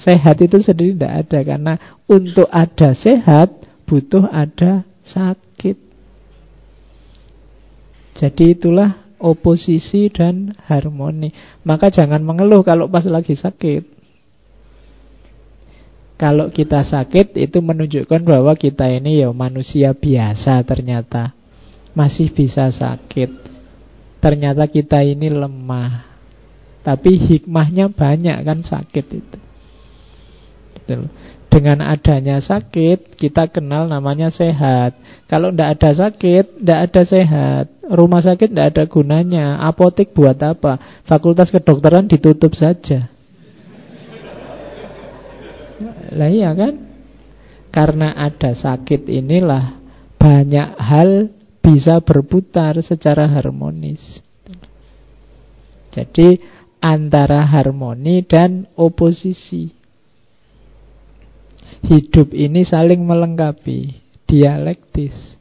sehat 0.00 0.40
itu 0.40 0.56
sendiri 0.64 0.96
tidak 0.96 1.14
ada. 1.28 1.38
Karena 1.44 1.74
untuk 2.08 2.48
ada 2.48 2.96
sehat, 2.96 3.54
butuh 3.84 4.24
ada 4.32 4.88
sakit. 5.04 5.76
Jadi 8.18 8.44
itulah 8.56 9.09
oposisi 9.20 10.08
dan 10.08 10.56
harmoni. 10.66 11.30
Maka 11.62 11.92
jangan 11.92 12.24
mengeluh 12.24 12.64
kalau 12.64 12.88
pas 12.88 13.04
lagi 13.04 13.36
sakit. 13.36 14.00
Kalau 16.20 16.52
kita 16.52 16.84
sakit 16.84 17.32
itu 17.40 17.64
menunjukkan 17.64 18.20
bahwa 18.24 18.52
kita 18.52 18.88
ini 18.92 19.24
ya 19.24 19.32
manusia 19.32 19.96
biasa 19.96 20.60
ternyata. 20.68 21.32
Masih 21.96 22.28
bisa 22.32 22.68
sakit. 22.68 23.30
Ternyata 24.20 24.68
kita 24.68 25.00
ini 25.00 25.32
lemah. 25.32 26.10
Tapi 26.84 27.16
hikmahnya 27.16 27.92
banyak 27.92 28.36
kan 28.44 28.60
sakit 28.60 29.06
itu. 29.16 29.38
Betul. 30.76 31.08
Dengan 31.50 31.82
adanya 31.82 32.38
sakit, 32.38 33.18
kita 33.18 33.50
kenal 33.50 33.90
namanya 33.90 34.30
sehat. 34.30 34.94
Kalau 35.30 35.54
tidak 35.54 35.78
ada 35.78 35.90
sakit, 35.94 36.58
tidak 36.58 36.80
ada 36.90 37.02
sehat. 37.06 37.64
Rumah 37.86 38.18
sakit 38.18 38.50
tidak 38.50 38.66
ada 38.74 38.84
gunanya. 38.90 39.62
Apotek 39.62 40.10
buat 40.10 40.34
apa? 40.42 41.02
Fakultas 41.06 41.54
kedokteran 41.54 42.10
ditutup 42.10 42.50
saja. 42.58 43.06
Lah 46.10 46.26
iya 46.26 46.50
kan? 46.50 46.74
Karena 47.70 48.10
ada 48.18 48.58
sakit 48.58 49.06
inilah 49.06 49.78
banyak 50.18 50.68
hal 50.82 51.30
bisa 51.62 52.02
berputar 52.02 52.74
secara 52.82 53.30
harmonis. 53.30 54.02
Jadi 55.94 56.42
antara 56.82 57.46
harmoni 57.46 58.26
dan 58.26 58.66
oposisi. 58.74 59.70
Hidup 61.80 62.34
ini 62.34 62.66
saling 62.66 63.00
melengkapi, 63.00 63.99
dialektis. 64.30 65.40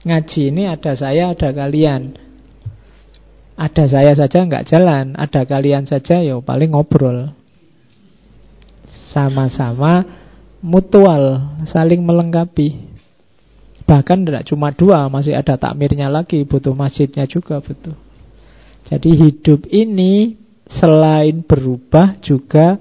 Ngaji 0.00 0.40
ini 0.48 0.64
ada 0.64 0.96
saya, 0.96 1.36
ada 1.36 1.52
kalian. 1.52 2.16
Ada 3.60 3.84
saya 3.92 4.12
saja 4.16 4.48
nggak 4.48 4.72
jalan, 4.72 5.12
ada 5.20 5.44
kalian 5.44 5.84
saja 5.84 6.24
ya 6.24 6.40
paling 6.40 6.72
ngobrol. 6.72 7.36
Sama-sama 9.12 10.00
mutual, 10.64 11.52
saling 11.68 12.00
melengkapi. 12.00 12.88
Bahkan 13.84 14.24
tidak 14.24 14.48
cuma 14.48 14.72
dua, 14.72 15.12
masih 15.12 15.36
ada 15.36 15.60
takmirnya 15.60 16.08
lagi, 16.08 16.40
butuh 16.48 16.72
masjidnya 16.72 17.28
juga 17.28 17.60
butuh. 17.60 17.92
Jadi 18.88 19.10
hidup 19.12 19.68
ini 19.68 20.40
selain 20.72 21.44
berubah 21.44 22.16
juga 22.24 22.80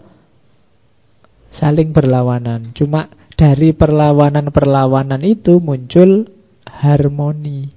saling 1.51 1.91
berlawanan. 1.91 2.71
Cuma 2.71 3.11
dari 3.39 3.71
perlawanan-perlawanan 3.71 5.23
itu 5.23 5.63
muncul 5.63 6.27
harmoni. 6.67 7.71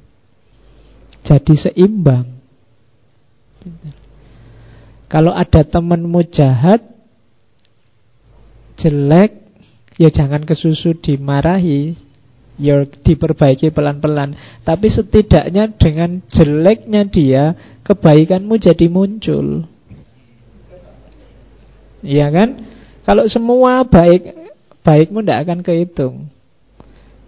Jadi 1.23 1.55
seimbang. 1.55 2.27
Kalau 5.07 5.31
ada 5.31 5.63
temanmu 5.63 6.27
jahat, 6.35 6.83
jelek, 8.75 9.39
ya 10.03 10.11
jangan 10.11 10.43
kesusu 10.43 10.99
dimarahi, 10.99 11.95
ya 12.59 12.83
diperbaiki 12.83 13.71
pelan-pelan. 13.71 14.35
Tapi 14.67 14.91
setidaknya 14.91 15.79
dengan 15.79 16.27
jeleknya 16.27 17.07
dia, 17.07 17.55
kebaikanmu 17.87 18.59
jadi 18.59 18.91
muncul. 18.91 19.71
Iya 22.03 22.35
kan? 22.35 22.51
Kalau 23.07 23.31
semua 23.31 23.87
baik, 23.87 24.42
baikmu 24.83 25.23
tidak 25.23 25.39
akan 25.49 25.61
kehitung. 25.63 26.17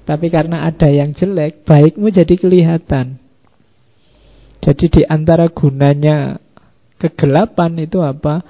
Tapi 0.04 0.28
karena 0.28 0.68
ada 0.68 0.92
yang 0.92 1.16
jelek, 1.16 1.64
baikmu 1.64 2.12
jadi 2.12 2.34
kelihatan. 2.36 3.16
Jadi 4.60 4.86
di 5.00 5.02
antara 5.08 5.48
gunanya 5.48 6.36
kegelapan 7.00 7.72
itu 7.80 8.04
apa? 8.04 8.44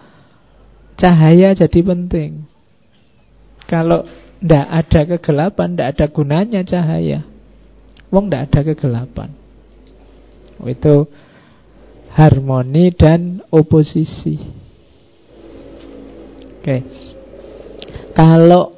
Cahaya 0.99 1.55
jadi 1.55 1.81
penting. 1.83 2.47
Kalau 3.71 4.07
tidak 4.43 4.67
ada 4.67 5.01
kegelapan, 5.15 5.69
tidak 5.75 5.89
ada 5.95 6.07
gunanya 6.11 6.61
cahaya. 6.67 7.21
Wong 8.11 8.31
tidak 8.31 8.43
ada 8.51 8.61
kegelapan. 8.63 9.31
Itu 10.63 11.11
harmoni 12.15 12.95
dan 12.95 13.43
oposisi. 13.51 14.39
Oke. 16.59 16.63
Okay. 16.63 16.81
Kalau 18.15 18.74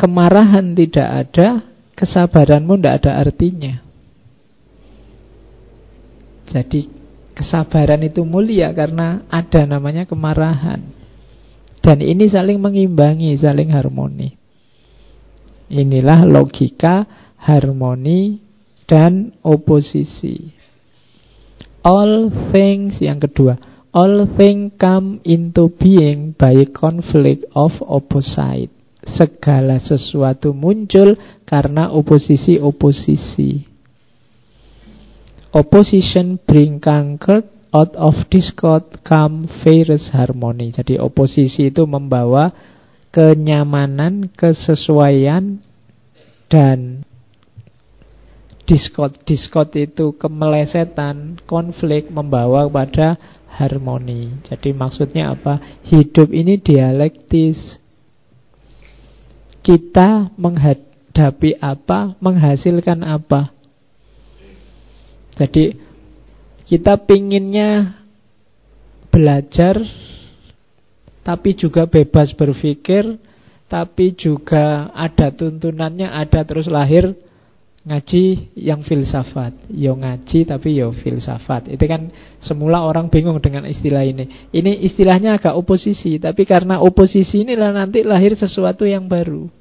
kemarahan 0.00 0.72
tidak 0.72 1.08
ada, 1.28 1.48
kesabaranmu 1.92 2.80
tidak 2.80 2.94
ada 3.04 3.12
artinya. 3.20 3.74
Jadi 6.48 6.88
kesabaran 7.36 8.00
itu 8.00 8.24
mulia 8.24 8.72
karena 8.72 9.28
ada 9.28 9.68
namanya 9.68 10.08
kemarahan. 10.08 10.80
Dan 11.80 12.00
ini 12.00 12.28
saling 12.32 12.56
mengimbangi, 12.56 13.36
saling 13.36 13.76
harmoni. 13.76 14.36
Inilah 15.70 16.24
logika 16.24 17.04
harmoni 17.36 18.40
dan 18.88 19.36
oposisi. 19.44 20.56
All 21.80 22.28
things 22.52 23.00
yang 23.00 23.22
kedua 23.22 23.70
All 23.90 24.22
things 24.38 24.78
come 24.78 25.18
into 25.26 25.66
being 25.66 26.38
by 26.38 26.54
conflict 26.70 27.42
of 27.58 27.74
opposite. 27.82 28.70
Segala 29.00 29.80
sesuatu 29.80 30.52
muncul 30.52 31.16
karena 31.48 31.88
oposisi-oposisi. 31.88 33.64
Opposition 35.50 36.38
bring 36.46 36.78
concord, 36.78 37.48
out 37.74 37.94
of 37.98 38.14
discord 38.30 39.02
come 39.02 39.50
various 39.62 40.10
harmony. 40.14 40.70
Jadi 40.70 40.98
oposisi 40.98 41.70
itu 41.70 41.86
membawa 41.86 42.54
kenyamanan, 43.10 44.30
kesesuaian, 44.30 45.58
dan 46.50 47.02
diskot. 48.66 49.18
Diskot 49.26 49.74
itu 49.74 50.14
kemelesetan, 50.14 51.42
konflik 51.46 52.10
membawa 52.10 52.70
pada 52.70 53.18
harmoni. 53.50 54.46
Jadi 54.46 54.70
maksudnya 54.70 55.34
apa? 55.34 55.82
Hidup 55.86 56.30
ini 56.30 56.58
dialektis. 56.62 57.79
Kita 59.70 60.34
menghadapi 60.34 61.62
apa, 61.62 62.18
menghasilkan 62.18 63.06
apa. 63.06 63.54
Jadi 65.38 65.78
kita 66.66 66.98
pinginnya 67.06 68.02
belajar 69.14 69.78
tapi 71.22 71.54
juga 71.54 71.86
bebas 71.86 72.34
berpikir, 72.34 73.14
tapi 73.70 74.10
juga 74.18 74.90
ada 74.90 75.30
tuntunannya, 75.30 76.10
ada 76.18 76.42
terus 76.42 76.66
lahir 76.66 77.14
ngaji 77.86 78.50
yang 78.58 78.82
filsafat. 78.82 79.70
Yo 79.70 79.94
ngaji 79.94 80.50
tapi 80.50 80.82
yo 80.82 80.90
filsafat. 80.98 81.70
Itu 81.70 81.86
kan 81.86 82.10
semula 82.42 82.82
orang 82.82 83.06
bingung 83.06 83.38
dengan 83.38 83.70
istilah 83.70 84.02
ini. 84.02 84.50
Ini 84.50 84.82
istilahnya 84.82 85.38
agak 85.38 85.54
oposisi, 85.54 86.18
tapi 86.18 86.42
karena 86.42 86.82
oposisi 86.82 87.46
inilah 87.46 87.70
nanti 87.70 88.02
lahir 88.02 88.34
sesuatu 88.34 88.82
yang 88.82 89.06
baru. 89.06 89.59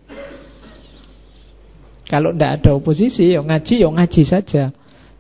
Kalau 2.10 2.34
tidak 2.34 2.52
ada 2.60 2.70
oposisi, 2.74 3.38
yo 3.38 3.46
ngaji, 3.46 3.86
yo 3.86 3.94
ngaji 3.94 4.24
saja. 4.26 4.74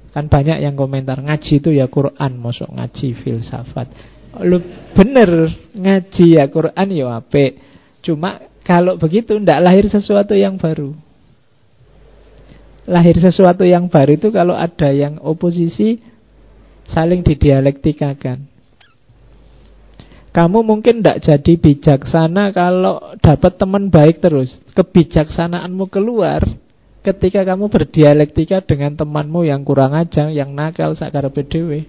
Kan 0.10 0.26
banyak 0.26 0.58
yang 0.58 0.74
komentar 0.74 1.22
ngaji 1.22 1.62
itu 1.62 1.70
ya 1.70 1.86
Quran, 1.86 2.42
masuk 2.42 2.66
ngaji 2.74 3.14
filsafat. 3.14 3.94
Lu 4.42 4.58
bener 4.98 5.54
ngaji 5.78 6.42
ya 6.42 6.50
Quran 6.50 6.88
ya 6.90 7.22
ape. 7.22 7.62
Cuma 8.02 8.42
kalau 8.66 8.98
begitu 8.98 9.38
ndak 9.38 9.62
lahir 9.62 9.86
sesuatu 9.86 10.34
yang 10.34 10.58
baru. 10.58 10.98
Lahir 12.90 13.22
sesuatu 13.22 13.62
yang 13.70 13.86
baru 13.86 14.18
itu 14.18 14.34
kalau 14.34 14.58
ada 14.58 14.90
yang 14.90 15.22
oposisi 15.22 16.02
saling 16.90 17.22
didialektikakan. 17.22 18.50
Kamu 20.34 20.66
mungkin 20.66 21.02
tidak 21.06 21.22
jadi 21.22 21.54
bijaksana 21.54 22.50
kalau 22.50 23.14
dapat 23.22 23.62
teman 23.62 23.94
baik 23.94 24.26
terus. 24.26 24.58
Kebijaksanaanmu 24.74 25.86
keluar 25.90 26.42
ketika 27.00 27.47
kamu 27.47 27.72
berdialektika 27.72 28.60
dengan 28.64 28.95
temanmu 28.95 29.47
yang 29.47 29.64
kurang 29.64 29.95
ajar, 29.95 30.32
yang 30.32 30.52
nakal, 30.52 30.91
sakar 30.95 31.28
PDW. 31.32 31.88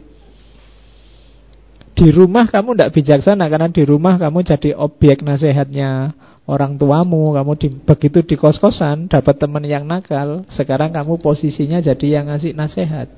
Di 2.01 2.09
rumah 2.09 2.49
kamu 2.49 2.79
tidak 2.79 2.93
bijaksana 2.97 3.45
karena 3.51 3.69
di 3.69 3.83
rumah 3.85 4.17
kamu 4.17 4.41
jadi 4.47 4.73
objek 4.73 5.21
nasihatnya 5.21 6.17
orang 6.49 6.81
tuamu. 6.81 7.37
Kamu 7.37 7.53
di, 7.61 7.69
begitu 7.69 8.25
di 8.25 8.35
kos-kosan 8.41 9.11
dapat 9.11 9.37
teman 9.37 9.67
yang 9.67 9.85
nakal, 9.85 10.47
sekarang 10.49 10.95
kamu 10.95 11.21
posisinya 11.21 11.83
jadi 11.83 12.21
yang 12.21 12.33
ngasih 12.33 12.57
nasihat. 12.57 13.09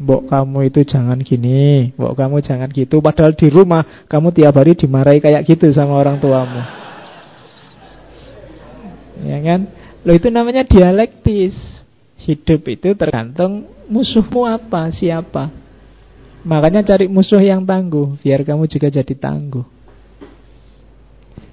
Mbok 0.00 0.32
kamu 0.32 0.72
itu 0.72 0.80
jangan 0.88 1.20
gini, 1.20 1.92
mbok 1.92 2.16
kamu 2.16 2.40
jangan 2.40 2.72
gitu. 2.72 3.04
Padahal 3.04 3.36
di 3.36 3.52
rumah 3.52 3.84
kamu 4.08 4.32
tiap 4.32 4.56
hari 4.56 4.72
dimarahi 4.72 5.20
kayak 5.20 5.44
gitu 5.44 5.68
sama 5.76 5.94
orang 6.00 6.16
tuamu. 6.18 6.64
Ya 9.20 9.38
kan? 9.44 9.79
Lo 10.04 10.16
itu 10.16 10.28
namanya 10.32 10.64
dialektis. 10.64 11.56
Hidup 12.20 12.68
itu 12.68 12.92
tergantung 12.92 13.64
musuhmu 13.88 14.44
apa, 14.44 14.92
siapa. 14.92 15.48
Makanya 16.40 16.80
cari 16.80 17.04
musuh 17.04 17.40
yang 17.40 17.68
tangguh 17.68 18.16
Biar 18.24 18.40
kamu 18.40 18.64
juga 18.64 18.88
jadi 18.88 19.12
tangguh 19.12 19.64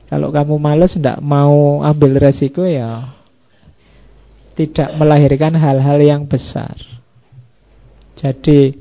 Kalau 0.07 0.31
kamu 0.31 0.55
males 0.55 0.95
Tidak 0.95 1.19
mau 1.19 1.83
ambil 1.83 2.15
resiko 2.15 2.63
ya 2.63 3.11
Tidak 4.55 4.95
melahirkan 4.95 5.59
hal-hal 5.59 5.99
yang 5.99 6.23
besar 6.23 6.79
Jadi 8.15 8.79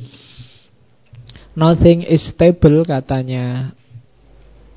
Nothing 1.57 2.05
is 2.07 2.23
stable 2.31 2.85
katanya 2.87 3.73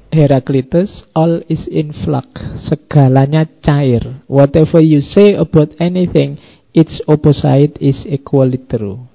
Heraclitus 0.10 1.06
All 1.14 1.46
is 1.46 1.70
in 1.70 1.94
flux 1.94 2.30
Segalanya 2.66 3.46
cair 3.62 4.26
Whatever 4.26 4.82
you 4.82 5.02
say 5.02 5.38
about 5.38 5.78
anything 5.78 6.42
Its 6.74 7.02
opposite 7.06 7.78
is 7.82 8.06
equally 8.10 8.62
true 8.66 9.10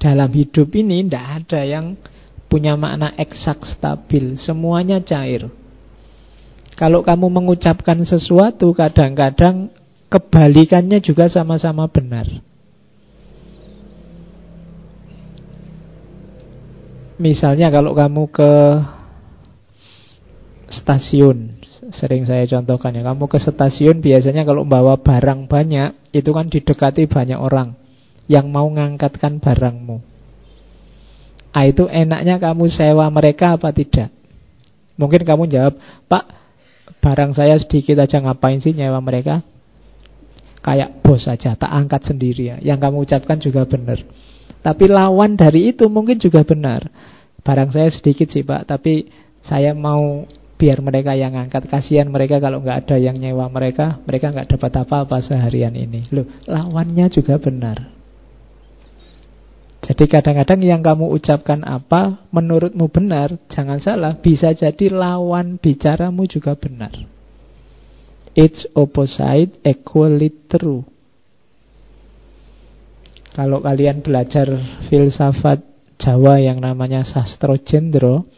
dalam 0.00 0.32
hidup 0.32 0.72
ini 0.72 1.04
tidak 1.04 1.44
ada 1.44 1.60
yang 1.60 2.00
punya 2.48 2.74
makna 2.74 3.12
eksak 3.20 3.62
stabil. 3.62 4.40
Semuanya 4.40 5.04
cair. 5.04 5.46
Kalau 6.74 7.04
kamu 7.04 7.28
mengucapkan 7.28 8.00
sesuatu, 8.08 8.72
kadang-kadang 8.72 9.68
kebalikannya 10.08 11.04
juga 11.04 11.28
sama-sama 11.28 11.84
benar. 11.92 12.24
Misalnya 17.20 17.68
kalau 17.68 17.92
kamu 17.92 18.32
ke 18.32 18.52
stasiun, 20.70 21.58
sering 21.90 22.24
saya 22.24 22.46
contohkan 22.46 22.94
ya, 22.94 23.02
kamu 23.02 23.26
ke 23.26 23.38
stasiun 23.42 23.98
biasanya 23.98 24.46
kalau 24.46 24.62
bawa 24.62 25.02
barang 25.02 25.50
banyak, 25.50 26.14
itu 26.14 26.30
kan 26.30 26.46
didekati 26.46 27.10
banyak 27.10 27.36
orang 27.36 27.74
yang 28.30 28.46
mau 28.48 28.70
ngangkatkan 28.70 29.42
barangmu. 29.42 29.98
Ah 31.50 31.66
itu 31.66 31.90
enaknya 31.90 32.38
kamu 32.38 32.70
sewa 32.70 33.10
mereka 33.10 33.58
apa 33.58 33.74
tidak? 33.74 34.14
Mungkin 34.94 35.26
kamu 35.26 35.50
jawab, 35.50 35.74
Pak, 36.06 36.24
barang 37.02 37.34
saya 37.34 37.58
sedikit 37.58 37.98
aja 37.98 38.22
ngapain 38.22 38.62
sih 38.62 38.70
nyewa 38.70 39.02
mereka? 39.02 39.42
Kayak 40.62 41.02
bos 41.02 41.26
saja, 41.26 41.58
tak 41.58 41.72
angkat 41.72 42.06
sendiri 42.06 42.54
ya. 42.54 42.56
Yang 42.62 42.78
kamu 42.86 42.96
ucapkan 43.02 43.38
juga 43.42 43.66
benar. 43.66 43.98
Tapi 44.60 44.84
lawan 44.92 45.34
dari 45.34 45.72
itu 45.72 45.88
mungkin 45.88 46.20
juga 46.20 46.44
benar. 46.44 46.86
Barang 47.40 47.72
saya 47.72 47.88
sedikit 47.88 48.28
sih 48.28 48.44
Pak, 48.44 48.68
tapi 48.68 49.08
saya 49.40 49.72
mau 49.72 50.28
biar 50.60 50.84
mereka 50.84 51.16
yang 51.16 51.32
angkat. 51.32 51.64
Kasihan 51.64 52.12
mereka 52.12 52.36
kalau 52.36 52.60
nggak 52.60 52.84
ada 52.84 52.96
yang 53.00 53.16
nyewa 53.16 53.48
mereka, 53.48 53.96
mereka 54.04 54.28
nggak 54.28 54.52
dapat 54.52 54.72
apa-apa 54.84 55.24
seharian 55.24 55.72
ini. 55.72 56.04
Loh, 56.12 56.28
lawannya 56.44 57.08
juga 57.08 57.40
benar. 57.40 57.96
Jadi 59.80 60.04
kadang-kadang 60.04 60.60
yang 60.60 60.84
kamu 60.84 61.08
ucapkan 61.08 61.64
apa 61.64 62.28
menurutmu 62.28 62.92
benar, 62.92 63.32
jangan 63.48 63.80
salah, 63.80 64.12
bisa 64.20 64.52
jadi 64.52 64.92
lawan 64.92 65.56
bicaramu 65.56 66.28
juga 66.28 66.52
benar. 66.52 66.92
It's 68.36 68.68
opposite 68.76 69.56
equally 69.64 70.30
true. 70.52 70.84
Kalau 73.32 73.64
kalian 73.64 74.04
belajar 74.04 74.52
filsafat 74.92 75.64
Jawa 76.00 76.40
yang 76.40 76.64
namanya 76.64 77.04
sastro 77.04 77.60
jendro, 77.60 78.28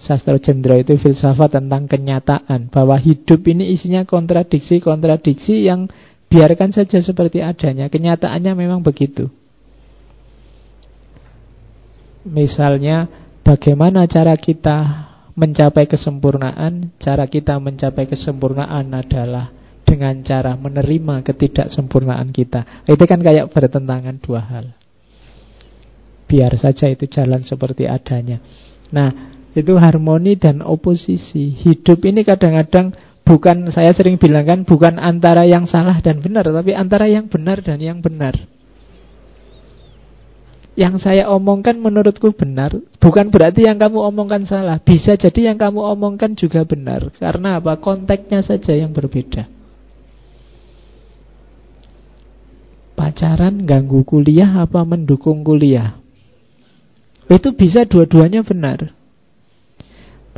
sastro 0.00 0.40
jendro 0.40 0.80
itu 0.80 0.96
filsafat 0.96 1.60
tentang 1.60 1.84
kenyataan 1.84 2.72
bahwa 2.72 2.96
hidup 2.96 3.44
ini 3.44 3.76
isinya 3.76 4.08
kontradiksi-kontradiksi 4.08 5.68
yang 5.68 5.86
biarkan 6.32 6.72
saja 6.72 7.04
seperti 7.04 7.44
adanya. 7.44 7.92
Kenyataannya 7.92 8.52
memang 8.56 8.80
begitu. 8.80 9.28
Misalnya 12.24 13.08
bagaimana 13.40 14.04
cara 14.04 14.36
kita 14.36 15.08
mencapai 15.40 15.88
kesempurnaan 15.88 16.92
Cara 17.00 17.24
kita 17.24 17.56
mencapai 17.56 18.04
kesempurnaan 18.04 18.92
adalah 18.92 19.48
dengan 19.88 20.20
cara 20.20 20.52
menerima 20.52 21.24
ketidaksempurnaan 21.24 22.28
kita 22.28 22.84
Itu 22.84 23.08
kan 23.08 23.24
kayak 23.24 23.48
bertentangan 23.48 24.20
dua 24.20 24.44
hal 24.44 24.66
Biar 26.28 26.52
saja 26.60 26.92
itu 26.92 27.08
jalan 27.08 27.40
seperti 27.40 27.88
adanya 27.88 28.44
Nah 28.92 29.29
itu 29.54 29.74
harmoni 29.74 30.38
dan 30.38 30.62
oposisi. 30.62 31.50
Hidup 31.50 32.06
ini 32.06 32.22
kadang-kadang 32.22 32.94
bukan 33.26 33.70
Saya 33.70 33.94
sering 33.94 34.18
bilang 34.18 34.46
kan 34.46 34.60
bukan 34.66 34.98
antara 34.98 35.46
yang 35.46 35.62
salah 35.70 36.02
dan 36.02 36.18
benar 36.18 36.42
Tapi 36.50 36.74
antara 36.74 37.06
yang 37.06 37.26
benar 37.26 37.62
dan 37.62 37.78
yang 37.82 37.98
benar. 37.98 38.38
Yang 40.78 41.02
saya 41.02 41.26
omongkan 41.34 41.82
menurutku 41.82 42.30
benar 42.30 42.78
Bukan 43.02 43.34
berarti 43.34 43.66
yang 43.66 43.76
kamu 43.76 43.98
omongkan 44.14 44.46
salah. 44.46 44.78
Bisa 44.78 45.18
jadi 45.18 45.50
yang 45.50 45.58
kamu 45.58 45.82
omongkan 45.98 46.38
juga 46.38 46.62
benar. 46.62 47.10
Karena 47.18 47.58
apa? 47.58 47.74
Konteksnya 47.82 48.46
saja 48.46 48.78
yang 48.78 48.94
berbeda. 48.94 49.50
Pacaran 52.94 53.64
ganggu 53.66 54.06
kuliah 54.06 54.62
apa 54.62 54.84
mendukung 54.86 55.40
kuliah? 55.42 55.96
Itu 57.26 57.56
bisa 57.56 57.88
dua-duanya 57.88 58.44
benar 58.44 58.99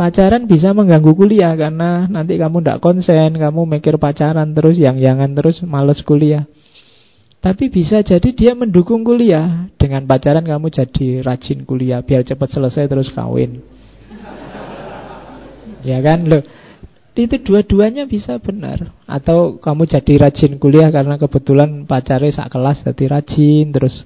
Pacaran 0.02 0.50
bisa 0.50 0.74
mengganggu 0.74 1.14
kuliah 1.14 1.54
Karena 1.54 2.10
nanti 2.10 2.34
kamu 2.34 2.58
tidak 2.58 2.82
konsen 2.82 3.38
Kamu 3.38 3.70
mikir 3.70 4.02
pacaran 4.02 4.50
terus 4.50 4.74
Yang-yangan 4.74 5.30
terus 5.38 5.62
males 5.62 6.02
kuliah. 6.02 6.42
Tapi 7.38 7.70
bisa 7.70 8.02
jadi 8.02 8.28
dia 8.34 8.58
mendukung 8.58 9.06
kuliah. 9.06 9.70
Dengan 9.78 10.02
pacaran 10.02 10.42
kamu 10.42 10.74
jadi 10.74 11.22
rajin 11.22 11.62
kuliah 11.62 12.02
Biar 12.02 12.26
cepat 12.26 12.50
selesai 12.50 12.90
terus 12.90 13.14
kawin. 13.14 13.62
Ya 15.86 16.02
kan? 16.02 16.26
Lo 16.26 16.42
itu 17.12 17.36
dua-duanya 17.38 18.10
bisa 18.10 18.42
benar. 18.42 18.90
Atau 19.06 19.62
kamu 19.62 19.86
jadi 19.86 20.26
rajin 20.26 20.58
kuliah 20.58 20.90
karena 20.90 21.14
kebetulan 21.14 21.86
pacarnya 21.86 22.34
sak 22.34 22.50
kelas 22.50 22.82
jadi 22.82 23.18
rajin 23.18 23.70
terus 23.70 24.02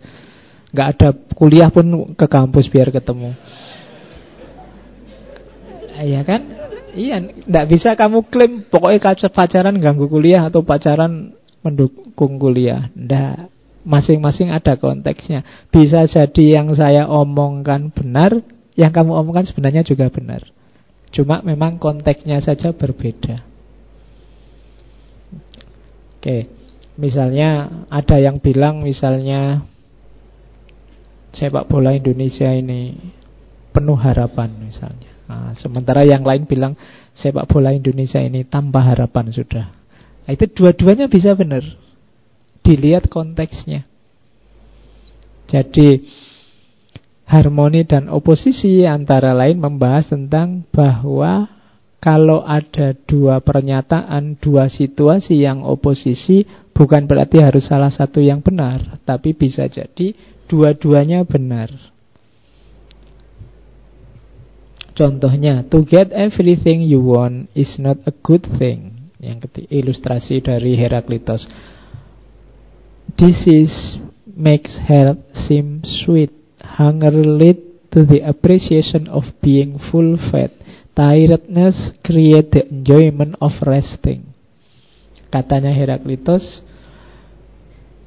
nggak 0.76 0.88
ada 0.92 1.08
kuliah 1.32 1.72
pun 1.72 2.12
ke 2.18 2.26
kampus 2.28 2.68
biar 2.68 2.92
ketemu 2.92 3.32
iya 6.02 6.20
kan? 6.26 6.40
Iya 6.96 7.20
nggak 7.20 7.66
bisa 7.68 7.92
kamu 7.92 8.24
klaim 8.32 8.64
pokoknya 8.66 9.28
pacaran 9.28 9.76
ganggu 9.76 10.08
kuliah 10.08 10.48
atau 10.48 10.64
pacaran 10.64 11.36
mendukung 11.60 12.40
kuliah. 12.40 12.88
Ndak. 12.96 13.52
Masing-masing 13.86 14.50
ada 14.50 14.74
konteksnya. 14.74 15.46
Bisa 15.70 16.10
jadi 16.10 16.58
yang 16.58 16.74
saya 16.74 17.06
omongkan 17.06 17.94
benar 17.94 18.34
yang 18.74 18.90
kamu 18.90 19.14
omongkan 19.14 19.46
sebenarnya 19.46 19.86
juga 19.86 20.10
benar. 20.10 20.42
Cuma 21.14 21.40
memang 21.40 21.78
konteksnya 21.78 22.42
saja 22.42 22.74
berbeda. 22.74 23.46
Oke, 26.18 26.50
misalnya 26.98 27.70
ada 27.86 28.18
yang 28.18 28.42
bilang 28.42 28.82
misalnya 28.82 29.62
sepak 31.30 31.70
bola 31.70 31.94
Indonesia 31.94 32.50
ini 32.50 32.96
penuh 33.70 33.94
harapan 33.94 34.50
misalnya. 34.60 35.05
Nah, 35.26 35.58
sementara 35.58 36.06
yang 36.06 36.22
lain 36.22 36.46
bilang 36.46 36.78
sepak 37.14 37.50
bola 37.50 37.74
Indonesia 37.74 38.22
ini 38.22 38.46
tanpa 38.46 38.82
harapan 38.82 39.30
sudah. 39.34 39.66
Nah, 40.26 40.30
itu 40.30 40.46
dua-duanya 40.50 41.10
bisa 41.10 41.34
benar. 41.34 41.62
Dilihat 42.62 43.10
konteksnya. 43.10 43.86
Jadi 45.46 46.02
harmoni 47.26 47.86
dan 47.86 48.10
oposisi 48.10 48.86
antara 48.86 49.34
lain 49.34 49.58
membahas 49.58 50.10
tentang 50.10 50.66
bahwa 50.74 51.46
kalau 52.02 52.46
ada 52.46 52.94
dua 53.06 53.42
pernyataan, 53.42 54.38
dua 54.38 54.70
situasi 54.70 55.42
yang 55.42 55.66
oposisi 55.66 56.46
bukan 56.70 57.06
berarti 57.10 57.42
harus 57.42 57.66
salah 57.66 57.90
satu 57.90 58.22
yang 58.22 58.42
benar, 58.42 59.02
tapi 59.02 59.34
bisa 59.34 59.66
jadi 59.66 60.14
dua-duanya 60.46 61.26
benar. 61.26 61.95
Contohnya, 64.96 65.60
to 65.68 65.84
get 65.84 66.08
everything 66.16 66.80
you 66.80 67.04
want 67.04 67.52
is 67.52 67.76
not 67.76 68.00
a 68.08 68.14
good 68.24 68.48
thing. 68.56 69.12
Yang 69.20 69.48
ketiga, 69.48 69.68
ilustrasi 69.68 70.40
dari 70.40 70.72
Heraklitos. 70.72 71.44
Disease 73.12 74.00
makes 74.24 74.80
health 74.80 75.20
seem 75.44 75.84
sweet. 75.84 76.32
Hunger 76.80 77.12
lead 77.12 77.60
to 77.92 78.08
the 78.08 78.24
appreciation 78.24 79.04
of 79.12 79.28
being 79.44 79.76
full 79.92 80.16
fed. 80.32 80.52
Tiredness 80.96 81.92
create 82.00 82.56
the 82.56 82.64
enjoyment 82.72 83.36
of 83.44 83.52
resting. 83.68 84.32
Katanya 85.28 85.76
Heraklitus, 85.76 86.64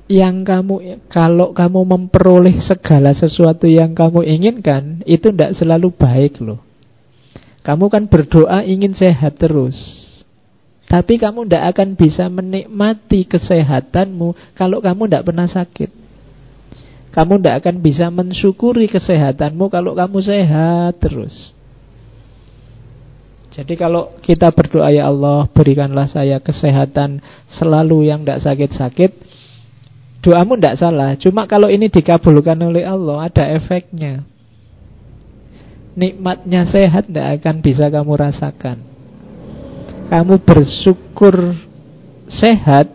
yang 0.10 0.42
kamu 0.42 1.06
kalau 1.06 1.54
kamu 1.54 1.86
memperoleh 1.86 2.58
segala 2.66 3.14
sesuatu 3.14 3.70
yang 3.70 3.94
kamu 3.94 4.26
inginkan, 4.26 5.06
itu 5.06 5.30
tidak 5.30 5.54
selalu 5.54 5.94
baik 5.94 6.42
loh. 6.42 6.69
Kamu 7.70 7.86
kan 7.86 8.10
berdoa 8.10 8.66
ingin 8.66 8.98
sehat 8.98 9.38
terus. 9.38 9.78
Tapi 10.90 11.22
kamu 11.22 11.46
tidak 11.46 11.78
akan 11.78 11.94
bisa 11.94 12.26
menikmati 12.26 13.30
kesehatanmu 13.30 14.58
kalau 14.58 14.82
kamu 14.82 15.06
tidak 15.06 15.26
pernah 15.30 15.46
sakit. 15.46 15.94
Kamu 17.14 17.38
tidak 17.38 17.62
akan 17.62 17.76
bisa 17.78 18.10
mensyukuri 18.10 18.90
kesehatanmu 18.90 19.70
kalau 19.70 19.94
kamu 19.94 20.18
sehat 20.18 20.98
terus. 20.98 21.54
Jadi 23.54 23.78
kalau 23.78 24.18
kita 24.18 24.50
berdoa 24.50 24.90
ya 24.90 25.06
Allah 25.06 25.46
berikanlah 25.54 26.10
saya 26.10 26.42
kesehatan 26.42 27.22
selalu 27.54 28.10
yang 28.10 28.26
tidak 28.26 28.46
sakit-sakit 28.46 29.12
Doamu 30.22 30.54
tidak 30.54 30.78
salah 30.78 31.18
Cuma 31.18 31.50
kalau 31.50 31.66
ini 31.66 31.90
dikabulkan 31.90 32.56
oleh 32.62 32.86
Allah 32.86 33.26
ada 33.26 33.50
efeknya 33.50 34.22
Nikmatnya 35.98 36.66
sehat 36.70 37.10
tidak 37.10 37.42
akan 37.42 37.56
bisa 37.66 37.90
kamu 37.90 38.14
rasakan 38.18 38.78
Kamu 40.10 40.42
bersyukur 40.42 41.56
sehat 42.30 42.90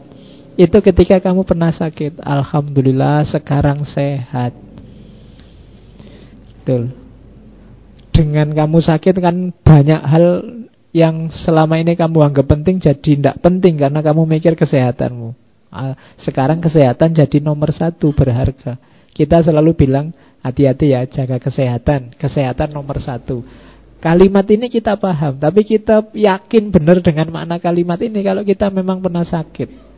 itu 0.54 0.78
ketika 0.78 1.18
kamu 1.18 1.42
pernah 1.42 1.74
sakit 1.74 2.22
Alhamdulillah 2.22 3.26
sekarang 3.26 3.82
sehat 3.82 4.54
Betul 6.62 6.94
Dengan 8.14 8.54
kamu 8.54 8.78
sakit 8.78 9.14
kan 9.18 9.50
banyak 9.50 10.02
hal 10.06 10.26
yang 10.94 11.26
selama 11.26 11.82
ini 11.82 11.98
kamu 11.98 12.22
anggap 12.22 12.46
penting 12.46 12.78
jadi 12.78 13.02
tidak 13.02 13.42
penting 13.42 13.74
karena 13.74 13.98
kamu 13.98 14.30
mikir 14.30 14.54
kesehatanmu. 14.54 15.34
Sekarang 16.22 16.62
kesehatan 16.62 17.18
jadi 17.18 17.42
nomor 17.42 17.74
satu 17.74 18.14
berharga. 18.14 18.78
Kita 19.10 19.42
selalu 19.42 19.74
bilang 19.74 20.14
hati-hati 20.44 20.92
ya 20.92 21.08
jaga 21.08 21.40
kesehatan, 21.40 22.12
kesehatan 22.20 22.68
nomor 22.76 23.00
satu. 23.00 23.40
Kalimat 24.04 24.44
ini 24.52 24.68
kita 24.68 25.00
paham, 25.00 25.40
tapi 25.40 25.64
kita 25.64 26.04
yakin 26.12 26.68
benar 26.68 27.00
dengan 27.00 27.32
makna 27.32 27.56
kalimat 27.56 27.96
ini 28.04 28.20
kalau 28.20 28.44
kita 28.44 28.68
memang 28.68 29.00
pernah 29.00 29.24
sakit. 29.24 29.96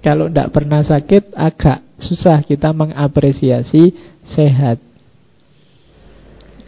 Kalau 0.00 0.30
tidak 0.30 0.54
pernah 0.54 0.80
sakit 0.80 1.34
agak 1.34 1.82
susah 1.98 2.40
kita 2.46 2.70
mengapresiasi 2.70 3.92
sehat. 4.30 4.78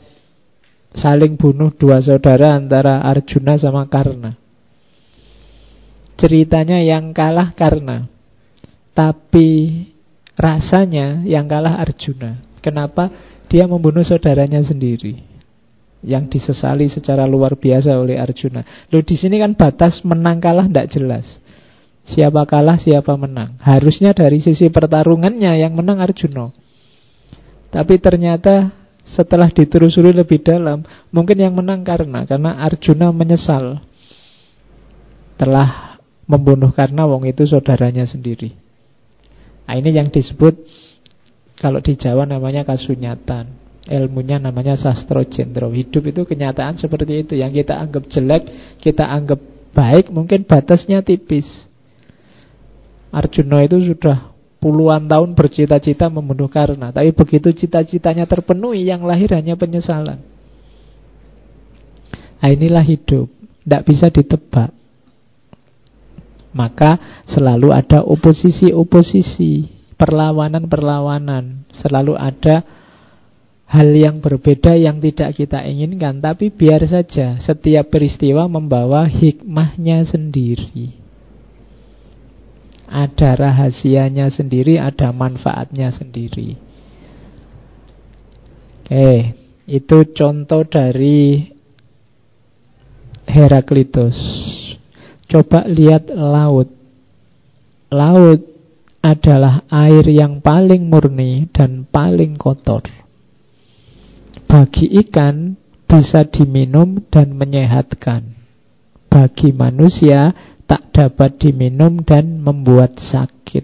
saling 0.97 1.37
bunuh 1.37 1.77
dua 1.77 2.01
saudara 2.01 2.57
antara 2.57 3.05
Arjuna 3.05 3.61
sama 3.61 3.85
Karna. 3.93 4.33
Ceritanya 6.17 6.81
yang 6.81 7.13
kalah 7.13 7.53
Karna. 7.53 8.09
Tapi 8.97 9.49
rasanya 10.41 11.21
yang 11.29 11.45
kalah 11.53 11.85
Arjuna. 11.85 12.41
Kenapa? 12.65 13.13
Dia 13.51 13.67
membunuh 13.67 14.07
saudaranya 14.07 14.63
sendiri. 14.63 15.27
yang 16.01 16.33
disesali 16.33 16.89
secara 16.89 17.29
luar 17.29 17.61
biasa 17.61 17.93
oleh 17.93 18.17
Arjuna. 18.17 18.89
Loh 18.89 19.05
di 19.05 19.21
sini 19.21 19.37
kan 19.37 19.53
batas 19.53 20.01
menang 20.01 20.41
kalah 20.41 20.65
tidak 20.65 20.89
jelas. 20.89 21.27
Siapa 22.09 22.49
kalah, 22.49 22.81
siapa 22.81 23.13
menang. 23.21 23.61
Harusnya 23.61 24.17
dari 24.17 24.41
sisi 24.41 24.73
pertarungannya 24.73 25.61
yang 25.61 25.77
menang 25.77 26.01
Arjuna. 26.01 26.49
Tapi 27.71 28.01
ternyata 28.01 28.73
setelah 29.05 29.53
ditelusuri 29.53 30.11
lebih 30.17 30.41
dalam, 30.41 30.83
mungkin 31.13 31.39
yang 31.39 31.55
menang 31.55 31.85
karena 31.85 32.25
karena 32.25 32.59
Arjuna 32.65 33.13
menyesal 33.13 33.85
telah 35.37 36.01
membunuh 36.25 36.73
karena 36.73 37.05
wong 37.07 37.29
itu 37.29 37.45
saudaranya 37.47 38.09
sendiri. 38.09 38.57
Nah, 39.69 39.79
ini 39.79 39.95
yang 39.95 40.11
disebut 40.11 40.59
kalau 41.61 41.85
di 41.85 41.93
Jawa 41.95 42.25
namanya 42.25 42.65
kasunyatan 42.65 43.61
ilmunya 43.91 44.39
namanya 44.39 44.79
sastro 44.79 45.25
jendro. 45.27 45.73
Hidup 45.75 46.07
itu 46.07 46.23
kenyataan 46.29 46.79
seperti 46.79 47.27
itu. 47.27 47.35
Yang 47.39 47.65
kita 47.65 47.75
anggap 47.81 48.05
jelek, 48.07 48.43
kita 48.79 49.05
anggap 49.09 49.41
baik, 49.75 50.15
mungkin 50.15 50.47
batasnya 50.47 51.01
tipis. 51.01 51.47
Arjuna 53.11 53.67
itu 53.67 53.83
sudah 53.91 54.31
puluhan 54.63 55.11
tahun 55.11 55.35
bercita-cita 55.35 56.07
membunuh 56.07 56.47
Karna. 56.47 56.95
Tapi 56.95 57.11
begitu 57.11 57.51
cita-citanya 57.51 58.29
terpenuhi, 58.29 58.87
yang 58.87 59.03
lahir 59.03 59.35
hanya 59.35 59.59
penyesalan. 59.59 60.23
Nah, 62.41 62.49
inilah 62.49 62.87
hidup. 62.87 63.29
Tidak 63.67 63.83
bisa 63.85 64.07
ditebak. 64.09 64.73
Maka 66.51 67.23
selalu 67.31 67.71
ada 67.71 68.03
oposisi-oposisi, 68.03 69.71
perlawanan-perlawanan. 70.01 71.69
Selalu 71.77 72.17
ada 72.17 72.65
hal 73.69 73.89
yang 73.93 74.25
berbeda 74.25 74.73
yang 74.81 74.97
tidak 74.99 75.37
kita 75.37 75.61
inginkan, 75.69 76.25
tapi 76.25 76.49
biar 76.49 76.81
saja 76.89 77.37
setiap 77.37 77.93
peristiwa 77.93 78.49
membawa 78.49 79.05
hikmahnya 79.05 80.09
sendiri. 80.09 80.97
Ada 82.91 83.39
rahasianya 83.39 84.33
sendiri, 84.33 84.81
ada 84.81 85.15
manfaatnya 85.15 85.95
sendiri. 85.95 86.59
Oke, 88.83 89.39
itu 89.71 89.99
contoh 90.19 90.67
dari 90.67 91.47
Heraklitus. 93.31 94.19
Coba 95.31 95.63
lihat 95.71 96.11
laut. 96.11 96.75
Laut 97.95 98.50
adalah 99.01 99.65
air 99.73 100.05
yang 100.09 100.45
paling 100.45 100.89
murni 100.93 101.49
dan 101.53 101.89
paling 101.89 102.37
kotor 102.37 102.85
bagi 104.51 104.91
ikan 105.07 105.55
bisa 105.87 106.27
diminum 106.27 107.07
dan 107.07 107.39
menyehatkan. 107.39 108.35
Bagi 109.07 109.55
manusia 109.55 110.35
tak 110.67 110.91
dapat 110.91 111.39
diminum 111.39 112.03
dan 112.03 112.43
membuat 112.43 112.99
sakit. 112.99 113.63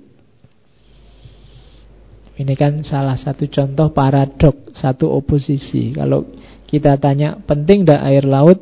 Ini 2.39 2.55
kan 2.55 2.87
salah 2.87 3.19
satu 3.19 3.51
contoh 3.51 3.91
paradok, 3.91 4.71
satu 4.79 5.11
oposisi. 5.11 5.91
Kalau 5.91 6.31
kita 6.71 6.95
tanya 7.03 7.43
penting 7.43 7.83
tidak 7.83 8.03
air 8.07 8.23
laut? 8.23 8.59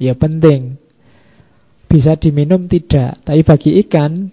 Ya 0.00 0.16
penting. 0.16 0.80
Bisa 1.84 2.16
diminum 2.16 2.64
tidak, 2.64 3.20
tapi 3.28 3.44
bagi 3.44 3.76
ikan 3.84 4.32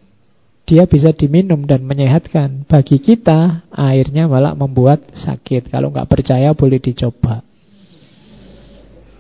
dia 0.66 0.88
bisa 0.88 1.12
diminum 1.12 1.66
dan 1.66 1.84
menyehatkan. 1.84 2.64
Bagi 2.70 3.01
kita, 3.01 3.66
airnya 3.74 4.30
malah 4.30 4.53
membuat 4.55 5.03
sakit. 5.12 5.68
Kalau 5.68 5.91
nggak 5.91 6.07
percaya 6.07 6.53
boleh 6.53 6.80
dicoba. 6.80 7.43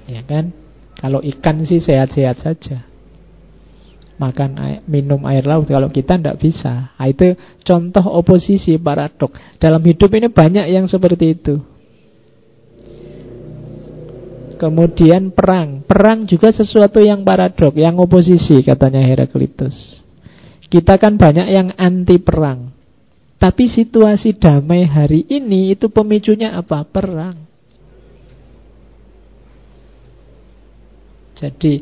Ya 0.07 0.21
kan? 0.23 0.53
Kalau 1.01 1.19
ikan 1.23 1.65
sih 1.65 1.81
sehat-sehat 1.81 2.37
saja. 2.45 2.85
Makan 4.21 4.51
air, 4.61 4.79
minum 4.85 5.17
air 5.25 5.41
laut 5.41 5.65
kalau 5.65 5.89
kita 5.89 6.13
tidak 6.13 6.37
bisa. 6.37 6.93
Nah, 6.93 7.07
itu 7.09 7.33
contoh 7.65 8.05
oposisi 8.05 8.77
paradok. 8.77 9.33
Dalam 9.57 9.81
hidup 9.81 10.13
ini 10.13 10.29
banyak 10.29 10.69
yang 10.69 10.85
seperti 10.85 11.25
itu. 11.41 11.57
Kemudian 14.61 15.33
perang. 15.33 15.81
Perang 15.81 16.29
juga 16.29 16.53
sesuatu 16.53 17.01
yang 17.01 17.25
paradok, 17.25 17.73
yang 17.73 17.97
oposisi 17.97 18.61
katanya 18.61 19.01
Heraklitus. 19.01 20.00
Kita 20.71 20.95
kan 20.95 21.19
banyak 21.19 21.47
yang 21.51 21.75
anti 21.75 22.15
perang. 22.15 22.71
Tapi 23.35 23.67
situasi 23.67 24.39
damai 24.39 24.87
hari 24.87 25.27
ini 25.27 25.75
itu 25.75 25.91
pemicunya 25.91 26.55
apa? 26.55 26.87
Perang. 26.87 27.35
Jadi 31.35 31.73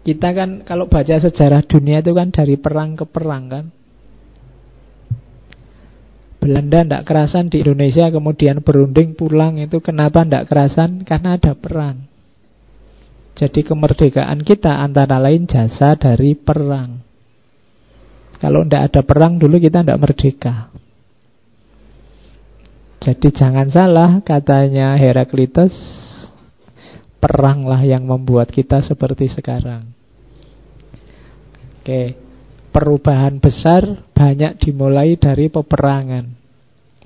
kita 0.00 0.32
kan 0.32 0.64
kalau 0.64 0.88
baca 0.88 1.18
sejarah 1.20 1.66
dunia 1.66 2.00
itu 2.00 2.16
kan 2.16 2.32
dari 2.32 2.56
perang 2.56 2.96
ke 2.96 3.04
perang 3.04 3.44
kan. 3.50 3.66
Belanda 6.40 6.80
tidak 6.80 7.04
kerasan 7.04 7.52
di 7.52 7.60
Indonesia 7.60 8.08
kemudian 8.08 8.64
berunding 8.64 9.12
pulang 9.12 9.60
itu 9.60 9.84
kenapa 9.84 10.24
tidak 10.24 10.48
kerasan? 10.48 11.04
Karena 11.04 11.36
ada 11.36 11.52
perang. 11.52 12.08
Jadi 13.36 13.60
kemerdekaan 13.60 14.40
kita 14.40 14.80
antara 14.80 15.20
lain 15.20 15.44
jasa 15.44 16.00
dari 16.00 16.32
perang. 16.32 17.09
Kalau 18.40 18.64
tidak 18.64 18.82
ada 18.88 19.00
perang 19.04 19.36
dulu 19.36 19.60
kita 19.60 19.84
tidak 19.84 20.00
merdeka. 20.00 20.72
Jadi 23.00 23.28
jangan 23.32 23.68
salah 23.68 24.10
katanya 24.24 24.96
Heraklitus, 24.96 25.72
peranglah 27.20 27.80
yang 27.84 28.04
membuat 28.04 28.48
kita 28.52 28.80
seperti 28.84 29.28
sekarang. 29.28 29.88
Oke, 31.80 32.12
perubahan 32.72 33.40
besar 33.40 34.04
banyak 34.12 34.60
dimulai 34.60 35.16
dari 35.16 35.48
peperangan. 35.48 36.24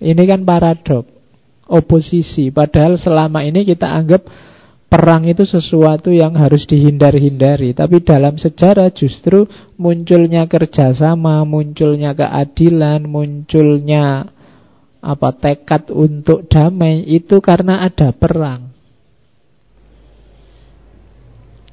Ini 0.03 0.23
kan 0.27 0.43
paradok, 0.43 1.07
oposisi. 1.71 2.51
Padahal 2.51 2.99
selama 2.99 3.47
ini 3.47 3.63
kita 3.63 3.87
anggap 3.87 4.27
perang 4.95 5.27
itu 5.27 5.43
sesuatu 5.43 6.15
yang 6.15 6.39
harus 6.39 6.63
dihindar-hindari. 6.71 7.75
Tapi 7.75 7.99
dalam 8.07 8.39
sejarah 8.39 8.95
justru 8.95 9.43
munculnya 9.75 10.47
kerjasama, 10.47 11.43
munculnya 11.43 12.15
keadilan, 12.15 13.03
munculnya 13.03 14.31
apa 15.03 15.35
tekad 15.35 15.91
untuk 15.91 16.47
damai 16.47 17.03
itu 17.11 17.43
karena 17.43 17.83
ada 17.83 18.15
perang. 18.15 18.71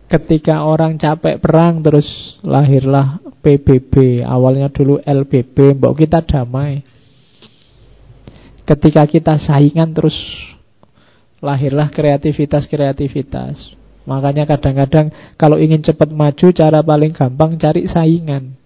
Ketika 0.10 0.66
orang 0.66 0.98
capek 0.98 1.38
perang 1.38 1.86
terus 1.86 2.10
lahirlah 2.42 3.22
PBB, 3.46 4.26
awalnya 4.26 4.74
dulu 4.74 4.98
LBB, 4.98 5.78
mbok 5.78 5.94
kita 5.94 6.26
damai. 6.26 6.82
Ketika 8.66 9.06
kita 9.06 9.38
saingan 9.38 9.94
terus 9.94 10.18
lahirlah 11.42 11.90
kreativitas-kreativitas. 11.90 13.74
Makanya 14.06 14.50
kadang-kadang 14.50 15.14
kalau 15.38 15.58
ingin 15.58 15.82
cepat 15.82 16.10
maju 16.10 16.48
cara 16.54 16.80
paling 16.82 17.12
gampang 17.14 17.58
cari 17.58 17.86
saingan. 17.86 18.58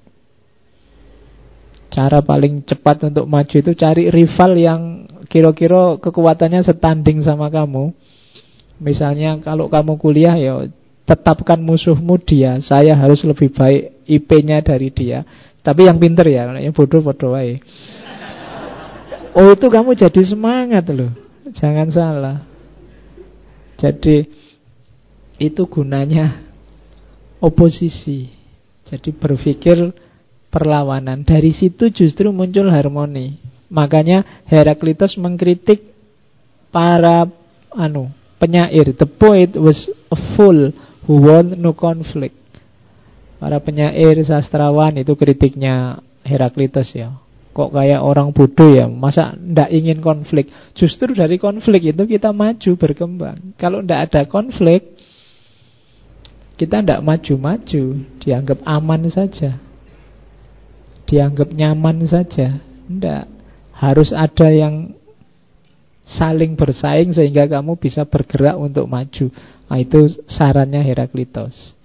Cara 1.92 2.20
paling 2.20 2.64
cepat 2.68 3.08
untuk 3.08 3.26
maju 3.28 3.56
itu 3.56 3.72
cari 3.76 4.12
rival 4.12 4.52
yang 4.60 4.82
kira-kira 5.32 5.96
kekuatannya 6.00 6.64
setanding 6.64 7.24
sama 7.24 7.48
kamu. 7.48 7.96
Misalnya 8.84 9.40
kalau 9.40 9.72
kamu 9.72 9.96
kuliah 9.96 10.36
ya 10.36 10.68
tetapkan 11.08 11.62
musuhmu 11.62 12.20
dia. 12.20 12.60
Saya 12.60 12.98
harus 12.98 13.24
lebih 13.24 13.54
baik 13.56 14.04
IP-nya 14.04 14.60
dari 14.60 14.92
dia. 14.92 15.24
Tapi 15.64 15.88
yang 15.88 15.98
pinter 15.98 16.28
ya, 16.28 16.52
yang 16.52 16.76
bodoh-bodoh 16.76 17.34
aja. 17.34 17.58
Oh 19.36 19.52
itu 19.52 19.68
kamu 19.68 19.98
jadi 20.00 20.22
semangat 20.24 20.86
loh. 20.92 21.12
Jangan 21.56 21.88
salah. 21.92 22.55
Jadi 23.76 24.26
itu 25.40 25.64
gunanya 25.68 26.44
oposisi. 27.44 28.32
Jadi 28.86 29.12
berpikir 29.12 29.92
perlawanan. 30.54 31.26
Dari 31.28 31.52
situ 31.52 31.92
justru 31.92 32.32
muncul 32.32 32.72
harmoni. 32.72 33.36
Makanya 33.68 34.46
Heraklitus 34.46 35.18
mengkritik 35.18 35.92
para 36.70 37.28
anu 37.74 38.14
penyair. 38.40 38.94
The 38.96 39.10
poet 39.10 39.58
was 39.58 39.90
a 40.14 40.18
fool 40.38 40.72
who 41.10 41.14
want 41.20 41.58
no 41.58 41.74
conflict. 41.76 42.38
Para 43.42 43.60
penyair 43.60 44.16
sastrawan 44.24 44.96
itu 45.02 45.12
kritiknya 45.18 46.00
Heraklitus 46.24 46.94
ya. 46.96 47.25
Kok 47.56 47.72
kayak 47.72 48.04
orang 48.04 48.36
bodoh 48.36 48.68
ya? 48.68 48.84
Masa 48.92 49.32
ndak 49.32 49.72
ingin 49.72 50.04
konflik? 50.04 50.52
Justru 50.76 51.16
dari 51.16 51.40
konflik 51.40 51.96
itu 51.96 52.04
kita 52.04 52.36
maju 52.36 52.72
berkembang. 52.76 53.56
Kalau 53.56 53.80
ndak 53.80 54.12
ada 54.12 54.22
konflik 54.28 54.92
Kita 56.56 56.80
ndak 56.80 57.04
maju-maju. 57.04 57.84
Dianggap 58.24 58.64
aman 58.64 59.12
saja. 59.12 59.60
Dianggap 61.08 61.52
nyaman 61.52 62.08
saja. 62.08 62.64
Ndak. 62.88 63.28
Harus 63.76 64.16
ada 64.16 64.48
yang 64.56 64.96
saling 66.08 66.56
bersaing 66.56 67.12
sehingga 67.12 67.44
kamu 67.48 67.76
bisa 67.76 68.08
bergerak 68.08 68.56
untuk 68.56 68.88
maju. 68.88 69.28
Nah, 69.68 69.78
itu 69.82 70.08
sarannya 70.32 70.80
Heraklitos. 70.80 71.76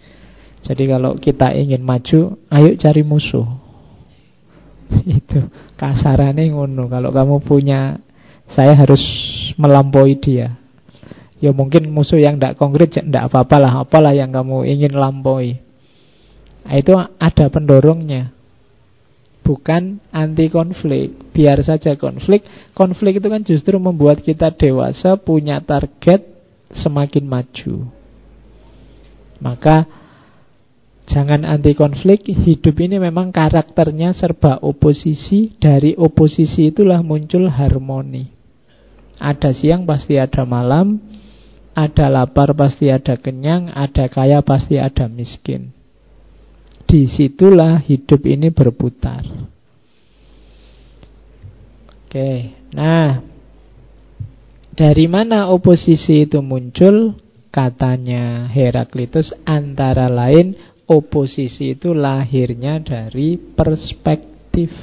Jadi 0.63 0.87
kalau 0.87 1.19
kita 1.19 1.51
ingin 1.57 1.83
maju, 1.83 2.39
ayo 2.53 2.71
cari 2.79 3.03
musuh. 3.03 3.60
itu 5.21 5.47
kasarannya 5.79 6.51
ngono. 6.53 6.91
Kalau 6.91 7.11
kamu 7.15 7.37
punya, 7.47 7.99
saya 8.53 8.75
harus 8.75 9.01
melampaui 9.57 10.19
dia. 10.19 10.59
Ya 11.41 11.57
mungkin 11.57 11.89
musuh 11.89 12.21
yang 12.21 12.37
tidak 12.37 12.61
konkret, 12.61 12.93
tidak 12.93 13.33
apa-apalah, 13.33 13.81
apalah 13.81 14.13
yang 14.13 14.29
kamu 14.29 14.69
ingin 14.69 14.93
lampaui. 14.93 15.57
Nah, 16.61 16.77
itu 16.77 16.93
ada 16.93 17.47
pendorongnya 17.49 18.37
bukan 19.51 19.99
anti 20.15 20.47
konflik. 20.47 21.35
Biar 21.35 21.59
saja 21.65 21.97
konflik. 21.97 22.47
Konflik 22.77 23.19
itu 23.19 23.29
kan 23.33 23.43
justru 23.43 23.81
membuat 23.81 24.23
kita 24.23 24.55
dewasa, 24.55 25.19
punya 25.19 25.59
target 25.65 26.23
semakin 26.71 27.25
maju. 27.27 27.89
Maka 29.41 29.89
jangan 31.11 31.43
anti 31.43 31.75
konflik. 31.75 32.31
Hidup 32.31 32.79
ini 32.79 33.03
memang 33.03 33.35
karakternya 33.35 34.15
serba 34.15 34.63
oposisi. 34.63 35.51
Dari 35.59 35.99
oposisi 35.99 36.71
itulah 36.71 37.03
muncul 37.03 37.51
harmoni. 37.51 38.31
Ada 39.21 39.53
siang 39.53 39.85
pasti 39.85 40.17
ada 40.17 40.49
malam, 40.49 40.97
ada 41.77 42.09
lapar 42.09 42.57
pasti 42.57 42.89
ada 42.89 43.19
kenyang, 43.21 43.69
ada 43.75 44.09
kaya 44.09 44.41
pasti 44.41 44.81
ada 44.81 45.11
miskin. 45.11 45.75
Di 46.89 47.05
situlah 47.11 47.83
hidup 47.85 48.25
ini 48.25 48.49
berputar. 48.49 49.27
Oke, 52.07 52.51
nah 52.75 53.23
dari 54.75 55.07
mana 55.07 55.53
oposisi 55.53 56.25
itu 56.25 56.41
muncul? 56.41 57.15
Katanya 57.51 58.47
Heraklitus 58.47 59.35
antara 59.43 60.07
lain 60.07 60.55
oposisi 60.91 61.79
itu 61.79 61.95
lahirnya 61.95 62.83
dari 62.83 63.39
perspektif. 63.39 64.75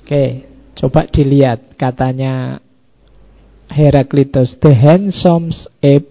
Oke, 0.00 0.48
coba 0.72 1.04
dilihat 1.04 1.76
katanya 1.76 2.64
Heraklitus, 3.68 4.56
the 4.64 4.72
handsome 4.72 5.52
ape 5.84 6.08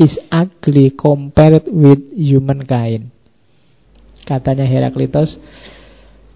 is 0.00 0.16
ugly 0.32 0.96
compared 0.96 1.68
with 1.68 2.00
humankind. 2.16 3.12
Katanya 4.24 4.64
Heraklitos, 4.64 5.36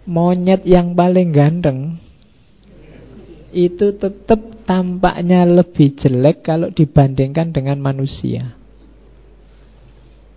monyet 0.05 0.69
yang 0.69 0.93
paling 0.93 1.33
ganteng 1.33 1.97
itu 3.57 3.97
tetap 3.97 4.41
tampaknya 4.69 5.49
lebih 5.49 5.97
jelek 5.97 6.45
kalau 6.45 6.69
dibandingkan 6.69 7.57
dengan 7.57 7.81
manusia. 7.81 8.62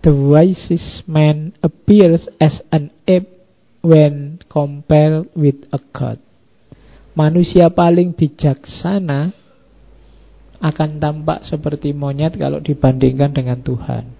The 0.06 0.14
wisest 0.14 1.02
man 1.10 1.58
appears 1.66 2.30
as 2.38 2.62
an 2.70 2.94
ape 3.10 3.26
when 3.82 4.38
compared 4.46 5.34
with 5.34 5.66
a 5.74 5.82
god. 5.82 6.22
Manusia 7.18 7.74
paling 7.74 8.14
bijaksana 8.14 9.34
akan 10.62 11.02
tampak 11.02 11.42
seperti 11.42 11.90
monyet 11.90 12.38
kalau 12.38 12.62
dibandingkan 12.62 13.34
dengan 13.34 13.58
Tuhan. 13.66 14.14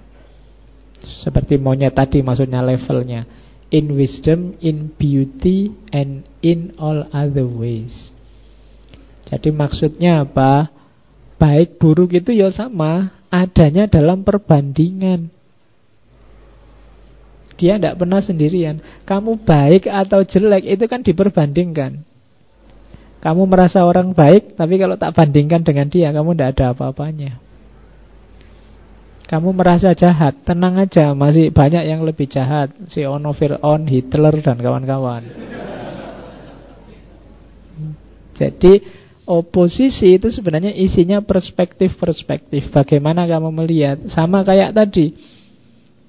Seperti 1.22 1.54
monyet 1.54 1.94
tadi 1.94 2.18
maksudnya 2.18 2.66
levelnya. 2.66 3.22
In 3.70 3.94
wisdom, 3.94 4.58
in 4.58 4.90
beauty, 4.90 5.70
and 5.94 6.26
in 6.42 6.74
all 6.82 7.06
other 7.14 7.46
ways. 7.46 8.10
Jadi 9.30 9.54
maksudnya 9.54 10.26
apa? 10.26 10.66
Baik 11.38 11.78
buruk 11.78 12.10
itu 12.10 12.34
ya 12.34 12.50
sama, 12.50 13.22
adanya 13.30 13.86
dalam 13.86 14.26
perbandingan. 14.26 15.35
Dia 17.56 17.80
tidak 17.80 17.96
pernah 17.96 18.20
sendirian. 18.20 18.80
Kamu 19.08 19.40
baik 19.42 19.88
atau 19.88 20.20
jelek 20.24 20.64
itu 20.68 20.84
kan 20.84 21.00
diperbandingkan. 21.00 22.04
Kamu 23.16 23.48
merasa 23.48 23.82
orang 23.82 24.12
baik, 24.12 24.54
tapi 24.54 24.76
kalau 24.76 24.94
tak 25.00 25.16
bandingkan 25.16 25.64
dengan 25.64 25.88
dia, 25.88 26.12
kamu 26.12 26.36
tidak 26.36 26.48
ada 26.54 26.64
apa-apanya. 26.76 27.40
Kamu 29.26 29.50
merasa 29.50 29.90
jahat, 29.96 30.46
tenang 30.46 30.78
aja, 30.78 31.10
masih 31.10 31.50
banyak 31.50 31.82
yang 31.90 32.06
lebih 32.06 32.30
jahat. 32.30 32.70
Si 32.86 33.02
Ono 33.02 33.34
Fir'aun, 33.34 33.90
Hitler, 33.90 34.38
dan 34.38 34.62
kawan-kawan. 34.62 35.26
Jadi, 38.38 38.84
oposisi 39.26 40.14
itu 40.14 40.30
sebenarnya 40.30 40.70
isinya 40.70 41.18
perspektif-perspektif. 41.18 42.70
Bagaimana 42.70 43.26
kamu 43.26 43.50
melihat? 43.50 43.98
Sama 44.14 44.46
kayak 44.46 44.70
tadi, 44.70 45.10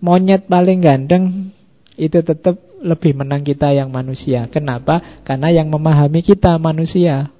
monyet 0.02 0.45
paling 0.45 0.80
ganteng 0.82 1.54
itu 1.98 2.22
tetap 2.22 2.58
lebih 2.82 3.18
menang 3.18 3.41
kita 3.41 3.74
yang 3.74 3.89
manusia. 3.89 4.45
Kenapa? 4.54 5.22
Karena 5.26 5.50
yang 5.50 5.68
memahami 5.74 6.22
kita 6.22 6.56
manusia. 6.62 7.34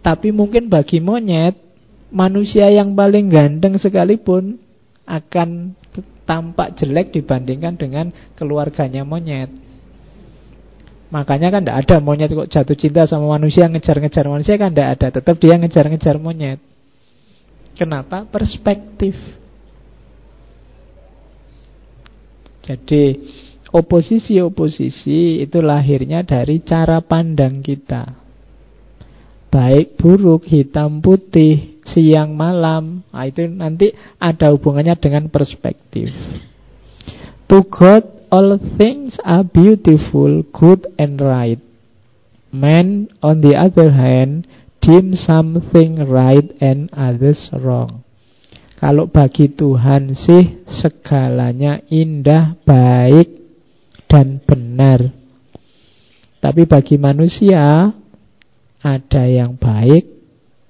Tapi 0.00 0.32
mungkin 0.32 0.72
bagi 0.72 1.04
monyet, 1.04 1.58
manusia 2.08 2.72
yang 2.72 2.96
paling 2.96 3.28
ganteng 3.28 3.76
sekalipun 3.76 4.56
akan 5.04 5.76
tampak 6.24 6.76
jelek 6.80 7.12
dibandingkan 7.12 7.76
dengan 7.76 8.06
keluarganya 8.36 9.04
monyet. 9.04 9.52
Makanya 11.08 11.48
kan 11.48 11.64
tidak 11.64 11.78
ada 11.88 11.96
monyet 12.04 12.28
kok 12.28 12.52
jatuh 12.52 12.76
cinta 12.76 13.08
sama 13.08 13.40
manusia 13.40 13.64
ngejar-ngejar 13.64 14.28
manusia 14.28 14.60
kan 14.60 14.72
tidak 14.72 14.88
ada. 15.00 15.06
Tetap 15.20 15.36
dia 15.40 15.56
ngejar-ngejar 15.56 16.16
monyet. 16.20 16.60
Kenapa? 17.76 18.28
Perspektif. 18.28 19.16
Jadi 22.68 23.04
Oposisi-oposisi 23.68 25.44
itu 25.44 25.60
lahirnya 25.60 26.24
dari 26.24 26.64
cara 26.64 27.04
pandang 27.04 27.60
kita. 27.60 28.16
Baik 29.52 30.00
buruk, 30.00 30.48
hitam 30.48 31.04
putih, 31.04 31.80
siang 31.84 32.32
malam. 32.32 33.04
Nah, 33.12 33.24
itu 33.28 33.44
nanti 33.44 33.92
ada 34.16 34.52
hubungannya 34.56 34.96
dengan 34.96 35.28
perspektif. 35.28 36.08
To 37.52 37.64
God 37.68 38.08
all 38.32 38.56
things 38.80 39.20
are 39.24 39.44
beautiful, 39.44 40.44
good 40.48 40.88
and 40.96 41.20
right. 41.20 41.60
Man 42.48 43.12
on 43.20 43.44
the 43.44 43.52
other 43.52 43.92
hand 43.92 44.48
deem 44.80 45.12
something 45.12 46.08
right 46.08 46.48
and 46.64 46.88
others 46.96 47.52
wrong. 47.52 48.07
Kalau 48.78 49.10
bagi 49.10 49.50
Tuhan 49.50 50.14
sih 50.14 50.62
segalanya 50.70 51.82
indah, 51.90 52.54
baik, 52.62 53.26
dan 54.06 54.38
benar. 54.38 55.10
Tapi 56.38 56.62
bagi 56.70 56.94
manusia 56.94 57.90
ada 58.78 59.24
yang 59.26 59.58
baik, 59.58 60.06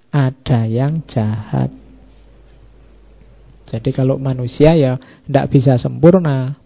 ada 0.08 0.64
yang 0.64 1.04
jahat. 1.04 1.68
Jadi 3.68 3.92
kalau 3.92 4.16
manusia 4.16 4.72
ya 4.72 4.96
tidak 5.28 5.52
bisa 5.52 5.76
sempurna. 5.76 6.56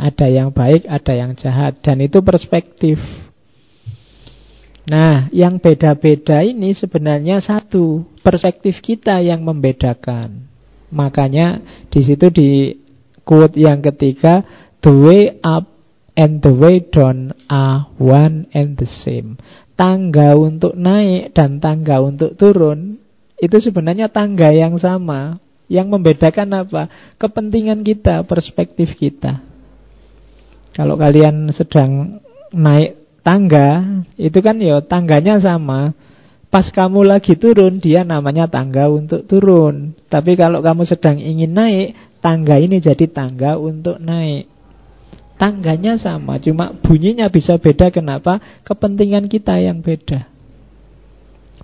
Ada 0.00 0.32
yang 0.32 0.56
baik, 0.56 0.88
ada 0.88 1.12
yang 1.12 1.36
jahat. 1.36 1.84
Dan 1.84 2.00
itu 2.00 2.24
perspektif. 2.24 2.96
Nah, 4.88 5.28
yang 5.36 5.60
beda-beda 5.60 6.40
ini 6.40 6.72
sebenarnya 6.72 7.44
satu. 7.44 8.08
Perspektif 8.24 8.80
kita 8.80 9.20
yang 9.20 9.44
membedakan. 9.44 10.51
Makanya 10.92 11.58
di 11.88 12.00
situ 12.04 12.28
di 12.28 12.76
quote 13.24 13.56
yang 13.56 13.80
ketiga, 13.80 14.44
the 14.84 14.92
way 14.92 15.22
up 15.40 15.72
and 16.12 16.44
the 16.44 16.52
way 16.52 16.84
down 16.84 17.32
are 17.48 17.88
one 17.96 18.46
and 18.52 18.76
the 18.76 18.86
same. 18.86 19.40
Tangga 19.74 20.36
untuk 20.36 20.76
naik 20.76 21.32
dan 21.32 21.58
tangga 21.58 22.04
untuk 22.04 22.36
turun 22.36 23.00
itu 23.40 23.56
sebenarnya 23.58 24.12
tangga 24.12 24.52
yang 24.54 24.78
sama. 24.78 25.40
Yang 25.72 25.88
membedakan 25.88 26.68
apa? 26.68 26.82
Kepentingan 27.16 27.80
kita, 27.80 28.28
perspektif 28.28 28.92
kita. 28.92 29.40
Kalau 30.76 31.00
kalian 31.00 31.48
sedang 31.50 32.20
naik 32.52 33.00
tangga, 33.24 34.00
itu 34.20 34.36
kan 34.44 34.60
ya 34.60 34.84
tangganya 34.84 35.40
sama. 35.40 35.96
Pas 36.52 36.68
kamu 36.68 37.08
lagi 37.08 37.32
turun, 37.32 37.80
dia 37.80 38.04
namanya 38.04 38.44
tangga 38.44 38.92
untuk 38.92 39.24
turun. 39.24 39.96
Tapi 40.12 40.36
kalau 40.36 40.60
kamu 40.60 40.84
sedang 40.84 41.16
ingin 41.16 41.56
naik, 41.56 41.96
tangga 42.20 42.60
ini 42.60 42.76
jadi 42.76 43.08
tangga 43.08 43.56
untuk 43.56 43.96
naik. 43.96 44.52
Tangganya 45.40 45.96
sama, 45.96 46.36
cuma 46.44 46.76
bunyinya 46.76 47.32
bisa 47.32 47.56
beda. 47.56 47.88
Kenapa? 47.88 48.36
Kepentingan 48.68 49.32
kita 49.32 49.64
yang 49.64 49.80
beda. 49.80 50.28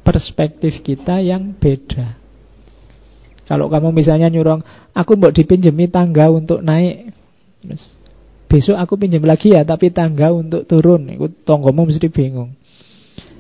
Perspektif 0.01 0.81
kita 0.81 1.21
yang 1.21 1.53
beda. 1.53 2.17
Kalau 3.45 3.69
kamu 3.69 3.93
misalnya 3.93 4.33
nyuruh, 4.33 4.65
aku 4.97 5.21
mau 5.21 5.29
dipinjemi 5.29 5.93
tangga 5.93 6.33
untuk 6.33 6.65
naik. 6.65 7.13
Besok 8.49 8.81
aku 8.81 8.97
pinjam 8.97 9.21
lagi 9.29 9.53
ya, 9.53 9.69
tapi 9.69 9.93
tangga 9.93 10.33
untuk 10.33 10.65
turun. 10.65 11.13
Itu 11.13 11.61
mesti 11.61 12.09
bingung. 12.09 12.57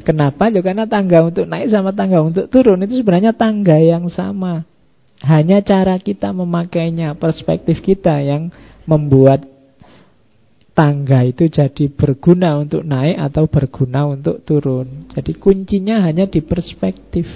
Kenapa? 0.08 0.48
Ya 0.48 0.64
karena 0.64 0.88
tangga 0.88 1.20
untuk 1.20 1.44
naik 1.44 1.68
sama 1.68 1.92
tangga 1.92 2.24
untuk 2.24 2.48
turun 2.48 2.80
itu 2.80 3.04
sebenarnya 3.04 3.36
tangga 3.36 3.76
yang 3.76 4.08
sama. 4.08 4.64
Hanya 5.20 5.60
cara 5.60 6.00
kita 6.00 6.32
memakainya, 6.32 7.12
perspektif 7.12 7.84
kita 7.84 8.16
yang 8.24 8.48
membuat 8.88 9.44
tangga 10.72 11.28
itu 11.28 11.52
jadi 11.52 11.92
berguna 11.92 12.56
untuk 12.56 12.88
naik 12.88 13.20
atau 13.20 13.52
berguna 13.52 14.08
untuk 14.08 14.40
turun. 14.48 15.12
Jadi 15.12 15.36
kuncinya 15.36 16.00
hanya 16.08 16.24
di 16.24 16.40
perspektif. 16.40 17.28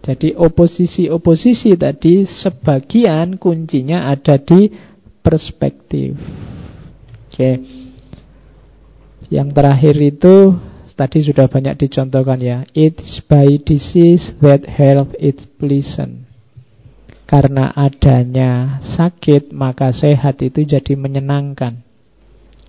Jadi 0.00 0.32
oposisi-oposisi 0.32 1.76
tadi 1.76 2.24
sebagian 2.24 3.36
kuncinya 3.36 4.08
ada 4.08 4.40
di 4.40 4.72
perspektif. 5.20 6.16
Oke. 7.28 7.83
Yang 9.34 9.50
terakhir 9.50 9.96
itu 9.98 10.34
tadi 10.94 11.18
sudah 11.26 11.50
banyak 11.50 11.74
dicontohkan 11.74 12.38
ya. 12.38 12.62
It's 12.70 13.18
by 13.26 13.58
disease 13.66 14.30
that 14.38 14.62
health 14.62 15.10
is 15.18 15.42
pleasant. 15.58 16.30
Karena 17.26 17.74
adanya 17.74 18.78
sakit, 18.94 19.50
maka 19.50 19.90
sehat 19.90 20.38
itu 20.38 20.62
jadi 20.62 20.94
menyenangkan. 20.94 21.82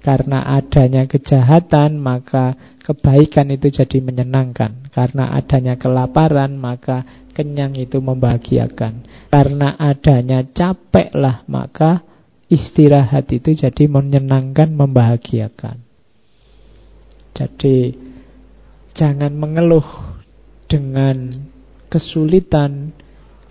Karena 0.01 0.41
adanya 0.41 1.05
kejahatan, 1.05 2.01
maka 2.01 2.57
kebaikan 2.81 3.53
itu 3.53 3.69
jadi 3.69 4.01
menyenangkan. 4.01 4.89
Karena 4.89 5.37
adanya 5.37 5.77
kelaparan, 5.77 6.57
maka 6.57 7.29
kenyang 7.37 7.77
itu 7.77 8.01
membahagiakan. 8.01 9.05
Karena 9.29 9.77
adanya 9.77 10.41
capek 10.49 11.13
lah, 11.13 11.45
maka 11.45 12.01
istirahat 12.49 13.29
itu 13.29 13.53
jadi 13.53 13.85
menyenangkan, 13.85 14.73
membahagiakan. 14.73 15.84
Jadi 17.35 17.91
jangan 18.95 19.35
mengeluh 19.35 19.83
dengan 20.71 21.35
kesulitan, 21.91 22.95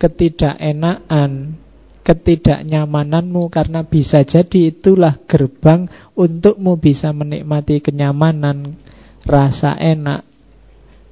ketidakenaan, 0.01 1.61
ketidaknyamananmu 2.01 3.49
karena 3.49 3.85
bisa 3.85 4.25
jadi 4.25 4.73
itulah 4.73 5.21
gerbang 5.29 5.85
untukmu 6.17 6.81
bisa 6.81 7.13
menikmati 7.13 7.81
kenyamanan, 7.81 8.77
rasa 9.25 9.77
enak 9.77 10.25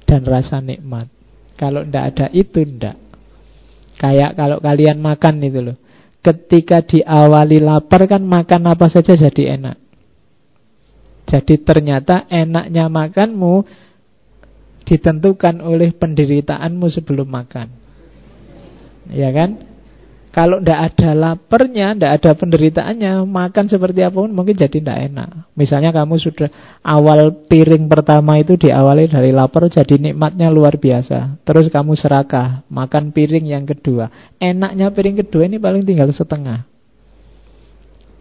dan 0.06 0.22
rasa 0.26 0.58
nikmat. 0.58 1.10
Kalau 1.54 1.86
ndak 1.86 2.04
ada 2.14 2.26
itu 2.34 2.62
ndak. 2.62 2.98
Kayak 3.94 4.34
kalau 4.34 4.58
kalian 4.58 4.98
makan 4.98 5.42
itu 5.42 5.60
loh. 5.62 5.76
Ketika 6.24 6.82
diawali 6.82 7.62
lapar 7.62 8.10
kan 8.10 8.24
makan 8.24 8.74
apa 8.74 8.90
saja 8.90 9.14
jadi 9.14 9.60
enak. 9.60 9.76
Jadi 11.24 11.60
ternyata 11.64 12.28
enaknya 12.28 12.88
makanmu 12.92 13.64
ditentukan 14.84 15.64
oleh 15.64 15.96
penderitaanmu 15.96 16.86
sebelum 16.92 17.28
makan. 17.28 17.68
Ya 19.08 19.32
kan? 19.32 19.74
Kalau 20.34 20.58
tidak 20.58 20.90
ada 20.90 21.14
laparnya, 21.14 21.94
tidak 21.94 22.12
ada 22.18 22.30
penderitaannya, 22.34 23.22
makan 23.22 23.70
seperti 23.70 24.02
apa 24.02 24.18
pun 24.18 24.34
mungkin 24.34 24.58
jadi 24.58 24.82
tidak 24.82 24.98
enak. 25.06 25.30
Misalnya 25.54 25.94
kamu 25.94 26.18
sudah 26.18 26.50
awal 26.82 27.46
piring 27.46 27.86
pertama 27.86 28.34
itu 28.42 28.58
diawali 28.58 29.06
dari 29.06 29.30
lapar, 29.30 29.70
jadi 29.70 29.94
nikmatnya 29.94 30.50
luar 30.50 30.74
biasa. 30.74 31.38
Terus 31.46 31.70
kamu 31.70 31.94
serakah, 31.94 32.66
makan 32.66 33.14
piring 33.14 33.46
yang 33.46 33.62
kedua. 33.62 34.10
Enaknya 34.42 34.90
piring 34.90 35.22
kedua 35.22 35.46
ini 35.46 35.62
paling 35.62 35.86
tinggal 35.86 36.10
setengah. 36.10 36.66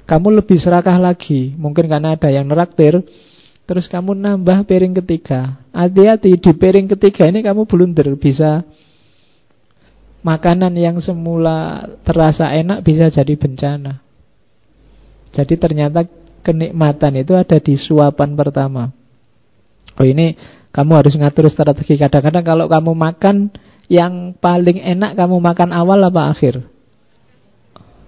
Kamu 0.04 0.36
lebih 0.36 0.60
serakah 0.60 1.00
lagi, 1.00 1.56
mungkin 1.56 1.88
karena 1.88 2.20
ada 2.20 2.28
yang 2.28 2.44
neraktir. 2.44 3.00
Terus 3.64 3.88
kamu 3.88 4.12
nambah 4.20 4.68
piring 4.68 5.00
ketiga. 5.00 5.64
Hati-hati 5.72 6.36
di 6.36 6.52
piring 6.52 6.92
ketiga 6.92 7.32
ini 7.32 7.40
kamu 7.40 7.64
blunder, 7.64 8.12
bisa 8.20 8.68
makanan 10.24 10.76
yang 10.76 11.00
semula 11.00 11.88
terasa 12.04 12.52
enak 12.52 12.84
bisa 12.84 13.08
jadi 13.08 13.36
bencana. 13.40 14.04
Jadi 15.32 15.56
ternyata 15.56 16.04
kenikmatan 16.44 17.24
itu 17.24 17.36
ada 17.40 17.56
di 17.60 17.76
suapan 17.80 18.36
pertama. 18.36 18.92
Oh 19.96 20.04
ini 20.08 20.36
kamu 20.76 20.92
harus 21.00 21.14
ngatur 21.16 21.48
strategi. 21.48 21.96
Kadang-kadang 21.96 22.44
kalau 22.44 22.66
kamu 22.68 22.92
makan 22.92 23.36
yang 23.88 24.36
paling 24.36 24.84
enak 24.84 25.16
kamu 25.16 25.40
makan 25.40 25.70
awal 25.72 26.00
apa 26.04 26.36
akhir? 26.36 26.64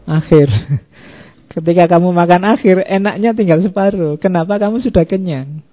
Akhir. 0.04 0.48
Ketika 1.56 1.88
kamu 1.88 2.12
makan 2.12 2.44
akhir, 2.52 2.84
enaknya 2.84 3.32
tinggal 3.32 3.64
separuh. 3.64 4.20
Kenapa 4.20 4.60
kamu 4.60 4.84
sudah 4.84 5.08
kenyang? 5.08 5.64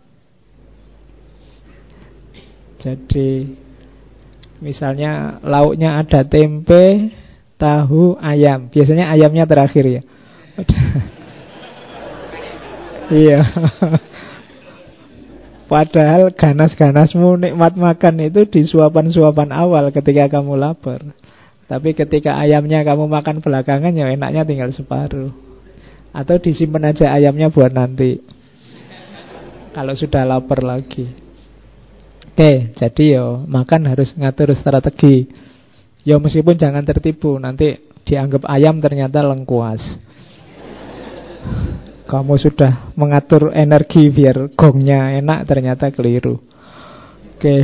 Jadi 2.78 3.50
Misalnya 4.62 5.42
lauknya 5.42 5.98
ada 5.98 6.22
tempe, 6.22 7.10
tahu, 7.58 8.14
ayam. 8.22 8.70
Biasanya 8.70 9.10
ayamnya 9.10 9.44
terakhir 9.44 9.84
ya. 9.84 10.02
Iya. 13.12 13.44
Padahal 15.68 16.32
ganas-ganasmu 16.32 17.44
nikmat 17.44 17.76
makan 17.76 18.24
itu 18.24 18.48
di 18.48 18.64
suapan-suapan 18.64 19.52
awal 19.52 19.92
ketika 19.92 20.40
kamu 20.40 20.56
lapar. 20.56 21.04
Tapi 21.68 21.92
ketika 21.92 22.40
ayamnya 22.40 22.80
kamu 22.80 23.12
makan 23.12 23.44
belakangan 23.44 23.92
ya 23.92 24.16
enaknya 24.16 24.48
tinggal 24.48 24.72
separuh. 24.72 25.28
Atau 26.12 26.36
disimpan 26.36 26.92
aja 26.92 27.08
ayamnya 27.12 27.48
buat 27.48 27.72
nanti. 27.72 28.20
Kalau 29.72 29.96
sudah 29.96 30.28
lapar 30.28 30.60
lagi. 30.60 31.08
Oke, 32.32 32.72
jadi 32.76 33.20
yo 33.20 33.44
makan 33.44 33.92
harus 33.92 34.12
ngatur 34.16 34.52
strategi. 34.56 35.28
Yo 36.04 36.16
meskipun 36.20 36.56
jangan 36.56 36.84
tertipu, 36.84 37.36
nanti 37.36 37.76
dianggap 38.08 38.48
ayam 38.48 38.80
ternyata 38.80 39.20
lengkuas. 39.20 39.80
Kamu 42.08 42.34
sudah 42.36 42.92
mengatur 42.96 43.52
energi 43.56 44.12
biar 44.12 44.52
gongnya 44.52 45.16
enak, 45.16 45.48
ternyata 45.48 45.88
keliru. 45.88 46.40
Oke, 47.36 47.56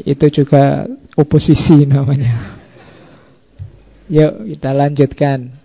itu 0.00 0.26
juga 0.42 0.88
oposisi 1.16 1.84
namanya. 1.84 2.56
Yuk 4.12 4.48
kita 4.56 4.70
lanjutkan. 4.76 5.61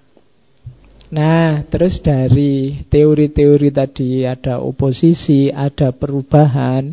Nah, 1.08 1.64
terus 1.72 2.04
dari 2.04 2.84
teori-teori 2.92 3.72
tadi 3.72 4.28
ada 4.28 4.60
oposisi, 4.60 5.48
ada 5.48 5.96
perubahan. 5.96 6.92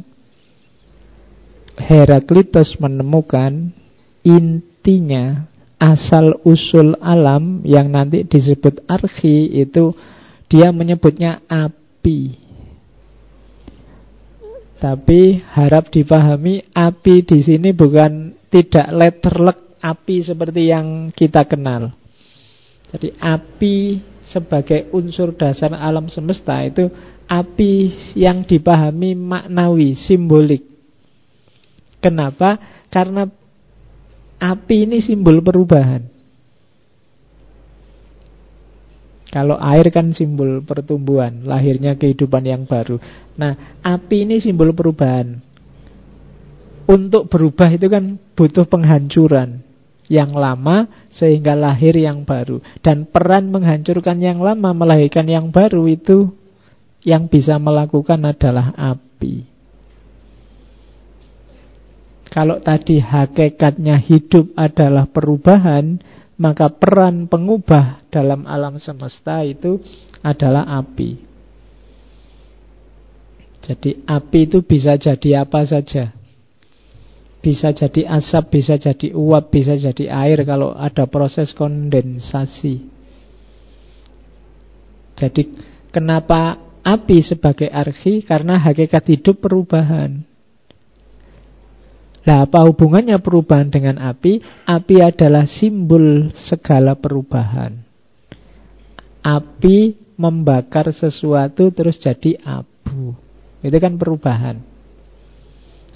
Heraklitus 1.74 2.78
menemukan 2.78 3.74
intinya 4.22 5.42
asal 5.82 6.38
usul 6.46 6.94
alam 7.02 7.66
yang 7.66 7.90
nanti 7.90 8.22
disebut 8.22 8.86
archi 8.86 9.50
itu 9.58 9.90
dia 10.46 10.70
menyebutnya 10.70 11.42
api. 11.50 12.38
Tapi 14.78 15.42
harap 15.42 15.90
dipahami 15.90 16.62
api 16.70 17.26
di 17.26 17.42
sini 17.42 17.74
bukan 17.74 18.30
tidak 18.46 18.86
letterlek 18.94 19.58
api 19.82 20.22
seperti 20.22 20.70
yang 20.70 21.10
kita 21.10 21.42
kenal. 21.50 22.03
Jadi 22.94 23.10
api 23.18 23.98
sebagai 24.22 24.86
unsur 24.94 25.34
dasar 25.34 25.74
alam 25.74 26.06
semesta 26.06 26.62
itu 26.62 26.86
api 27.26 27.90
yang 28.14 28.46
dipahami 28.46 29.18
maknawi, 29.18 29.98
simbolik. 29.98 30.62
Kenapa? 31.98 32.54
Karena 32.94 33.26
api 34.38 34.86
ini 34.86 35.02
simbol 35.02 35.42
perubahan. 35.42 36.06
Kalau 39.34 39.58
air 39.58 39.90
kan 39.90 40.14
simbol 40.14 40.62
pertumbuhan, 40.62 41.42
lahirnya 41.42 41.98
kehidupan 41.98 42.46
yang 42.46 42.62
baru. 42.70 43.02
Nah, 43.34 43.82
api 43.82 44.22
ini 44.22 44.38
simbol 44.38 44.70
perubahan. 44.70 45.42
Untuk 46.86 47.26
berubah 47.26 47.74
itu 47.74 47.90
kan 47.90 48.22
butuh 48.38 48.70
penghancuran 48.70 49.73
yang 50.08 50.36
lama 50.36 50.88
sehingga 51.12 51.56
lahir 51.56 51.96
yang 51.96 52.24
baru. 52.26 52.60
Dan 52.84 53.08
peran 53.08 53.48
menghancurkan 53.48 54.20
yang 54.20 54.40
lama 54.40 54.72
melahirkan 54.76 55.24
yang 55.28 55.48
baru 55.48 55.88
itu 55.88 56.32
yang 57.04 57.28
bisa 57.28 57.60
melakukan 57.60 58.20
adalah 58.24 58.72
api. 58.76 59.44
Kalau 62.34 62.58
tadi 62.58 62.98
hakikatnya 62.98 64.00
hidup 64.02 64.50
adalah 64.58 65.06
perubahan, 65.06 66.02
maka 66.34 66.66
peran 66.66 67.30
pengubah 67.30 68.02
dalam 68.10 68.42
alam 68.50 68.82
semesta 68.82 69.46
itu 69.46 69.78
adalah 70.18 70.66
api. 70.82 71.22
Jadi 73.64 74.02
api 74.04 74.40
itu 74.50 74.58
bisa 74.66 74.98
jadi 74.98 75.46
apa 75.46 75.62
saja. 75.62 76.10
Bisa 77.44 77.76
jadi 77.76 78.08
asap, 78.08 78.56
bisa 78.56 78.80
jadi 78.80 79.12
uap, 79.12 79.52
bisa 79.52 79.76
jadi 79.76 80.08
air 80.08 80.48
kalau 80.48 80.72
ada 80.72 81.04
proses 81.04 81.52
kondensasi. 81.52 82.88
Jadi 85.12 85.42
kenapa 85.92 86.56
api 86.80 87.20
sebagai 87.20 87.68
arki? 87.68 88.24
Karena 88.24 88.56
hakikat 88.56 89.04
hidup 89.12 89.44
perubahan. 89.44 90.24
Nah, 92.24 92.48
apa 92.48 92.64
hubungannya 92.64 93.20
perubahan 93.20 93.68
dengan 93.68 94.00
api? 94.00 94.40
Api 94.64 94.96
adalah 95.04 95.44
simbol 95.44 96.32
segala 96.48 96.96
perubahan. 96.96 97.76
Api 99.20 100.00
membakar 100.16 100.88
sesuatu 100.96 101.68
terus 101.68 102.00
jadi 102.00 102.40
abu. 102.40 103.12
Itu 103.60 103.76
kan 103.76 104.00
perubahan. 104.00 104.73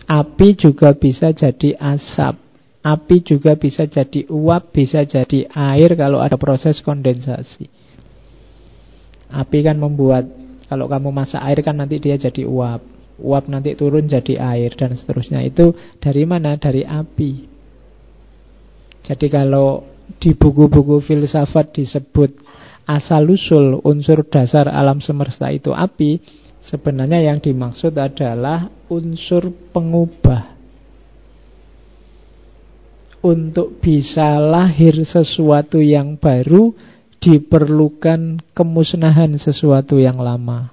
Api 0.08 0.56
juga 0.56 0.96
bisa 0.96 1.30
jadi 1.36 1.76
asap. 1.76 2.40
Api 2.80 3.16
juga 3.20 3.52
bisa 3.60 3.84
jadi 3.84 4.24
uap, 4.32 4.72
bisa 4.72 5.04
jadi 5.04 5.44
air 5.52 5.92
kalau 5.92 6.24
ada 6.24 6.40
proses 6.40 6.80
kondensasi. 6.80 7.68
Api 9.28 9.58
kan 9.60 9.76
membuat, 9.76 10.24
kalau 10.72 10.88
kamu 10.88 11.12
masak 11.12 11.44
air 11.44 11.60
kan 11.60 11.76
nanti 11.76 12.00
dia 12.00 12.16
jadi 12.16 12.48
uap 12.48 12.98
uap 13.18 13.50
nanti 13.50 13.74
turun 13.74 14.06
jadi 14.06 14.38
air 14.38 14.72
dan 14.78 14.94
seterusnya. 14.94 15.42
Itu 15.42 15.74
dari 15.98 16.22
mana? 16.24 16.54
Dari 16.54 16.86
api. 16.86 17.32
Jadi 19.02 19.26
kalau 19.28 19.84
di 20.18 20.32
buku-buku 20.32 21.02
filsafat 21.04 21.74
disebut 21.74 22.30
asal-usul 22.88 23.84
unsur 23.84 24.24
dasar 24.24 24.70
alam 24.70 25.02
semesta 25.04 25.52
itu 25.52 25.74
api, 25.74 26.22
sebenarnya 26.64 27.22
yang 27.32 27.38
dimaksud 27.38 27.94
adalah 27.94 28.70
unsur 28.90 29.50
pengubah. 29.70 30.58
Untuk 33.18 33.82
bisa 33.82 34.38
lahir 34.38 34.94
sesuatu 35.02 35.82
yang 35.82 36.14
baru, 36.14 36.70
diperlukan 37.18 38.38
kemusnahan 38.54 39.34
sesuatu 39.42 39.98
yang 39.98 40.22
lama. 40.22 40.70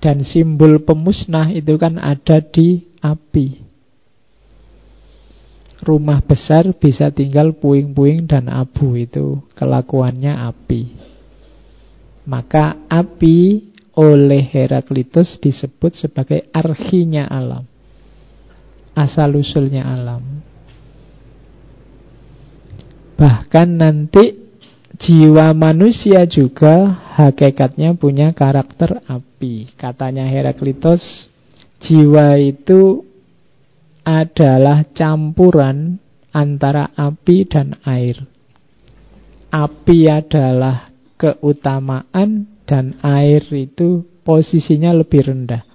Dan 0.00 0.24
simbol 0.24 0.80
pemusnah 0.80 1.52
itu 1.52 1.76
kan 1.76 2.00
ada 2.00 2.40
di 2.40 2.86
api. 3.02 3.68
Rumah 5.80 6.20
besar 6.24 6.76
bisa 6.76 7.08
tinggal 7.08 7.56
puing-puing 7.56 8.28
dan 8.28 8.48
abu 8.52 8.96
itu 8.96 9.44
kelakuannya 9.56 10.32
api. 10.32 10.82
Maka 12.28 12.84
api 12.88 13.69
oleh 14.00 14.40
Heraklitus 14.40 15.36
disebut 15.36 15.92
sebagai 15.92 16.48
archinya 16.56 17.28
alam. 17.28 17.68
Asal-usulnya 18.96 19.84
alam. 19.84 20.40
Bahkan 23.20 23.68
nanti 23.76 24.32
jiwa 24.96 25.52
manusia 25.52 26.24
juga 26.24 26.88
hakikatnya 27.20 27.92
punya 27.92 28.32
karakter 28.32 29.04
api. 29.04 29.76
Katanya 29.76 30.24
Heraklitos, 30.24 31.28
jiwa 31.84 32.40
itu 32.40 33.04
adalah 34.00 34.88
campuran 34.96 36.00
antara 36.32 36.88
api 36.96 37.44
dan 37.44 37.76
air. 37.84 38.24
Api 39.52 40.08
adalah 40.08 40.88
keutamaan 41.20 42.48
dan 42.70 42.94
air 43.02 43.42
itu 43.50 44.06
posisinya 44.22 44.94
lebih 44.94 45.26
rendah. 45.26 45.66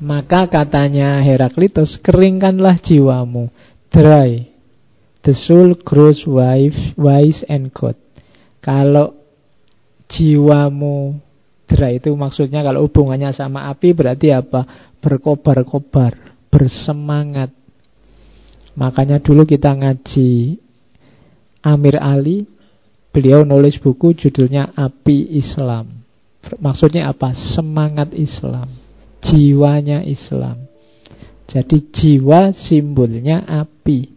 Maka 0.00 0.48
katanya 0.48 1.20
Heraklitos, 1.20 2.00
keringkanlah 2.00 2.80
jiwamu, 2.80 3.52
dry, 3.92 4.54
The 5.24 5.32
soul 5.32 5.80
grows 5.80 6.20
wise, 6.28 6.92
wise 7.00 7.40
and 7.48 7.72
good. 7.72 7.96
Kalau 8.60 9.16
jiwamu 10.12 11.16
dera 11.64 11.88
itu 11.96 12.12
maksudnya 12.12 12.60
kalau 12.60 12.84
hubungannya 12.84 13.32
sama 13.32 13.72
api 13.72 13.96
berarti 13.96 14.36
apa? 14.36 14.92
Berkobar-kobar, 15.00 16.36
bersemangat. 16.52 17.56
Makanya 18.76 19.16
dulu 19.24 19.48
kita 19.48 19.72
ngaji 19.72 20.60
Amir 21.64 21.96
Ali, 21.96 22.44
beliau 23.14 23.46
nulis 23.46 23.78
buku 23.78 24.18
judulnya 24.18 24.74
Api 24.74 25.38
Islam. 25.38 26.04
Maksudnya 26.60 27.08
apa? 27.08 27.32
Semangat 27.32 28.12
Islam, 28.12 28.68
jiwanya 29.24 30.04
Islam. 30.04 30.74
Jadi 31.48 31.92
jiwa 31.92 32.56
simbolnya 32.56 33.44
api. 33.44 34.12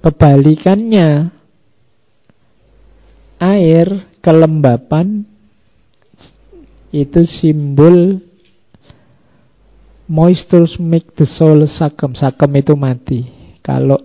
Kebalikannya 0.00 1.32
air 3.40 3.88
kelembapan 4.20 5.24
itu 6.92 7.20
simbol 7.24 8.20
moisture 10.08 10.68
make 10.80 11.12
the 11.16 11.24
soul 11.24 11.64
sakem. 11.68 12.12
Sakem 12.16 12.52
itu 12.60 12.76
mati. 12.76 13.24
Kalau 13.64 14.00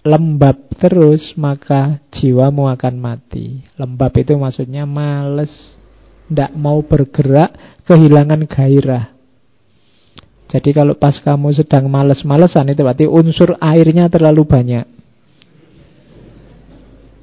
lembab 0.00 0.56
terus 0.80 1.36
maka 1.36 2.00
jiwamu 2.14 2.72
akan 2.72 2.94
mati. 2.96 3.60
Lembab 3.76 4.12
itu 4.16 4.32
maksudnya 4.36 4.88
males, 4.88 5.52
tidak 6.28 6.52
mau 6.56 6.80
bergerak, 6.80 7.82
kehilangan 7.84 8.46
gairah. 8.48 9.12
Jadi 10.50 10.74
kalau 10.74 10.98
pas 10.98 11.14
kamu 11.22 11.54
sedang 11.54 11.86
males-malesan 11.86 12.74
itu 12.74 12.82
berarti 12.82 13.06
unsur 13.06 13.54
airnya 13.62 14.10
terlalu 14.10 14.42
banyak. 14.42 14.86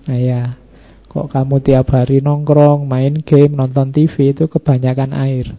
Nah 0.08 0.20
ya, 0.20 0.56
kok 1.12 1.28
kamu 1.28 1.60
tiap 1.60 1.92
hari 1.92 2.24
nongkrong, 2.24 2.88
main 2.88 3.20
game, 3.20 3.52
nonton 3.52 3.92
TV 3.92 4.32
itu 4.32 4.48
kebanyakan 4.48 5.12
air. 5.12 5.52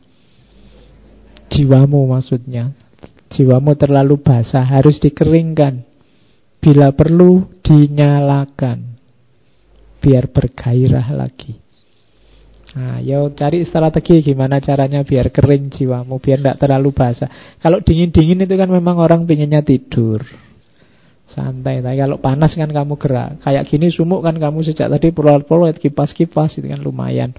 Jiwamu 1.53 2.09
maksudnya. 2.09 2.73
Jiwamu 3.28 3.77
terlalu 3.77 4.16
basah, 4.16 4.65
harus 4.65 4.97
dikeringkan. 4.97 5.88
Bila 6.59 6.91
perlu 6.93 7.61
dinyalakan. 7.63 8.79
Biar 9.99 10.31
bergairah 10.31 11.09
lagi. 11.15 11.69
Nah, 12.79 13.01
yo 13.01 13.33
cari 13.33 13.65
strategi 13.65 14.21
gimana 14.21 14.61
caranya 14.61 15.01
biar 15.01 15.33
kering 15.33 15.73
jiwamu, 15.73 16.21
biar 16.21 16.39
tidak 16.45 16.57
terlalu 16.61 16.93
basah. 16.93 17.31
Kalau 17.57 17.81
dingin-dingin 17.81 18.45
itu 18.45 18.55
kan 18.61 18.69
memang 18.69 19.01
orang 19.01 19.25
pinginnya 19.25 19.65
tidur. 19.65 20.21
Santai, 21.29 21.81
tapi 21.81 21.97
kalau 21.97 22.21
panas 22.21 22.53
kan 22.53 22.69
kamu 22.69 22.95
gerak. 23.01 23.41
Kayak 23.41 23.67
gini 23.69 23.89
sumuk 23.89 24.21
kan 24.21 24.37
kamu 24.37 24.65
sejak 24.65 24.89
tadi 24.93 25.13
pulauan-pulauan 25.13 25.77
kipas-kipas 25.77 26.61
itu 26.61 26.69
kan 26.69 26.81
lumayan. 26.81 27.33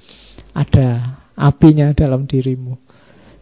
Ada 0.54 1.22
apinya 1.38 1.94
dalam 1.94 2.26
dirimu. 2.26 2.78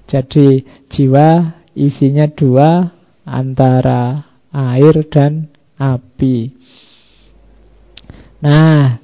Jadi 0.07 0.63
jiwa 0.91 1.59
isinya 1.75 2.27
dua 2.31 2.93
antara 3.27 4.23
air 4.51 5.03
dan 5.11 5.51
api. 5.77 6.51
Nah, 8.41 8.97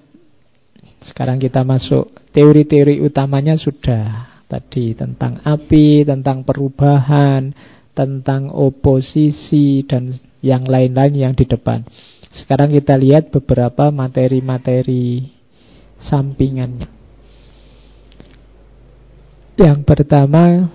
sekarang 1.05 1.41
kita 1.41 1.65
masuk 1.65 2.23
Teori-teori 2.33 2.97
utamanya 3.05 3.53
sudah 3.53 4.25
tadi 4.49 4.97
tentang 4.97 5.37
api, 5.45 6.01
tentang 6.01 6.41
perubahan, 6.41 7.53
tentang 7.93 8.49
oposisi 8.49 9.85
dan 9.85 10.17
yang 10.41 10.65
lain-lain 10.65 11.13
yang 11.13 11.33
di 11.37 11.45
depan. 11.45 11.85
Sekarang 12.33 12.73
kita 12.73 12.97
lihat 12.97 13.29
beberapa 13.29 13.93
materi-materi 13.93 15.29
sampingannya. 16.01 16.89
Yang 19.61 19.79
pertama 19.85 20.73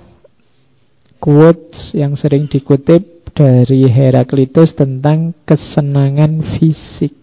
quotes 1.19 1.91
yang 1.91 2.15
sering 2.15 2.47
dikutip 2.47 3.18
dari 3.39 3.87
Heraklitus 3.87 4.75
tentang 4.75 5.31
kesenangan 5.47 6.43
fisik. 6.59 7.15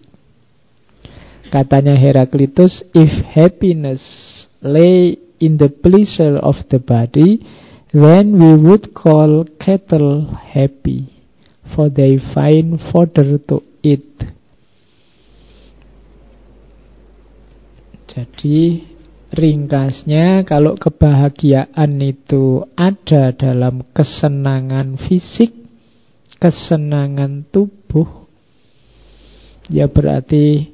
Katanya 1.51 1.99
Heraklitus, 1.99 2.87
if 2.95 3.11
happiness 3.35 3.99
lay 4.63 5.19
in 5.43 5.59
the 5.59 5.67
pleasure 5.67 6.39
of 6.39 6.55
the 6.71 6.79
body, 6.79 7.43
then 7.91 8.39
we 8.39 8.55
would 8.55 8.95
call 8.95 9.43
cattle 9.59 10.31
happy, 10.55 11.11
for 11.75 11.91
they 11.91 12.15
find 12.31 12.79
fodder 12.79 13.35
to 13.51 13.59
eat. 13.83 14.15
Jadi 18.07 18.87
ringkasnya 19.35 20.47
kalau 20.47 20.79
kebahagiaan 20.79 21.99
itu 21.99 22.63
ada 22.79 23.35
dalam 23.35 23.83
kesenangan 23.91 24.95
fisik, 24.95 25.64
kesenangan 26.37 27.47
tubuh, 27.49 28.27
ya 29.71 29.87
berarti 29.89 30.71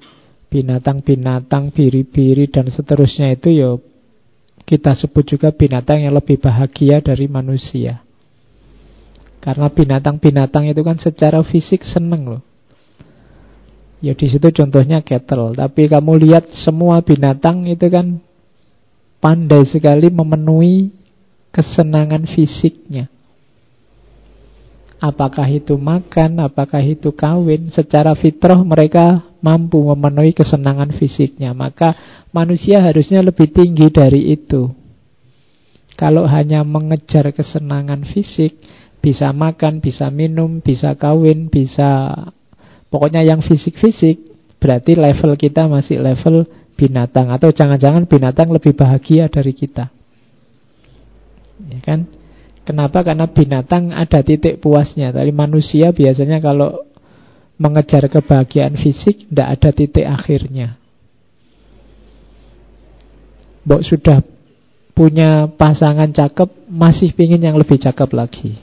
binatang-binatang, 0.51 1.71
biri-biri 1.71 2.51
dan 2.51 2.67
seterusnya 2.67 3.31
itu 3.31 3.49
ya 3.55 3.69
kita 4.67 4.93
sebut 4.95 5.23
juga 5.23 5.49
binatang 5.51 6.03
yang 6.03 6.15
lebih 6.15 6.37
bahagia 6.37 6.99
dari 6.99 7.25
manusia. 7.31 8.03
Karena 9.41 9.73
binatang-binatang 9.73 10.69
itu 10.69 10.81
kan 10.85 11.01
secara 11.01 11.41
fisik 11.41 11.81
seneng 11.81 12.29
loh. 12.29 12.43
Ya 14.01 14.17
di 14.17 14.25
situ 14.29 14.49
contohnya 14.53 15.01
cattle, 15.01 15.53
tapi 15.53 15.85
kamu 15.85 16.17
lihat 16.25 16.49
semua 16.57 17.01
binatang 17.05 17.69
itu 17.69 17.85
kan 17.89 18.17
pandai 19.21 19.65
sekali 19.69 20.09
memenuhi 20.09 20.89
kesenangan 21.53 22.25
fisiknya. 22.25 23.09
Apakah 25.01 25.49
itu 25.49 25.81
makan, 25.81 26.45
apakah 26.45 26.77
itu 26.85 27.09
kawin, 27.09 27.73
secara 27.73 28.13
fitrah 28.13 28.61
mereka 28.61 29.25
mampu 29.41 29.81
memenuhi 29.81 30.29
kesenangan 30.37 30.93
fisiknya. 30.93 31.57
Maka 31.57 31.97
manusia 32.29 32.85
harusnya 32.85 33.25
lebih 33.25 33.49
tinggi 33.49 33.89
dari 33.89 34.29
itu. 34.29 34.69
Kalau 35.97 36.29
hanya 36.29 36.61
mengejar 36.61 37.33
kesenangan 37.33 38.05
fisik, 38.05 38.61
bisa 39.01 39.33
makan, 39.33 39.81
bisa 39.81 40.13
minum, 40.13 40.61
bisa 40.61 40.93
kawin, 40.93 41.49
bisa 41.49 42.13
pokoknya 42.93 43.25
yang 43.25 43.41
fisik-fisik, 43.41 44.21
berarti 44.61 44.93
level 44.93 45.33
kita 45.33 45.65
masih 45.65 45.97
level 45.97 46.45
binatang 46.77 47.33
atau 47.33 47.49
jangan-jangan 47.49 48.05
binatang 48.05 48.53
lebih 48.53 48.77
bahagia 48.77 49.25
dari 49.33 49.53
kita. 49.57 49.89
Ya 51.65 51.79
kan? 51.81 52.20
Kenapa? 52.71 53.03
Karena 53.03 53.27
binatang 53.27 53.91
ada 53.91 54.23
titik 54.23 54.63
puasnya. 54.63 55.11
Tapi 55.11 55.35
manusia 55.35 55.91
biasanya 55.91 56.39
kalau 56.39 56.87
mengejar 57.59 58.07
kebahagiaan 58.07 58.79
fisik 58.79 59.27
tidak 59.27 59.59
ada 59.59 59.69
titik 59.75 60.07
akhirnya. 60.07 60.79
Mbok 63.67 63.83
sudah 63.83 64.23
punya 64.95 65.51
pasangan 65.51 66.15
cakep, 66.15 66.71
masih 66.71 67.11
ingin 67.11 67.51
yang 67.51 67.59
lebih 67.59 67.75
cakep 67.75 68.07
lagi. 68.15 68.55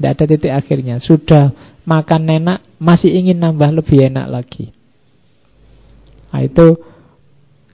Tidak 0.00 0.08
ada 0.08 0.24
titik 0.24 0.52
akhirnya. 0.56 0.96
Sudah 0.96 1.52
makan 1.84 2.40
enak, 2.40 2.64
masih 2.80 3.12
ingin 3.12 3.44
nambah 3.44 3.76
lebih 3.76 4.08
enak 4.08 4.26
lagi. 4.40 4.72
Nah, 6.32 6.48
itu 6.48 6.80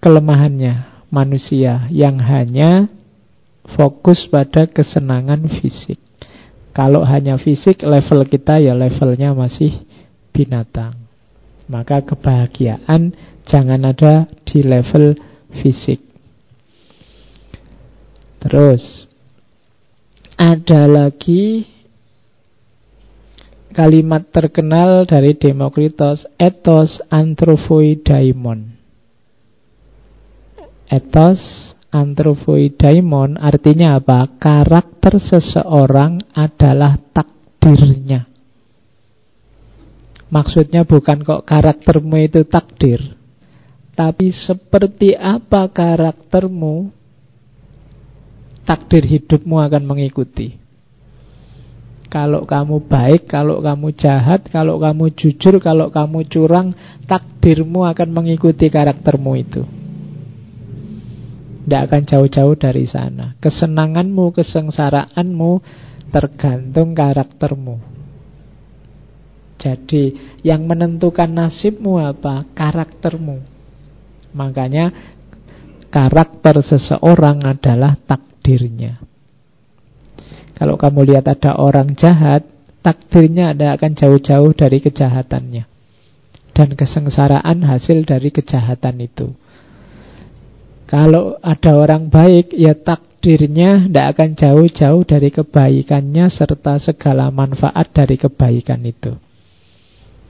kelemahannya 0.03 1.07
manusia 1.15 1.87
yang 1.95 2.19
hanya 2.19 2.91
fokus 3.75 4.31
pada 4.31 4.71
kesenangan 4.71 5.51
fisik. 5.59 5.99
Kalau 6.77 7.03
hanya 7.09 7.41
fisik, 7.41 7.83
level 7.83 8.29
kita 8.29 8.61
ya 8.61 8.77
levelnya 8.77 9.33
masih 9.33 9.73
binatang. 10.31 10.93
Maka 11.67 12.05
kebahagiaan 12.05 13.17
jangan 13.49 13.81
ada 13.91 14.31
di 14.47 14.61
level 14.63 15.17
fisik. 15.51 15.99
Terus 18.39 19.09
ada 20.37 20.87
lagi 20.87 21.65
kalimat 23.77 24.25
terkenal 24.33 25.05
dari 25.05 25.37
Demokritos, 25.37 26.25
ethos 26.41 27.01
anthrophoidaimon. 27.13 28.73
Ethos 30.89 31.76
Anthropoidaimon 31.97 33.41
artinya 33.41 33.97
apa? 33.97 34.37
Karakter 34.37 35.17
seseorang 35.17 36.21
adalah 36.37 37.01
takdirnya. 37.01 38.29
Maksudnya 40.29 40.85
bukan 40.85 41.25
kok 41.25 41.47
karaktermu 41.47 42.19
itu 42.21 42.45
takdir, 42.45 42.99
tapi 43.95 44.35
seperti 44.35 45.15
apa 45.15 45.71
karaktermu, 45.71 46.91
takdir 48.67 49.07
hidupmu 49.07 49.57
akan 49.63 49.83
mengikuti. 49.87 50.59
Kalau 52.11 52.43
kamu 52.43 52.87
baik, 52.91 53.31
kalau 53.31 53.63
kamu 53.63 53.95
jahat, 53.95 54.51
kalau 54.51 54.83
kamu 54.83 55.15
jujur, 55.15 55.63
kalau 55.63 55.95
kamu 55.95 56.27
curang, 56.27 56.75
takdirmu 57.07 57.87
akan 57.87 58.09
mengikuti 58.11 58.67
karaktermu 58.67 59.33
itu. 59.39 59.86
Tidak 61.67 61.83
akan 61.91 62.03
jauh-jauh 62.07 62.55
dari 62.55 62.87
sana. 62.87 63.35
Kesenanganmu, 63.43 64.31
kesengsaraanmu 64.31 65.53
Tergantung 66.07 66.95
karaktermu. 66.95 67.83
Jadi 69.59 70.15
yang 70.47 70.63
menentukan 70.71 71.27
nasibmu 71.27 71.99
apa? 71.99 72.47
Karaktermu. 72.55 73.43
Makanya 74.31 74.95
karakter 75.91 76.63
seseorang 76.63 77.43
adalah 77.43 77.99
takdirnya. 77.99 79.03
Kalau 80.55 80.79
kamu 80.79 81.11
lihat 81.11 81.27
ada 81.27 81.59
orang 81.59 81.99
jahat 81.99 82.47
Takdirnya 82.87 83.51
ada 83.51 83.75
akan 83.75 83.99
jauh-jauh 83.99 84.55
dari 84.55 84.79
kejahatannya. 84.79 85.67
Dan 86.55 86.79
kesengsaraan 86.79 87.67
hasil 87.67 88.07
dari 88.07 88.31
kejahatan 88.31 89.03
itu 89.03 89.35
kalau 90.87 91.35
ada 91.43 91.75
orang 91.75 92.07
baik, 92.07 92.55
ya 92.55 92.79
takdirnya 92.79 93.91
tidak 93.91 94.07
akan 94.15 94.31
jauh-jauh 94.39 95.03
dari 95.03 95.35
kebaikannya 95.35 96.31
serta 96.31 96.79
segala 96.79 97.27
manfaat 97.35 97.91
dari 97.91 98.15
kebaikan 98.15 98.87
itu. 98.87 99.19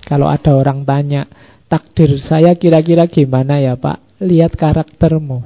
Kalau 0.00 0.32
ada 0.32 0.56
orang 0.56 0.80
tanya, 0.88 1.28
takdir 1.68 2.16
saya 2.24 2.56
kira-kira 2.56 3.04
gimana 3.04 3.60
ya 3.60 3.76
Pak? 3.76 4.24
Lihat 4.24 4.56
karaktermu. 4.56 5.44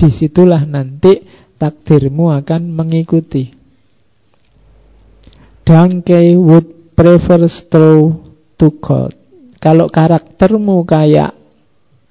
Di 0.00 0.08
situlah 0.16 0.64
nanti 0.64 1.20
takdirmu 1.60 2.32
akan 2.40 2.72
mengikuti. 2.72 3.52
Donkey 5.68 6.40
would 6.40 6.96
prefer 6.96 7.44
straw 7.52 8.16
to 8.56 8.80
gold. 8.80 9.12
Kalau 9.60 9.92
karaktermu 9.92 10.88
kayak 10.88 11.36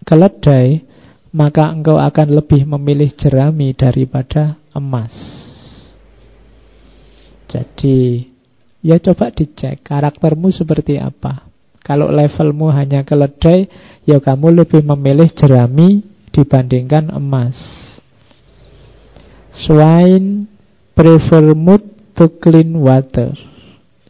keledai, 0.06 0.86
maka 1.30 1.69
engkau 1.69 2.01
akan 2.01 2.41
lebih 2.41 2.65
memilih 2.65 3.14
jerami 3.14 3.77
daripada 3.77 4.57
emas. 4.73 5.14
Jadi, 7.49 8.30
ya 8.81 8.97
coba 9.01 9.34
dicek 9.34 9.81
karaktermu 9.81 10.53
seperti 10.53 10.97
apa. 11.01 11.49
Kalau 11.81 12.14
levelmu 12.14 12.69
hanya 12.69 13.01
keledai, 13.01 13.65
ya 14.06 14.22
kamu 14.22 14.61
lebih 14.61 14.85
memilih 14.85 15.30
jerami 15.34 16.06
dibandingkan 16.30 17.10
emas. 17.10 17.57
Swine 19.49 20.45
prefer 20.93 21.57
mood 21.57 21.81
to 22.14 22.30
clean 22.38 22.77
water. 22.77 23.34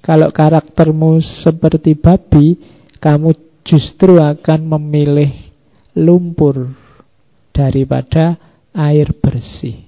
Kalau 0.03 0.31
karaktermu 0.35 1.23
seperti 1.23 1.95
babi, 1.95 2.59
kamu 2.99 3.31
justru 3.63 4.19
akan 4.19 4.75
memilih 4.75 5.31
lumpur 5.95 6.88
daripada 7.59 8.39
air 8.71 9.11
bersih. 9.19 9.83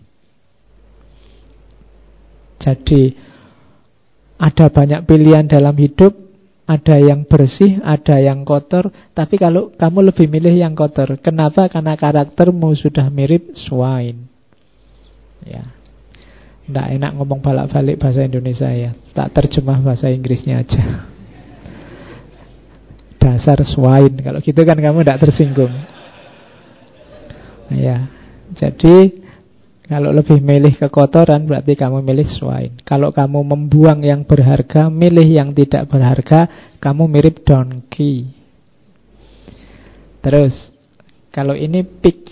Jadi 2.60 3.16
ada 4.36 4.68
banyak 4.68 5.08
pilihan 5.08 5.48
dalam 5.48 5.74
hidup, 5.80 6.14
ada 6.68 7.00
yang 7.00 7.24
bersih, 7.26 7.80
ada 7.82 8.20
yang 8.20 8.44
kotor, 8.44 8.92
tapi 9.16 9.40
kalau 9.40 9.72
kamu 9.74 10.12
lebih 10.12 10.28
milih 10.28 10.56
yang 10.60 10.76
kotor. 10.76 11.16
Kenapa? 11.24 11.72
Karena 11.72 11.96
karaktermu 11.96 12.76
sudah 12.76 13.08
mirip 13.08 13.56
swine. 13.56 14.28
Ya. 15.48 15.66
Tidak 16.62 16.88
enak 17.02 17.12
ngomong 17.18 17.42
balik-balik 17.42 17.98
bahasa 17.98 18.24
Indonesia 18.24 18.70
ya. 18.70 18.94
Tak 19.12 19.34
terjemah 19.34 19.82
bahasa 19.82 20.08
Inggrisnya 20.14 20.62
aja. 20.62 21.10
Dasar 23.18 23.60
swine. 23.66 24.22
Kalau 24.22 24.40
gitu 24.40 24.62
kan 24.62 24.78
kamu 24.78 25.02
tidak 25.02 25.20
tersinggung. 25.20 25.74
Ya, 27.72 28.12
jadi 28.52 29.22
kalau 29.92 30.16
lebih 30.16 30.40
milih 30.40 30.80
kekotoran 30.80 31.44
berarti 31.44 31.76
kamu 31.76 32.00
milih 32.00 32.24
swine. 32.32 32.80
Kalau 32.88 33.12
kamu 33.12 33.44
membuang 33.44 34.00
yang 34.08 34.24
berharga, 34.24 34.88
milih 34.88 35.28
yang 35.28 35.52
tidak 35.52 35.92
berharga, 35.92 36.48
kamu 36.80 37.12
mirip 37.12 37.44
donkey. 37.44 38.32
Terus, 40.24 40.72
kalau 41.36 41.60
ini 41.60 41.84
pigs. 41.84 42.32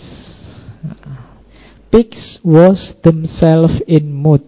Pigs 1.90 2.38
was 2.46 2.96
themselves 3.02 3.82
in 3.84 4.08
mood, 4.14 4.46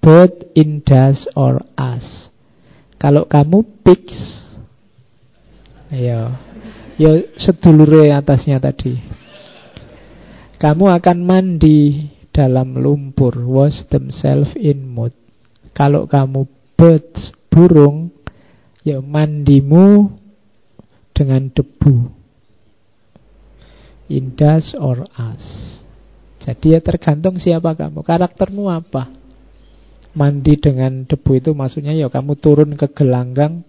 both 0.00 0.32
in 0.56 0.80
dust 0.80 1.28
or 1.36 1.60
us. 1.74 2.30
Kalau 2.96 3.28
kamu 3.28 3.84
pigs, 3.84 4.16
ayo, 5.92 6.30
yo 6.96 7.26
sedulure 7.36 8.14
atasnya 8.16 8.62
tadi. 8.62 9.19
Kamu 10.60 10.92
akan 10.92 11.18
mandi 11.24 12.12
dalam 12.36 12.76
lumpur. 12.76 13.32
Wash 13.48 13.88
themselves 13.88 14.52
in 14.60 14.92
mud 14.92 15.16
Kalau 15.72 16.04
kamu 16.04 16.44
birds, 16.76 17.32
burung 17.48 18.12
Ya 18.84 19.00
mandimu 19.00 20.16
dengan 21.16 21.52
debu. 21.52 22.12
In 24.08 24.32
dust 24.36 24.72
or 24.76 25.04
us. 25.16 25.44
Jadi 26.40 26.76
ya 26.76 26.80
tergantung 26.80 27.36
siapa 27.36 27.76
kamu. 27.76 28.00
Karaktermu 28.00 28.72
apa? 28.72 29.12
Mandi 30.16 30.56
dengan 30.56 31.04
debu 31.04 31.30
itu 31.36 31.52
maksudnya 31.52 31.92
ya 31.92 32.08
kamu 32.08 32.36
turun 32.40 32.72
ke 32.76 32.88
gelanggang 32.92 33.64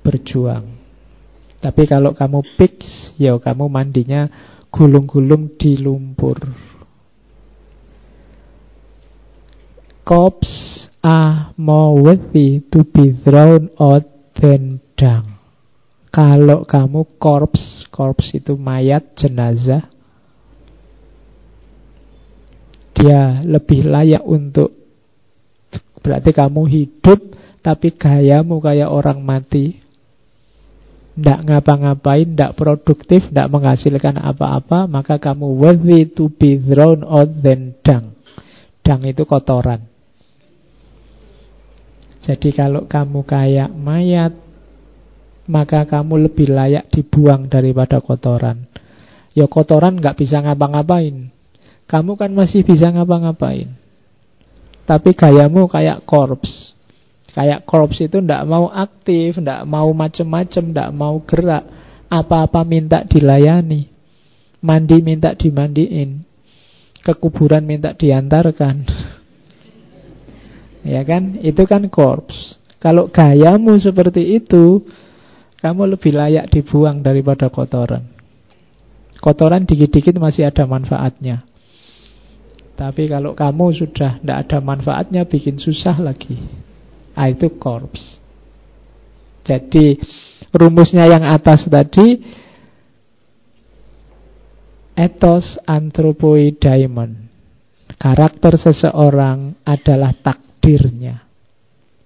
Berjuang. 0.00 0.80
Tapi 1.60 1.88
kalau 1.88 2.12
kamu 2.12 2.44
pigs 2.60 3.16
Ya 3.20 3.36
kamu 3.36 3.68
mandinya 3.68 4.28
gulung-gulung 4.74 5.54
di 5.54 5.78
lumpur. 5.78 6.42
Corpse 10.02 10.90
are 11.00 11.54
more 11.54 11.94
worthy 11.94 12.58
to 12.74 12.82
be 12.82 13.14
thrown 13.22 13.70
out 13.78 14.04
than 14.34 14.82
dung. 14.98 15.38
Kalau 16.10 16.66
kamu 16.66 17.18
corpse, 17.22 17.86
corpse 17.88 18.34
itu 18.34 18.58
mayat, 18.58 19.14
jenazah, 19.14 19.86
dia 22.94 23.42
lebih 23.42 23.86
layak 23.86 24.22
untuk 24.22 24.74
berarti 26.04 26.30
kamu 26.30 26.62
hidup 26.68 27.20
tapi 27.64 27.96
gayamu 27.96 28.60
kayak 28.60 28.92
orang 28.92 29.24
mati. 29.24 29.83
Tidak 31.14 31.46
ngapa-ngapain, 31.46 32.26
tidak 32.26 32.58
produktif, 32.58 33.30
tidak 33.30 33.46
menghasilkan 33.54 34.18
apa-apa, 34.18 34.90
maka 34.90 35.22
kamu 35.22 35.46
worthy 35.54 36.10
to 36.10 36.26
be 36.26 36.58
thrown 36.58 37.06
out 37.06 37.30
than 37.38 37.78
dung. 37.86 38.18
Dung 38.82 39.02
itu 39.06 39.22
kotoran. 39.22 39.86
Jadi 42.24 42.50
kalau 42.50 42.90
kamu 42.90 43.22
kayak 43.22 43.70
mayat, 43.70 44.34
maka 45.46 45.86
kamu 45.86 46.26
lebih 46.26 46.50
layak 46.50 46.90
dibuang 46.90 47.46
daripada 47.46 48.02
kotoran. 48.02 48.66
Ya 49.38 49.46
kotoran 49.46 50.02
nggak 50.02 50.18
bisa 50.18 50.42
ngapa-ngapain. 50.42 51.30
Kamu 51.86 52.18
kan 52.18 52.34
masih 52.34 52.66
bisa 52.66 52.90
ngapa-ngapain. 52.90 53.70
Tapi 54.84 55.10
gayamu 55.14 55.70
kayak 55.70 56.02
korps. 56.08 56.73
Kayak 57.34 57.66
korps 57.66 57.98
itu 57.98 58.22
ndak 58.22 58.46
mau 58.46 58.70
aktif, 58.70 59.42
ndak 59.42 59.66
mau 59.66 59.90
macem-macem, 59.90 60.70
ndak 60.70 60.94
mau 60.94 61.18
gerak. 61.26 61.66
Apa-apa 62.06 62.62
minta 62.62 63.02
dilayani. 63.02 63.90
Mandi 64.62 65.02
minta 65.02 65.34
dimandiin. 65.34 66.22
Kekuburan 67.02 67.66
minta 67.66 67.90
diantarkan. 67.90 68.86
ya 70.94 71.02
kan? 71.02 71.42
Itu 71.42 71.66
kan 71.66 71.90
korps. 71.90 72.62
Kalau 72.78 73.10
gayamu 73.10 73.82
seperti 73.82 74.38
itu, 74.38 74.86
kamu 75.58 75.98
lebih 75.98 76.14
layak 76.14 76.54
dibuang 76.54 77.02
daripada 77.02 77.50
kotoran. 77.50 78.06
Kotoran 79.18 79.66
dikit-dikit 79.66 80.20
masih 80.20 80.46
ada 80.46 80.68
manfaatnya. 80.70 81.42
Tapi 82.76 83.08
kalau 83.08 83.32
kamu 83.32 83.72
sudah 83.72 84.20
tidak 84.20 84.38
ada 84.44 84.58
manfaatnya 84.60 85.24
bikin 85.24 85.56
susah 85.56 85.96
lagi. 85.98 86.36
Ah, 87.14 87.30
itu 87.30 87.46
korps. 87.56 88.18
Jadi 89.46 89.98
rumusnya 90.50 91.06
yang 91.06 91.22
atas 91.26 91.66
tadi 91.70 92.18
etos 94.94 95.58
antropoi 95.66 96.54
diamond. 96.54 97.26
Karakter 97.94 98.58
seseorang 98.58 99.54
adalah 99.62 100.12
takdirnya. 100.14 101.24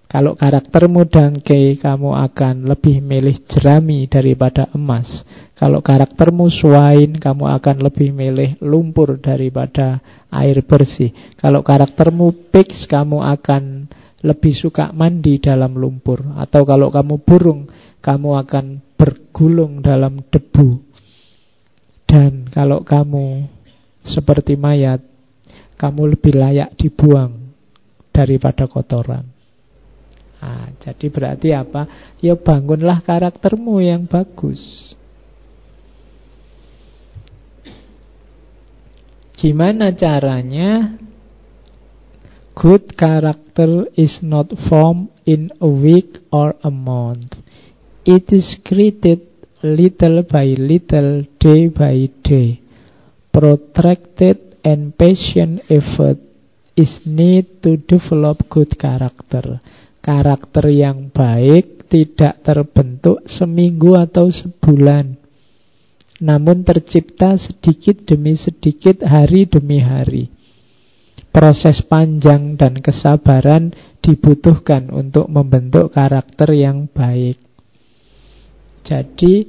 Kalau 0.09 0.33
karaktermu 0.33 1.05
dangke, 1.05 1.77
kamu 1.77 2.17
akan 2.17 2.65
lebih 2.65 2.97
milih 2.97 3.45
jerami 3.45 4.09
daripada 4.09 4.65
emas. 4.73 5.21
Kalau 5.53 5.85
karaktermu 5.85 6.49
swine, 6.49 7.21
kamu 7.21 7.45
akan 7.45 7.85
lebih 7.85 8.09
milih 8.09 8.57
lumpur 8.57 9.21
daripada 9.21 10.01
air 10.33 10.65
bersih. 10.65 11.13
Kalau 11.37 11.61
karaktermu 11.61 12.49
pigs, 12.49 12.89
kamu 12.89 13.21
akan 13.21 13.78
lebih 14.23 14.51
suka 14.51 14.91
mandi 14.91 15.39
dalam 15.39 15.75
lumpur. 15.79 16.35
Atau 16.35 16.67
kalau 16.67 16.91
kamu 16.91 17.23
burung, 17.23 17.67
kamu 18.03 18.29
akan 18.43 18.65
bergulung 18.99 19.79
dalam 19.79 20.23
debu. 20.27 20.83
Dan 22.09 22.49
kalau 22.49 22.81
kamu 22.83 23.47
seperti 24.03 24.57
mayat, 24.57 24.99
kamu 25.79 26.17
lebih 26.17 26.35
layak 26.35 26.75
dibuang 26.75 27.53
daripada 28.11 28.67
kotoran. 28.67 29.23
Nah, 30.39 30.71
jadi 30.79 31.05
berarti 31.11 31.49
apa? 31.51 32.15
Ya 32.23 32.35
bangunlah 32.35 33.03
karaktermu 33.03 33.83
yang 33.83 34.07
bagus. 34.07 34.59
Gimana 39.39 39.95
caranya? 39.95 40.99
Good 42.55 42.97
character 42.97 43.85
is 43.95 44.19
not 44.21 44.51
formed 44.67 45.09
in 45.25 45.51
a 45.61 45.67
week 45.67 46.17
or 46.31 46.55
a 46.63 46.71
month. 46.71 47.37
It 48.05 48.33
is 48.33 48.57
created 48.65 49.21
little 49.63 50.23
by 50.23 50.55
little, 50.57 51.27
day 51.39 51.67
by 51.67 52.09
day. 52.23 52.61
Protracted 53.31 54.57
and 54.63 54.97
patient 54.97 55.61
effort 55.69 56.17
is 56.75 56.99
need 57.05 57.61
to 57.63 57.77
develop 57.77 58.47
good 58.49 58.79
character. 58.79 59.59
Karakter 59.99 60.71
yang 60.71 61.11
baik 61.11 61.91
tidak 61.91 62.39
terbentuk 62.43 63.19
seminggu 63.27 63.99
atau 63.99 64.31
sebulan. 64.31 65.19
Namun 66.23 66.63
tercipta 66.63 67.35
sedikit 67.39 68.03
demi 68.03 68.35
sedikit 68.35 69.03
hari 69.03 69.47
demi 69.47 69.79
hari. 69.79 70.38
Proses 71.39 71.87
panjang 71.87 72.59
dan 72.59 72.83
kesabaran 72.83 73.71
dibutuhkan 74.03 74.91
untuk 74.91 75.31
membentuk 75.31 75.95
karakter 75.95 76.51
yang 76.51 76.91
baik. 76.91 77.39
Jadi, 78.83 79.47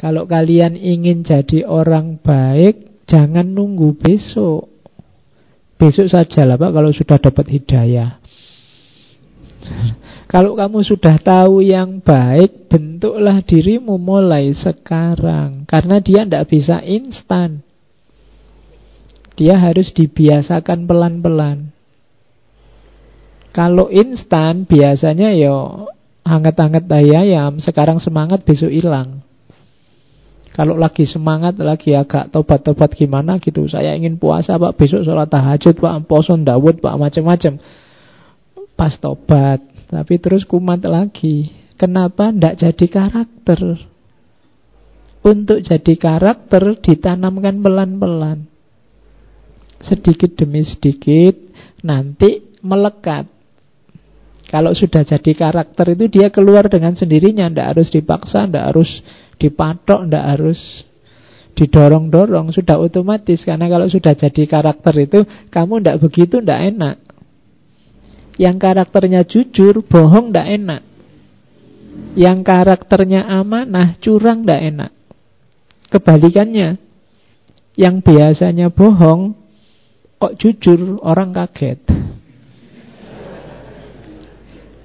kalau 0.00 0.24
kalian 0.24 0.72
ingin 0.72 1.20
jadi 1.20 1.68
orang 1.68 2.16
baik, 2.16 3.04
jangan 3.04 3.44
nunggu 3.44 3.92
besok. 3.92 4.72
Besok 5.76 6.08
saja 6.08 6.48
lah 6.48 6.56
Pak 6.56 6.72
kalau 6.72 6.88
sudah 6.88 7.20
dapat 7.20 7.60
hidayah. 7.60 8.16
Kalau 10.32 10.56
kamu 10.56 10.80
sudah 10.80 11.20
tahu 11.20 11.60
yang 11.60 12.00
baik, 12.00 12.72
bentuklah 12.72 13.44
dirimu 13.44 14.00
mulai 14.00 14.48
sekarang. 14.56 15.68
Karena 15.68 16.00
dia 16.00 16.24
tidak 16.24 16.48
bisa 16.48 16.80
instan. 16.80 17.60
Dia 19.36 19.56
harus 19.56 19.90
dibiasakan 19.96 20.84
pelan-pelan. 20.84 21.72
Kalau 23.52 23.92
instan, 23.92 24.64
biasanya 24.64 25.32
ya 25.36 25.52
hangat-hangat 26.24 26.88
ayam, 26.88 27.60
sekarang 27.60 28.00
semangat, 28.00 28.44
besok 28.48 28.72
hilang. 28.72 29.20
Kalau 30.52 30.76
lagi 30.76 31.08
semangat, 31.08 31.56
lagi 31.56 31.96
agak 31.96 32.28
tobat-tobat 32.28 32.92
gimana 32.92 33.40
gitu. 33.40 33.64
Saya 33.64 33.96
ingin 33.96 34.20
puasa 34.20 34.60
pak, 34.60 34.76
besok 34.76 35.00
sholat 35.00 35.28
tahajud 35.32 35.80
pak, 35.80 35.96
poson 36.04 36.44
dawud 36.44 36.76
pak, 36.76 36.92
macam-macam 37.00 37.56
pas 38.76 38.92
tobat, 39.00 39.60
tapi 39.88 40.20
terus 40.20 40.44
kumat 40.44 40.84
lagi. 40.84 41.52
Kenapa 41.80 42.28
tidak 42.28 42.60
jadi 42.60 42.86
karakter? 42.88 43.60
Untuk 45.24 45.64
jadi 45.64 45.94
karakter 45.96 46.76
ditanamkan 46.84 47.64
pelan-pelan. 47.64 48.51
Sedikit 49.82 50.38
demi 50.38 50.62
sedikit 50.62 51.34
nanti 51.82 52.58
melekat. 52.62 53.26
Kalau 54.46 54.76
sudah 54.76 55.02
jadi 55.02 55.32
karakter 55.32 55.96
itu 55.96 56.12
dia 56.12 56.28
keluar 56.28 56.68
dengan 56.68 56.92
sendirinya, 56.92 57.48
tidak 57.48 57.66
harus 57.72 57.88
dipaksa, 57.88 58.44
tidak 58.44 58.64
harus 58.68 58.90
dipatok, 59.40 60.06
tidak 60.06 60.24
harus 60.36 60.60
didorong-dorong, 61.56 62.52
sudah 62.52 62.76
otomatis. 62.76 63.42
Karena 63.42 63.66
kalau 63.66 63.88
sudah 63.88 64.12
jadi 64.12 64.42
karakter 64.44 64.94
itu, 65.08 65.24
kamu 65.48 65.80
tidak 65.80 65.98
begitu, 66.04 66.36
tidak 66.44 66.60
enak 66.68 66.96
yang 68.40 68.56
karakternya 68.56 69.28
jujur, 69.28 69.84
bohong 69.84 70.32
ndak 70.32 70.48
enak. 70.48 70.82
Yang 72.16 72.38
karakternya 72.44 73.28
amanah, 73.28 73.96
curang 74.00 74.44
ndak 74.44 74.60
enak. 74.72 74.90
Kebalikannya, 75.92 76.80
yang 77.76 78.00
biasanya 78.00 78.72
bohong, 78.72 79.36
kok 80.22 80.38
jujur, 80.38 81.02
orang 81.02 81.34
kaget. 81.34 81.82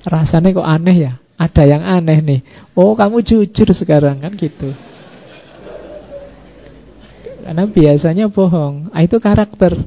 Rasanya 0.02 0.50
kok 0.58 0.66
aneh 0.66 0.98
ya? 0.98 1.14
Ada 1.38 1.64
yang 1.70 1.84
aneh 1.86 2.18
nih. 2.26 2.40
Oh, 2.74 2.98
kamu 2.98 3.22
jujur 3.22 3.70
sekarang 3.78 4.26
kan 4.26 4.34
gitu. 4.34 4.74
Karena 7.46 7.64
biasanya 7.70 8.26
bohong. 8.34 8.90
Ah, 8.90 9.06
itu 9.06 9.22
karakter. 9.22 9.78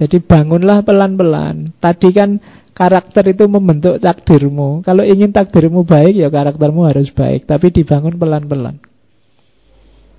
Jadi 0.00 0.24
bangunlah 0.24 0.80
pelan-pelan. 0.80 1.76
Tadi 1.76 2.08
kan 2.16 2.40
karakter 2.72 3.28
itu 3.28 3.44
membentuk 3.50 4.00
takdirmu. 4.00 4.80
Kalau 4.80 5.04
ingin 5.04 5.28
takdirmu 5.28 5.84
baik 5.84 6.16
ya 6.16 6.32
karaktermu 6.32 6.88
harus 6.88 7.12
baik. 7.12 7.44
Tapi 7.44 7.68
dibangun 7.68 8.16
pelan-pelan. 8.16 8.87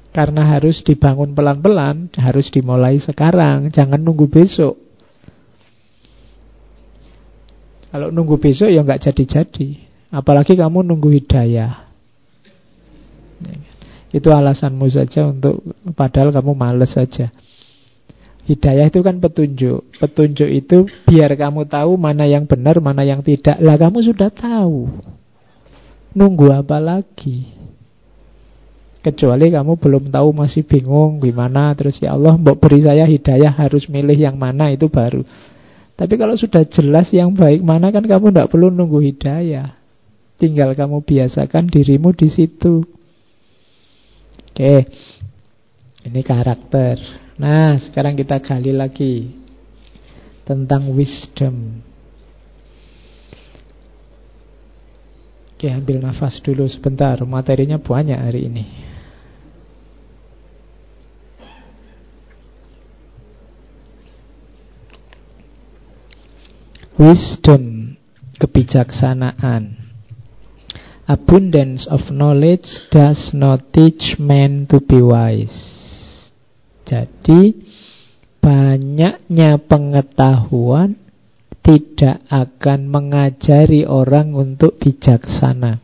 Karena 0.09 0.57
harus 0.57 0.81
dibangun 0.81 1.37
pelan-pelan, 1.37 2.09
harus 2.17 2.49
dimulai 2.49 2.97
sekarang. 2.97 3.69
Jangan 3.69 4.01
nunggu 4.01 4.25
besok. 4.25 4.75
Kalau 7.89 8.13
nunggu 8.13 8.37
besok 8.41 8.69
ya 8.69 8.81
nggak 8.81 9.09
jadi-jadi. 9.09 9.69
Apalagi 10.09 10.57
kamu 10.57 10.81
nunggu 10.85 11.09
hidayah. 11.13 11.89
Itu 14.09 14.33
alasanmu 14.33 14.89
saja 14.89 15.29
untuk 15.29 15.61
padahal 15.93 16.33
kamu 16.33 16.57
males 16.57 16.89
saja. 16.97 17.29
Hidayah 18.49 18.89
itu 18.89 19.05
kan 19.05 19.21
petunjuk. 19.21 19.85
Petunjuk 20.01 20.49
itu 20.49 20.89
biar 21.05 21.29
kamu 21.37 21.69
tahu 21.69 22.01
mana 22.01 22.25
yang 22.25 22.49
benar, 22.49 22.81
mana 22.81 23.05
yang 23.05 23.21
tidak. 23.21 23.61
Lah 23.61 23.77
kamu 23.77 24.01
sudah 24.01 24.33
tahu. 24.33 24.89
Nunggu 26.17 26.49
apa 26.49 26.81
lagi? 26.81 27.58
Kecuali 28.99 29.47
kamu 29.47 29.79
belum 29.79 30.03
tahu 30.11 30.35
masih 30.35 30.67
bingung 30.67 31.23
gimana 31.23 31.71
terus 31.71 32.03
ya 32.03 32.19
Allah 32.19 32.35
mbok 32.35 32.59
beri 32.59 32.83
saya 32.83 33.07
hidayah 33.07 33.55
harus 33.55 33.87
milih 33.87 34.19
yang 34.19 34.35
mana 34.35 34.75
itu 34.75 34.91
baru. 34.91 35.23
Tapi 35.95 36.19
kalau 36.19 36.35
sudah 36.35 36.67
jelas 36.67 37.07
yang 37.15 37.31
baik 37.31 37.63
mana 37.63 37.95
kan 37.95 38.03
kamu 38.03 38.31
tidak 38.31 38.51
perlu 38.51 38.67
nunggu 38.67 38.99
hidayah. 38.99 39.79
Tinggal 40.39 40.75
kamu 40.75 41.03
biasakan 41.03 41.71
dirimu 41.71 42.11
di 42.11 42.27
situ. 42.27 42.83
Oke. 44.51 44.75
Ini 46.03 46.21
karakter. 46.23 46.95
Nah, 47.39 47.79
sekarang 47.79 48.15
kita 48.15 48.39
gali 48.39 48.71
lagi 48.71 49.31
tentang 50.47 50.91
wisdom. 50.95 51.83
Oke, 55.55 55.67
ambil 55.67 55.99
nafas 55.99 56.39
dulu 56.39 56.63
sebentar. 56.71 57.19
Materinya 57.27 57.75
banyak 57.75 58.15
hari 58.15 58.47
ini. 58.47 58.88
Wisdom, 66.99 67.95
kebijaksanaan. 68.43 69.87
Abundance 71.07 71.87
of 71.87 72.11
knowledge 72.11 72.67
does 72.91 73.31
not 73.31 73.71
teach 73.71 74.19
man 74.19 74.67
to 74.67 74.83
be 74.83 74.99
wise. 74.99 75.79
Jadi 76.83 77.55
banyaknya 78.43 79.63
pengetahuan 79.63 80.99
tidak 81.63 82.19
akan 82.27 82.91
mengajari 82.91 83.87
orang 83.87 84.35
untuk 84.35 84.75
bijaksana. 84.83 85.79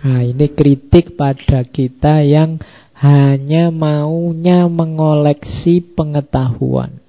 Nah, 0.00 0.20
ini 0.24 0.48
kritik 0.48 1.12
pada 1.12 1.60
kita 1.68 2.24
yang 2.24 2.56
hanya 2.96 3.68
maunya 3.68 4.64
mengoleksi 4.64 5.84
pengetahuan. 5.92 7.04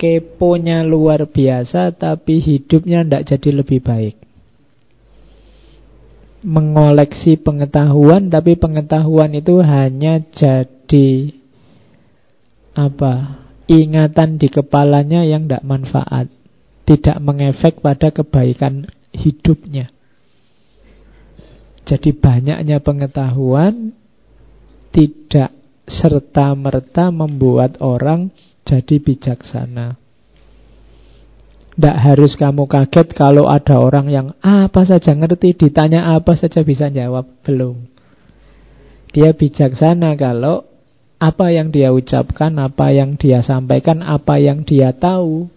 Keponya 0.00 0.80
luar 0.80 1.28
biasa, 1.28 1.92
tapi 1.92 2.40
hidupnya 2.40 3.04
tidak 3.04 3.36
jadi 3.36 3.50
lebih 3.60 3.84
baik. 3.84 4.16
Mengoleksi 6.40 7.36
pengetahuan 7.36 8.32
tapi 8.32 8.56
pengetahuan 8.56 9.36
itu 9.36 9.60
hanya 9.60 10.24
jadi 10.32 11.36
apa 12.72 13.44
ingatan 13.68 14.40
di 14.40 14.48
kepalanya 14.48 15.20
yang 15.20 15.44
tidak 15.44 15.68
manfaat 15.68 16.32
tidak 16.90 17.22
mengefek 17.22 17.78
pada 17.78 18.10
kebaikan 18.10 18.90
hidupnya. 19.14 19.94
Jadi 21.86 22.10
banyaknya 22.10 22.82
pengetahuan 22.82 23.94
tidak 24.90 25.54
serta-merta 25.86 27.14
membuat 27.14 27.78
orang 27.78 28.34
jadi 28.64 28.96
bijaksana 29.00 30.00
tidak 31.80 31.96
harus 31.96 32.36
kamu 32.36 32.68
kaget 32.68 33.08
kalau 33.16 33.48
ada 33.48 33.80
orang 33.80 34.12
yang 34.12 34.36
apa 34.44 34.84
saja 34.84 35.16
ngerti, 35.16 35.56
ditanya 35.56 36.12
apa 36.12 36.36
saja 36.36 36.60
bisa 36.60 36.92
jawab. 36.92 37.24
Belum. 37.40 37.88
Dia 39.16 39.32
bijaksana 39.32 40.12
kalau 40.20 40.68
apa 41.16 41.48
yang 41.48 41.72
dia 41.72 41.88
ucapkan, 41.88 42.52
apa 42.60 42.92
yang 42.92 43.16
dia 43.16 43.40
sampaikan, 43.40 44.04
apa 44.04 44.36
yang 44.36 44.60
dia 44.60 44.92
tahu 44.92 45.48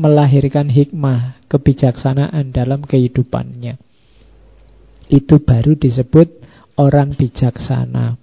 melahirkan 0.00 0.72
hikmah, 0.72 1.44
kebijaksanaan 1.52 2.56
dalam 2.56 2.80
kehidupannya. 2.80 3.76
Itu 5.12 5.44
baru 5.44 5.76
disebut 5.76 6.40
orang 6.80 7.20
bijaksana. 7.20 8.16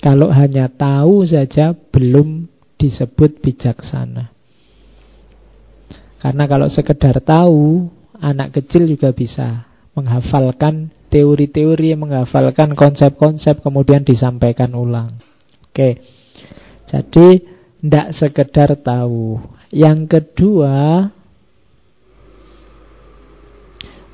Kalau 0.00 0.32
hanya 0.32 0.72
tahu 0.72 1.28
saja 1.28 1.76
belum 1.76 2.51
disebut 2.82 3.38
bijaksana. 3.38 4.34
Karena 6.18 6.44
kalau 6.50 6.66
sekedar 6.66 7.22
tahu, 7.22 7.86
anak 8.18 8.58
kecil 8.58 8.90
juga 8.90 9.14
bisa 9.14 9.66
menghafalkan 9.94 10.90
teori-teori, 11.10 11.94
menghafalkan 11.94 12.74
konsep-konsep, 12.74 13.62
kemudian 13.62 14.02
disampaikan 14.02 14.74
ulang. 14.74 15.18
Oke, 15.70 15.98
jadi 16.90 17.28
tidak 17.82 18.06
sekedar 18.14 18.70
tahu. 18.78 19.42
Yang 19.74 20.00
kedua, 20.08 21.08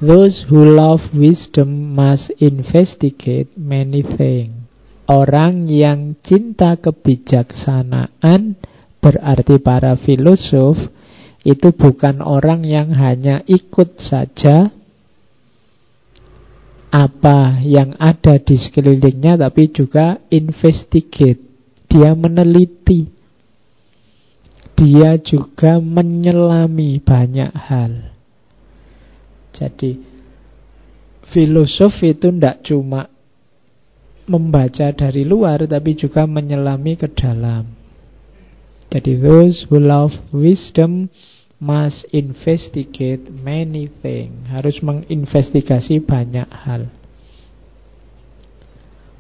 those 0.00 0.46
who 0.48 0.64
love 0.64 1.02
wisdom 1.12 1.94
must 1.94 2.32
investigate 2.40 3.52
many 3.58 4.00
things. 4.00 4.57
Orang 5.08 5.72
yang 5.72 6.20
cinta 6.20 6.76
kebijaksanaan 6.76 8.60
berarti 9.00 9.56
para 9.56 9.96
filosof 9.96 10.76
itu 11.48 11.72
bukan 11.72 12.20
orang 12.20 12.60
yang 12.68 12.92
hanya 12.92 13.40
ikut 13.48 13.96
saja. 14.04 14.68
Apa 16.92 17.64
yang 17.64 17.96
ada 17.96 18.36
di 18.36 18.60
sekelilingnya 18.60 19.40
tapi 19.40 19.72
juga 19.72 20.20
investigate. 20.28 21.40
Dia 21.88 22.12
meneliti. 22.12 23.08
Dia 24.76 25.16
juga 25.16 25.80
menyelami 25.80 27.00
banyak 27.00 27.52
hal. 27.56 28.12
Jadi 29.56 30.04
filosof 31.32 31.96
itu 32.04 32.28
tidak 32.28 32.60
cuma 32.60 33.08
membaca 34.28 34.92
dari 34.92 35.24
luar 35.24 35.64
tapi 35.64 35.96
juga 35.96 36.28
menyelami 36.28 36.94
ke 36.94 37.08
dalam 37.10 37.78
jadi 38.88 39.20
those 39.20 39.68
who 39.68 39.76
love 39.76 40.16
wisdom 40.32 41.12
must 41.60 42.08
investigate 42.08 43.28
many 43.28 43.92
things. 44.00 44.48
Harus 44.48 44.80
menginvestigasi 44.80 46.00
banyak 46.00 46.48
hal. 46.48 46.88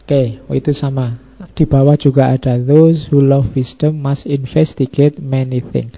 Oke, 0.00 0.08
okay, 0.08 0.26
oh 0.48 0.56
itu 0.56 0.72
sama. 0.72 1.20
Di 1.52 1.68
bawah 1.68 2.00
juga 2.00 2.32
ada 2.32 2.56
those 2.56 3.12
who 3.12 3.20
love 3.20 3.52
wisdom 3.52 4.00
must 4.00 4.24
investigate 4.24 5.20
many 5.20 5.60
things. 5.60 5.92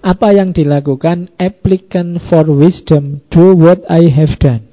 Apa 0.00 0.32
yang 0.32 0.54
dilakukan 0.54 1.28
applicant 1.36 2.22
for 2.30 2.46
wisdom 2.48 3.20
do 3.34 3.52
what 3.52 3.82
I 3.90 4.08
have 4.14 4.38
done. 4.38 4.69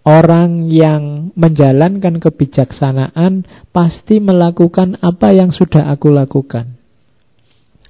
Orang 0.00 0.72
yang 0.72 1.28
menjalankan 1.36 2.24
kebijaksanaan 2.24 3.44
pasti 3.68 4.16
melakukan 4.16 4.96
apa 5.04 5.36
yang 5.36 5.52
sudah 5.52 5.92
aku 5.92 6.08
lakukan. 6.08 6.80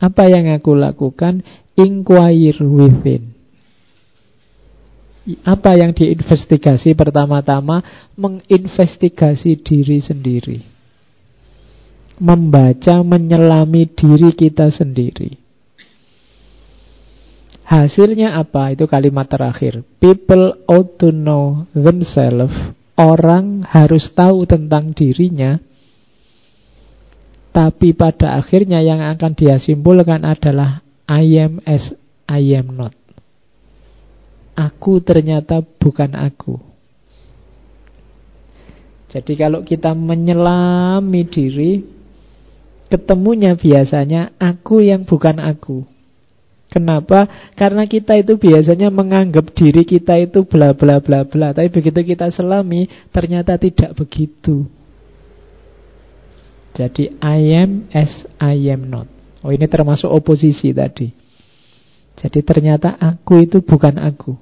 Apa 0.01 0.27
yang 0.27 0.51
aku 0.51 0.75
lakukan? 0.75 1.45
inquire 1.81 2.61
within. 2.61 3.33
Apa 5.47 5.79
yang 5.79 5.97
diinvestigasi 5.97 6.93
pertama-tama? 6.93 7.81
Menginvestigasi 8.19 9.61
diri 9.65 10.01
sendiri. 10.05 10.59
Membaca, 12.21 13.01
menyelami 13.01 13.89
diri 13.97 14.37
kita 14.37 14.69
sendiri. 14.69 15.40
Hasilnya 17.71 18.35
apa? 18.35 18.75
Itu 18.75 18.91
kalimat 18.91 19.31
terakhir. 19.31 19.87
People 20.03 20.59
ought 20.67 20.99
to 20.99 21.15
know 21.15 21.71
themselves. 21.71 22.51
Orang 22.99 23.63
harus 23.63 24.11
tahu 24.11 24.43
tentang 24.43 24.91
dirinya. 24.91 25.55
Tapi 27.55 27.95
pada 27.95 28.35
akhirnya 28.43 28.83
yang 28.83 28.99
akan 28.99 29.39
dia 29.39 29.63
simpulkan 29.63 30.27
adalah 30.27 30.83
I 31.07 31.39
am 31.39 31.63
as 31.63 31.95
I 32.27 32.59
am 32.59 32.75
not. 32.75 32.95
Aku 34.59 34.99
ternyata 34.99 35.63
bukan 35.63 36.19
aku. 36.19 36.59
Jadi 39.15 39.39
kalau 39.39 39.63
kita 39.63 39.95
menyelami 39.95 41.23
diri, 41.23 41.87
ketemunya 42.91 43.55
biasanya 43.55 44.35
aku 44.43 44.83
yang 44.83 45.07
bukan 45.07 45.39
aku. 45.39 46.00
Kenapa? 46.71 47.27
Karena 47.59 47.83
kita 47.83 48.15
itu 48.15 48.39
biasanya 48.39 48.95
menganggap 48.95 49.51
diri 49.59 49.83
kita 49.83 50.15
itu 50.23 50.47
bla 50.47 50.71
bla 50.71 51.03
bla 51.03 51.27
bla, 51.27 51.51
tapi 51.51 51.67
begitu 51.67 52.15
kita 52.15 52.31
selami 52.31 52.87
ternyata 53.11 53.59
tidak 53.59 53.99
begitu. 53.99 54.71
Jadi 56.71 57.11
I 57.19 57.59
am 57.59 57.91
as 57.91 58.23
I 58.39 58.71
am 58.71 58.87
not. 58.87 59.11
Oh 59.43 59.51
ini 59.51 59.67
termasuk 59.67 60.07
oposisi 60.07 60.71
tadi. 60.71 61.11
Jadi 62.15 62.39
ternyata 62.47 62.95
aku 63.03 63.43
itu 63.43 63.67
bukan 63.67 63.99
aku. 63.99 64.39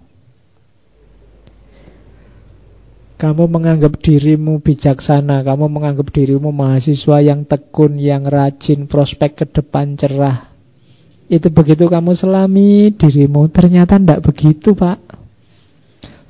Kamu 3.19 3.51
menganggap 3.51 3.99
dirimu 3.99 4.63
bijaksana, 4.63 5.43
kamu 5.43 5.67
menganggap 5.67 6.13
dirimu 6.13 6.55
mahasiswa 6.55 7.19
yang 7.19 7.43
tekun, 7.49 7.99
yang 7.99 8.23
rajin, 8.23 8.87
prospek 8.87 9.43
ke 9.43 9.45
depan 9.49 9.99
cerah. 9.99 10.58
Itu 11.29 11.53
begitu 11.53 11.85
kamu 11.93 12.17
selami 12.17 12.89
dirimu, 12.97 13.53
ternyata 13.53 14.01
tidak 14.01 14.25
begitu 14.25 14.73
pak. 14.73 14.97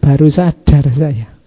Baru 0.02 0.26
sadar 0.26 0.90
saya. 0.90 1.38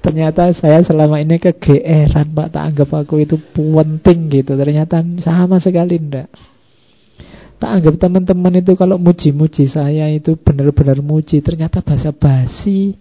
Ternyata 0.00 0.52
saya 0.56 0.80
selama 0.84 1.20
ini 1.20 1.36
kegeeran 1.36 2.32
pak, 2.32 2.56
tak 2.56 2.64
anggap 2.72 2.88
aku 3.04 3.20
itu 3.20 3.36
penting 3.52 4.32
gitu. 4.32 4.56
Ternyata 4.56 5.04
sama 5.20 5.60
sekali 5.60 6.00
tidak. 6.00 6.32
Tak 7.60 7.70
anggap 7.80 7.94
teman-teman 8.00 8.64
itu 8.64 8.72
kalau 8.76 8.96
muji-muji 8.96 9.68
saya 9.68 10.08
itu 10.12 10.36
benar-benar 10.40 11.00
muji, 11.04 11.40
ternyata 11.44 11.80
basa 11.84 12.12
basi 12.12 12.96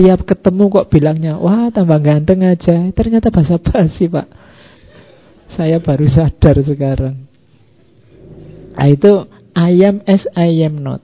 Tiap 0.00 0.24
ketemu 0.24 0.72
kok 0.72 0.88
bilangnya, 0.88 1.36
wah 1.36 1.68
tambah 1.68 2.00
ganteng 2.00 2.40
aja. 2.40 2.88
Ternyata 2.88 3.28
bahasa 3.28 3.60
basi 3.60 4.08
pak. 4.08 4.32
Saya 5.50 5.82
baru 5.82 6.06
sadar 6.06 6.62
sekarang. 6.62 7.26
Nah, 8.80 8.88
itu 8.88 9.28
I 9.52 9.82
am 9.84 10.00
as 10.06 10.24
I 10.38 10.62
am 10.64 10.80
not. 10.80 11.02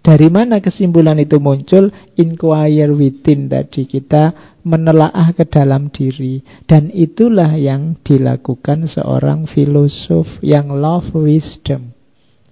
Dari 0.00 0.32
mana 0.32 0.64
kesimpulan 0.64 1.20
itu 1.20 1.36
muncul? 1.36 1.92
Inquire 2.16 2.88
within 2.96 3.52
tadi 3.52 3.84
kita 3.84 4.56
menelaah 4.64 5.36
ke 5.36 5.44
dalam 5.44 5.92
diri. 5.92 6.40
Dan 6.64 6.88
itulah 6.88 7.52
yang 7.52 8.00
dilakukan 8.00 8.88
seorang 8.88 9.44
filosof 9.44 10.40
yang 10.40 10.72
love 10.72 11.12
wisdom. 11.12 11.92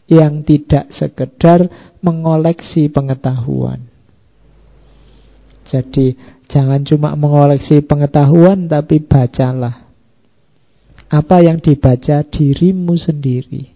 Yang 0.08 0.34
tidak 0.44 0.92
sekedar 0.92 1.68
mengoleksi 2.04 2.92
pengetahuan. 2.92 3.88
Jadi 5.68 6.16
jangan 6.48 6.84
cuma 6.84 7.16
mengoleksi 7.16 7.80
pengetahuan 7.80 8.68
tapi 8.68 9.04
bacalah. 9.04 9.87
Apa 11.08 11.40
yang 11.40 11.60
dibaca 11.60 12.20
dirimu 12.24 12.94
sendiri. 13.00 13.72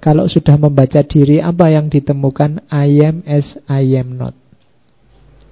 Kalau 0.00 0.28
sudah 0.28 0.56
membaca 0.56 1.00
diri, 1.04 1.40
apa 1.40 1.72
yang 1.72 1.88
ditemukan? 1.92 2.68
I 2.72 3.04
am 3.04 3.24
as 3.28 3.56
I 3.68 4.00
am 4.00 4.16
not. 4.16 4.36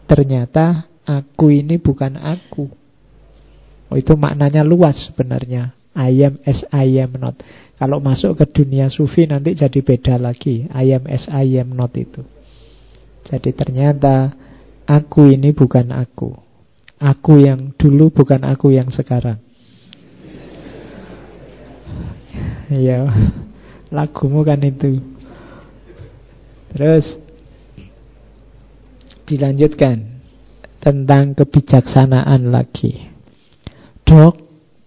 Ternyata 0.09 0.89
aku 1.05 1.53
ini 1.53 1.77
bukan 1.77 2.17
aku. 2.17 2.69
Oh, 3.89 3.97
itu 3.97 4.13
maknanya 4.17 4.65
luas 4.65 5.09
sebenarnya. 5.09 5.77
I 5.97 6.25
am 6.25 6.41
as 6.45 6.65
I 6.73 7.01
am 7.01 7.17
not. 7.21 7.41
Kalau 7.77 8.01
masuk 8.01 8.41
ke 8.41 8.45
dunia 8.49 8.89
sufi 8.89 9.29
nanti 9.29 9.57
jadi 9.57 9.81
beda 9.81 10.17
lagi. 10.17 10.69
I 10.73 10.97
am 10.97 11.05
as 11.09 11.29
I 11.29 11.61
am 11.61 11.77
not 11.77 11.93
itu. 11.97 12.25
Jadi 13.29 13.53
ternyata 13.53 14.33
Aku 14.89 15.29
ini 15.29 15.53
bukan 15.53 15.93
aku. 15.93 16.33
Aku 16.97 17.37
yang 17.37 17.77
dulu 17.77 18.09
bukan 18.09 18.41
aku 18.41 18.73
yang 18.73 18.89
sekarang. 18.89 19.37
Ya, 22.69 23.09
lagumu 23.89 24.45
kan 24.45 24.61
itu. 24.61 25.01
Terus 26.73 27.17
dilanjutkan 29.25 30.21
tentang 30.79 31.33
kebijaksanaan 31.37 32.53
lagi. 32.53 33.09
Dog 34.05 34.41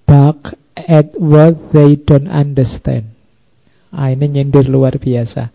bark 0.05 0.57
at 0.75 1.13
what 1.17 1.73
they 1.73 1.97
don't 1.97 2.29
understand. 2.29 3.13
Ah, 3.91 4.13
ini 4.13 4.39
nyindir 4.39 4.71
luar 4.71 4.97
biasa 4.97 5.51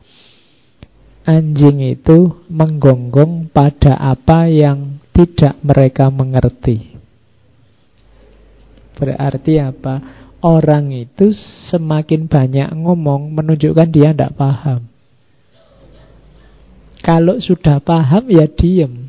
anjing 1.27 1.83
itu 1.83 2.47
menggonggong 2.47 3.51
pada 3.51 3.99
apa 3.99 4.47
yang 4.47 5.03
tidak 5.11 5.59
mereka 5.61 6.07
mengerti. 6.09 6.95
Berarti 8.97 9.59
apa? 9.61 10.25
Orang 10.45 10.93
itu 10.93 11.33
semakin 11.73 12.29
banyak 12.29 12.69
ngomong 12.77 13.33
menunjukkan 13.33 13.89
dia 13.89 14.13
tidak 14.13 14.37
paham. 14.37 14.85
Kalau 17.01 17.39
sudah 17.39 17.81
paham 17.81 18.29
ya 18.29 18.45
diem. 18.51 19.09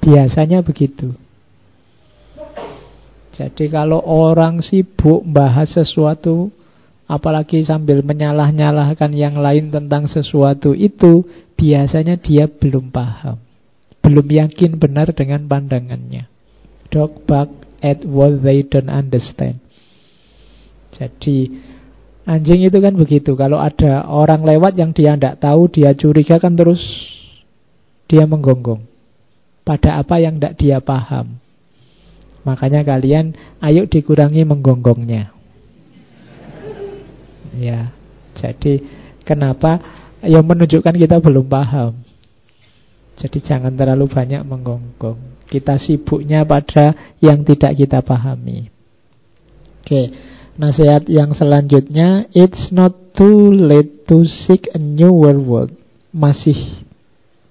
Biasanya 0.00 0.64
begitu. 0.64 1.12
Jadi 3.36 3.72
kalau 3.72 4.00
orang 4.04 4.60
sibuk 4.60 5.24
bahas 5.24 5.72
sesuatu 5.72 6.52
apalagi 7.10 7.66
sambil 7.66 8.06
menyalah-nyalahkan 8.06 9.10
yang 9.10 9.42
lain 9.42 9.74
tentang 9.74 10.06
sesuatu 10.06 10.78
itu, 10.78 11.26
biasanya 11.58 12.14
dia 12.14 12.46
belum 12.46 12.94
paham. 12.94 13.42
Belum 13.98 14.24
yakin 14.24 14.78
benar 14.78 15.10
dengan 15.10 15.44
pandangannya. 15.50 16.30
Dog 16.88 17.26
bark 17.26 17.69
at 17.80 18.04
what 18.04 18.44
they 18.44 18.64
don't 18.64 18.92
understand. 18.92 19.60
Jadi 20.92 21.60
anjing 22.28 22.68
itu 22.68 22.78
kan 22.78 22.94
begitu. 22.94 23.32
Kalau 23.34 23.60
ada 23.60 24.04
orang 24.06 24.44
lewat 24.44 24.76
yang 24.76 24.92
dia 24.92 25.16
tidak 25.16 25.40
tahu, 25.40 25.68
dia 25.72 25.96
curiga 25.96 26.36
kan 26.36 26.54
terus 26.54 26.80
dia 28.06 28.28
menggonggong. 28.28 28.84
Pada 29.64 30.02
apa 30.02 30.20
yang 30.20 30.36
tidak 30.36 30.54
dia 30.60 30.78
paham. 30.82 31.40
Makanya 32.44 32.84
kalian 32.84 33.36
ayo 33.60 33.84
dikurangi 33.84 34.48
menggonggongnya. 34.48 35.36
Ya, 37.60 37.92
jadi 38.38 38.80
kenapa 39.26 39.82
yang 40.24 40.46
menunjukkan 40.46 40.96
kita 40.96 41.20
belum 41.20 41.50
paham. 41.50 42.00
Jadi 43.20 43.38
jangan 43.44 43.76
terlalu 43.76 44.08
banyak 44.08 44.40
menggonggong. 44.48 45.39
Kita 45.50 45.82
sibuknya 45.82 46.46
pada 46.46 46.94
yang 47.18 47.42
tidak 47.42 47.74
kita 47.74 47.98
pahami. 48.06 48.70
Oke, 49.82 50.14
nasihat 50.54 51.10
yang 51.10 51.34
selanjutnya, 51.34 52.30
it's 52.30 52.70
not 52.70 52.94
too 53.18 53.50
late 53.50 54.06
to 54.06 54.22
seek 54.22 54.70
a 54.70 54.78
new 54.78 55.10
world. 55.10 55.74
Masih 56.14 56.86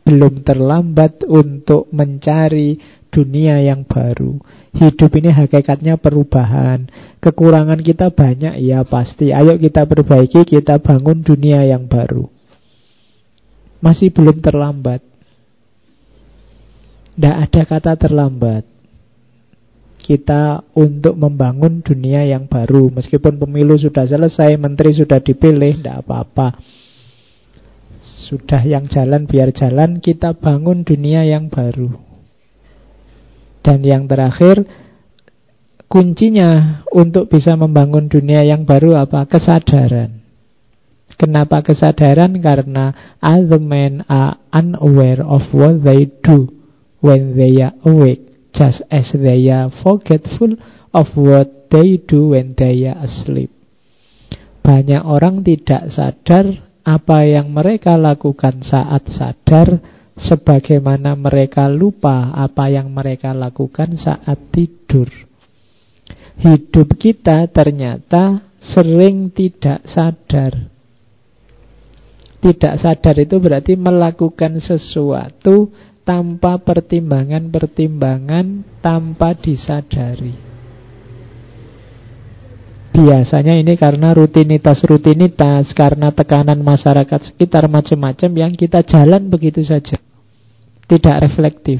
belum 0.07 0.47
terlambat 0.47 1.27
untuk 1.27 1.91
mencari 1.91 2.80
dunia 3.11 3.59
yang 3.59 3.84
baru. 3.84 4.39
Hidup 4.73 5.11
ini 5.17 5.34
hakikatnya 5.34 5.97
perubahan. 5.97 6.88
Kekurangan 7.19 7.81
kita 7.81 8.13
banyak, 8.13 8.61
ya 8.63 8.85
pasti. 8.85 9.35
Ayo 9.35 9.57
kita 9.57 9.84
perbaiki, 9.89 10.45
kita 10.45 10.80
bangun 10.80 11.26
dunia 11.26 11.65
yang 11.65 11.89
baru. 11.89 12.30
Masih 13.81 14.13
belum 14.13 14.39
terlambat. 14.39 15.09
Tidak 17.20 17.36
ada 17.36 17.62
kata 17.68 18.00
terlambat. 18.00 18.64
Kita 20.00 20.64
untuk 20.72 21.20
membangun 21.20 21.84
dunia 21.84 22.24
yang 22.24 22.48
baru. 22.48 22.88
Meskipun 22.96 23.36
pemilu 23.36 23.76
sudah 23.76 24.08
selesai, 24.08 24.56
menteri 24.56 24.96
sudah 24.96 25.20
dipilih, 25.20 25.84
tidak 25.84 26.08
apa-apa. 26.08 26.56
Sudah 28.32 28.64
yang 28.64 28.88
jalan 28.88 29.28
biar 29.28 29.52
jalan, 29.52 30.00
kita 30.00 30.32
bangun 30.32 30.88
dunia 30.88 31.28
yang 31.28 31.52
baru. 31.52 31.91
Dan 33.68 33.84
yang 33.84 34.08
terakhir, 34.08 34.64
kuncinya 35.91 36.88
untuk 36.88 37.28
bisa 37.28 37.60
membangun 37.60 38.08
dunia 38.08 38.48
yang 38.48 38.64
baru 38.64 38.96
apa? 38.96 39.28
Kesadaran. 39.28 40.24
Kenapa 41.20 41.68
kesadaran? 41.68 42.40
Karena 42.40 43.20
other 43.20 43.60
men 43.60 44.08
are 44.08 44.40
unaware 44.56 45.20
of 45.20 45.44
what 45.52 45.84
they 45.84 46.08
do 46.24 46.59
when 46.99 47.35
they 47.35 47.59
are 47.63 47.76
awake, 47.85 48.51
just 48.53 48.84
as 48.91 49.11
they 49.15 49.47
are 49.49 49.71
forgetful 49.84 50.55
of 50.93 51.07
what 51.15 51.69
they 51.71 51.97
do 52.01 52.34
when 52.35 52.55
they 52.57 52.85
are 52.88 52.99
asleep. 53.05 53.51
Banyak 54.65 55.01
orang 55.01 55.41
tidak 55.41 55.89
sadar 55.89 56.45
apa 56.85 57.26
yang 57.26 57.53
mereka 57.53 57.97
lakukan 57.97 58.61
saat 58.61 59.05
sadar 59.09 59.81
sebagaimana 60.19 61.15
mereka 61.15 61.71
lupa 61.71 62.35
apa 62.35 62.67
yang 62.67 62.91
mereka 62.91 63.31
lakukan 63.31 63.95
saat 63.95 64.51
tidur. 64.51 65.07
Hidup 66.39 66.95
kita 66.95 67.47
ternyata 67.51 68.43
sering 68.59 69.31
tidak 69.31 69.84
sadar. 69.88 70.71
Tidak 72.39 72.73
sadar 72.80 73.15
itu 73.19 73.35
berarti 73.35 73.76
melakukan 73.76 74.63
sesuatu 74.63 75.67
tanpa 76.10 76.57
pertimbangan-pertimbangan, 76.57 78.65
tanpa 78.81 79.38
disadari. 79.38 80.34
Biasanya 82.90 83.53
ini 83.53 83.77
karena 83.77 84.18
rutinitas-rutinitas, 84.18 85.69
karena 85.77 86.10
tekanan 86.10 86.57
masyarakat 86.65 87.30
sekitar 87.30 87.69
macam-macam 87.69 88.31
yang 88.34 88.49
kita 88.57 88.81
jalan 88.81 89.30
begitu 89.30 89.61
saja 89.61 90.02
tidak 90.90 91.30
reflektif 91.30 91.77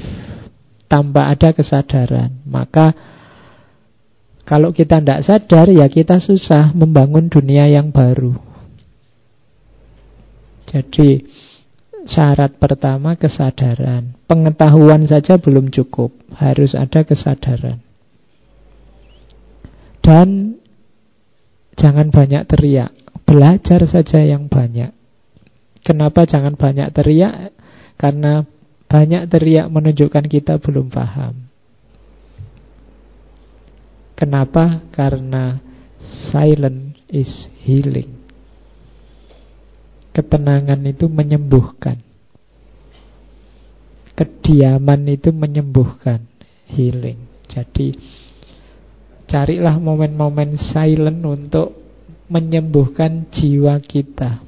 tanpa 0.86 1.34
ada 1.34 1.50
kesadaran. 1.50 2.30
Maka 2.46 2.94
kalau 4.46 4.70
kita 4.70 5.02
tidak 5.02 5.26
sadar 5.26 5.66
ya 5.74 5.90
kita 5.90 6.22
susah 6.22 6.70
membangun 6.70 7.26
dunia 7.26 7.66
yang 7.66 7.90
baru. 7.90 8.38
Jadi 10.70 11.26
Syarat 12.08 12.56
pertama 12.56 13.16
kesadaran. 13.16 14.16
Pengetahuan 14.24 15.04
saja 15.04 15.36
belum 15.36 15.68
cukup, 15.68 16.16
harus 16.32 16.72
ada 16.72 17.04
kesadaran. 17.04 17.84
Dan 20.00 20.56
jangan 21.76 22.08
banyak 22.08 22.48
teriak, 22.48 22.92
belajar 23.28 23.84
saja 23.84 24.24
yang 24.24 24.48
banyak. 24.48 24.96
Kenapa 25.84 26.24
jangan 26.24 26.56
banyak 26.56 26.88
teriak? 26.92 27.52
Karena 28.00 28.44
banyak 28.88 29.28
teriak 29.28 29.68
menunjukkan 29.68 30.24
kita 30.28 30.56
belum 30.60 30.88
paham. 30.88 31.48
Kenapa? 34.16 34.84
Karena 34.92 35.56
silent 36.28 36.96
is 37.08 37.48
healing. 37.64 38.19
Ketenangan 40.20 40.84
itu 40.84 41.08
menyembuhkan. 41.08 41.96
Kediaman 44.12 45.08
itu 45.08 45.32
menyembuhkan, 45.32 46.20
healing. 46.68 47.24
Jadi 47.48 47.96
carilah 49.24 49.80
momen-momen 49.80 50.60
silent 50.60 51.24
untuk 51.24 51.72
menyembuhkan 52.28 53.32
jiwa 53.32 53.80
kita. 53.80 54.44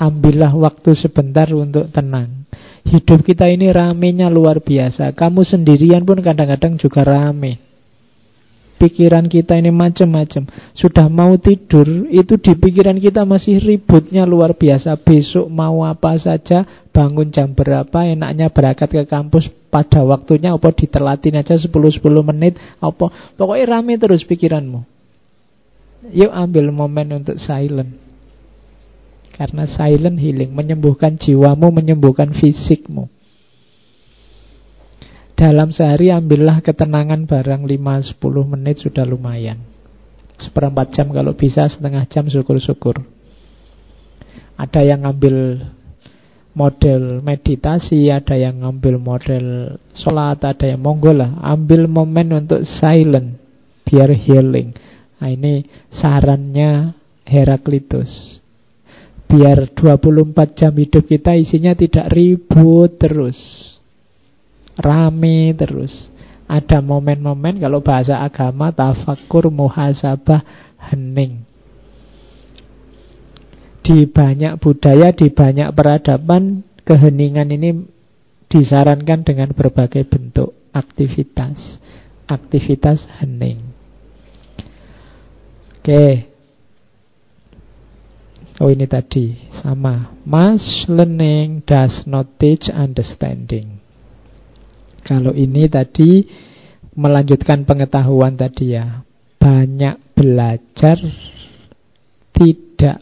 Ambillah 0.00 0.56
waktu 0.56 0.96
sebentar 0.96 1.52
untuk 1.52 1.92
tenang. 1.92 2.48
Hidup 2.88 3.20
kita 3.20 3.52
ini 3.52 3.68
ramenya 3.68 4.32
luar 4.32 4.64
biasa. 4.64 5.12
Kamu 5.12 5.44
sendirian 5.44 6.08
pun 6.08 6.24
kadang-kadang 6.24 6.80
juga 6.80 7.04
rame 7.04 7.71
pikiran 8.82 9.30
kita 9.30 9.54
ini 9.54 9.70
macam-macam. 9.70 10.50
Sudah 10.74 11.06
mau 11.06 11.38
tidur, 11.38 11.86
itu 12.10 12.34
di 12.34 12.58
pikiran 12.58 12.98
kita 12.98 13.22
masih 13.22 13.62
ributnya 13.62 14.26
luar 14.26 14.58
biasa. 14.58 14.98
Besok 14.98 15.46
mau 15.46 15.86
apa 15.86 16.18
saja, 16.18 16.66
bangun 16.90 17.30
jam 17.30 17.54
berapa, 17.54 18.02
enaknya 18.02 18.50
berangkat 18.50 18.90
ke 18.90 19.04
kampus 19.06 19.46
pada 19.70 20.02
waktunya, 20.02 20.50
apa 20.50 20.74
ditelatin 20.74 21.38
aja 21.38 21.54
10-10 21.54 22.02
menit, 22.26 22.58
apa 22.82 23.06
pokoknya 23.38 23.78
rame 23.78 23.94
terus 23.94 24.26
pikiranmu. 24.26 24.82
Yuk 26.10 26.34
ambil 26.34 26.74
momen 26.74 27.22
untuk 27.22 27.38
silent. 27.38 27.94
Karena 29.32 29.64
silent 29.70 30.18
healing, 30.18 30.50
menyembuhkan 30.50 31.14
jiwamu, 31.14 31.70
menyembuhkan 31.70 32.34
fisikmu. 32.34 33.06
Dalam 35.42 35.74
sehari 35.74 36.14
ambillah 36.14 36.62
ketenangan 36.62 37.26
barang 37.26 37.66
5-10 37.66 38.14
menit 38.46 38.78
sudah 38.78 39.02
lumayan. 39.02 39.58
Seperempat 40.38 40.94
jam 40.94 41.10
kalau 41.10 41.34
bisa 41.34 41.66
setengah 41.66 42.06
jam 42.06 42.30
syukur-syukur. 42.30 43.02
Ada 44.54 44.86
yang 44.86 45.02
ngambil 45.02 45.66
model 46.54 47.26
meditasi 47.26 48.06
Ada 48.12 48.38
yang 48.38 48.60
ngambil 48.62 49.00
model 49.00 49.46
sholat 49.98 50.38
Ada 50.46 50.78
yang 50.78 50.80
monggo 50.86 51.10
lah. 51.10 51.34
Ambil 51.42 51.90
momen 51.90 52.46
untuk 52.46 52.62
silent 52.62 53.34
Biar 53.82 54.14
healing. 54.14 54.70
Nah 55.18 55.26
ini 55.26 55.66
sarannya 55.90 56.94
Heraklitus. 57.26 58.38
Biar 59.26 59.74
24 59.74 60.54
jam 60.54 60.70
hidup 60.70 61.02
kita 61.02 61.34
isinya 61.34 61.74
tidak 61.74 62.14
ribut 62.14 62.94
terus 62.94 63.71
rame 64.76 65.52
terus. 65.56 66.12
Ada 66.48 66.84
momen-momen 66.84 67.62
kalau 67.64 67.80
bahasa 67.80 68.20
agama 68.20 68.68
tafakur 68.68 69.48
muhasabah 69.48 70.44
hening. 70.92 71.48
Di 73.82 74.04
banyak 74.04 74.60
budaya, 74.60 75.10
di 75.16 75.32
banyak 75.32 75.72
peradaban, 75.72 76.62
keheningan 76.84 77.50
ini 77.50 77.88
disarankan 78.52 79.24
dengan 79.24 79.56
berbagai 79.56 80.04
bentuk 80.04 80.52
aktivitas. 80.76 81.80
Aktivitas 82.28 83.08
hening. 83.20 83.72
Oke. 85.80 86.28
Oh 88.60 88.68
ini 88.68 88.84
tadi 88.84 89.40
sama. 89.64 90.12
Mass 90.28 90.84
learning 90.86 91.64
does 91.64 92.04
not 92.04 92.36
teach 92.36 92.68
understanding. 92.68 93.71
Kalau 95.02 95.34
ini 95.34 95.66
tadi 95.66 96.22
melanjutkan 96.94 97.66
pengetahuan 97.66 98.38
tadi 98.38 98.78
ya. 98.78 99.02
Banyak 99.42 100.14
belajar 100.14 100.98
tidak 102.30 102.98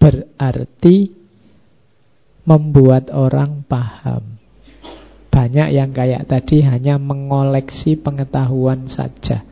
berarti 0.00 1.12
membuat 2.48 3.12
orang 3.12 3.62
paham. 3.68 4.40
Banyak 5.32 5.68
yang 5.72 5.92
kayak 5.96 6.28
tadi 6.28 6.60
hanya 6.64 6.96
mengoleksi 7.00 7.96
pengetahuan 7.96 8.88
saja. 8.88 9.44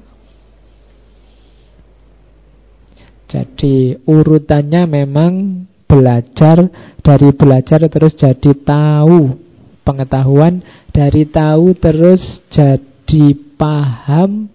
Jadi 3.30 3.94
urutannya 4.04 4.90
memang 4.90 5.64
belajar 5.86 6.66
dari 6.98 7.30
belajar 7.30 7.86
terus 7.86 8.18
jadi 8.18 8.52
tahu 8.58 9.49
pengetahuan 9.82 10.62
dari 10.90 11.26
tahu 11.26 11.76
terus 11.76 12.42
jadi 12.52 13.36
paham. 13.58 14.48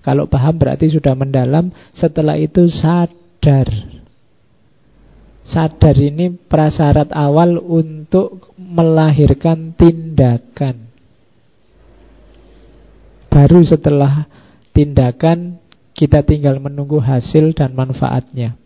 Kalau 0.00 0.30
paham 0.30 0.54
berarti 0.54 0.92
sudah 0.92 1.18
mendalam. 1.18 1.74
Setelah 1.92 2.38
itu 2.38 2.70
sadar. 2.70 3.66
Sadar 5.46 5.96
ini 5.98 6.34
prasyarat 6.34 7.10
awal 7.14 7.58
untuk 7.58 8.54
melahirkan 8.58 9.74
tindakan. 9.78 10.90
Baru 13.30 13.62
setelah 13.62 14.26
tindakan 14.74 15.60
kita 15.96 16.24
tinggal 16.26 16.58
menunggu 16.58 16.98
hasil 16.98 17.54
dan 17.54 17.72
manfaatnya. 17.72 18.58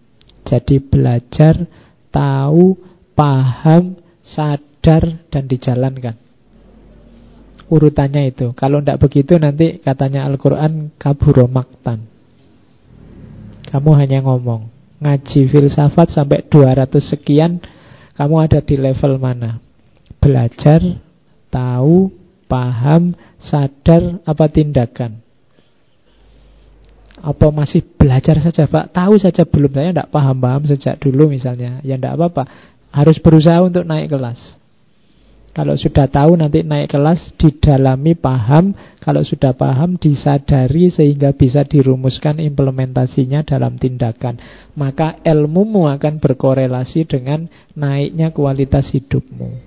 Jadi 0.46 0.80
belajar, 0.82 1.68
tahu, 2.10 2.74
paham, 3.12 4.00
sadar, 4.24 4.69
dan 4.82 5.44
dijalankan 5.46 6.30
urutannya 7.70 8.34
itu. 8.34 8.52
Kalau 8.58 8.82
tidak 8.82 9.00
begitu 9.00 9.38
nanti 9.38 9.78
katanya 9.80 10.26
Al-Quran 10.26 10.92
kaburo 10.98 11.46
maktan. 11.46 12.04
Kamu 13.70 13.94
hanya 13.94 14.20
ngomong. 14.26 14.66
Ngaji 15.00 15.48
filsafat 15.48 16.12
sampai 16.12 16.44
200 16.50 16.90
sekian, 17.00 17.62
kamu 18.18 18.34
ada 18.36 18.60
di 18.60 18.76
level 18.76 19.16
mana? 19.16 19.62
Belajar, 20.20 20.82
tahu, 21.48 22.12
paham, 22.50 23.16
sadar, 23.40 24.20
apa 24.28 24.44
tindakan? 24.52 25.22
Apa 27.20 27.48
masih 27.48 27.80
belajar 27.96 28.44
saja 28.44 28.68
Pak? 28.68 28.92
Tahu 28.92 29.14
saja 29.16 29.48
belum, 29.48 29.72
saya 29.72 29.92
tidak 29.92 30.12
paham-paham 30.12 30.68
sejak 30.68 31.00
dulu 31.00 31.32
misalnya. 31.32 31.80
Ya 31.80 31.96
tidak 31.96 32.20
apa-apa, 32.20 32.44
harus 32.92 33.16
berusaha 33.22 33.60
untuk 33.64 33.88
naik 33.88 34.12
kelas. 34.12 34.59
Kalau 35.50 35.74
sudah 35.74 36.06
tahu 36.06 36.38
nanti 36.38 36.62
naik 36.62 36.94
kelas 36.94 37.34
didalami 37.34 38.14
paham. 38.14 38.70
Kalau 39.02 39.26
sudah 39.26 39.50
paham 39.50 39.98
disadari 39.98 40.94
sehingga 40.94 41.34
bisa 41.34 41.66
dirumuskan 41.66 42.38
implementasinya 42.38 43.42
dalam 43.42 43.74
tindakan. 43.74 44.38
Maka 44.78 45.18
ilmumu 45.26 45.90
akan 45.90 46.22
berkorelasi 46.22 47.02
dengan 47.10 47.50
naiknya 47.74 48.30
kualitas 48.30 48.94
hidupmu. 48.94 49.58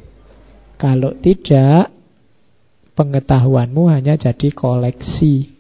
Kalau 0.80 1.20
tidak 1.20 1.92
pengetahuanmu 2.96 3.92
hanya 3.92 4.16
jadi 4.16 4.56
koleksi. 4.56 5.52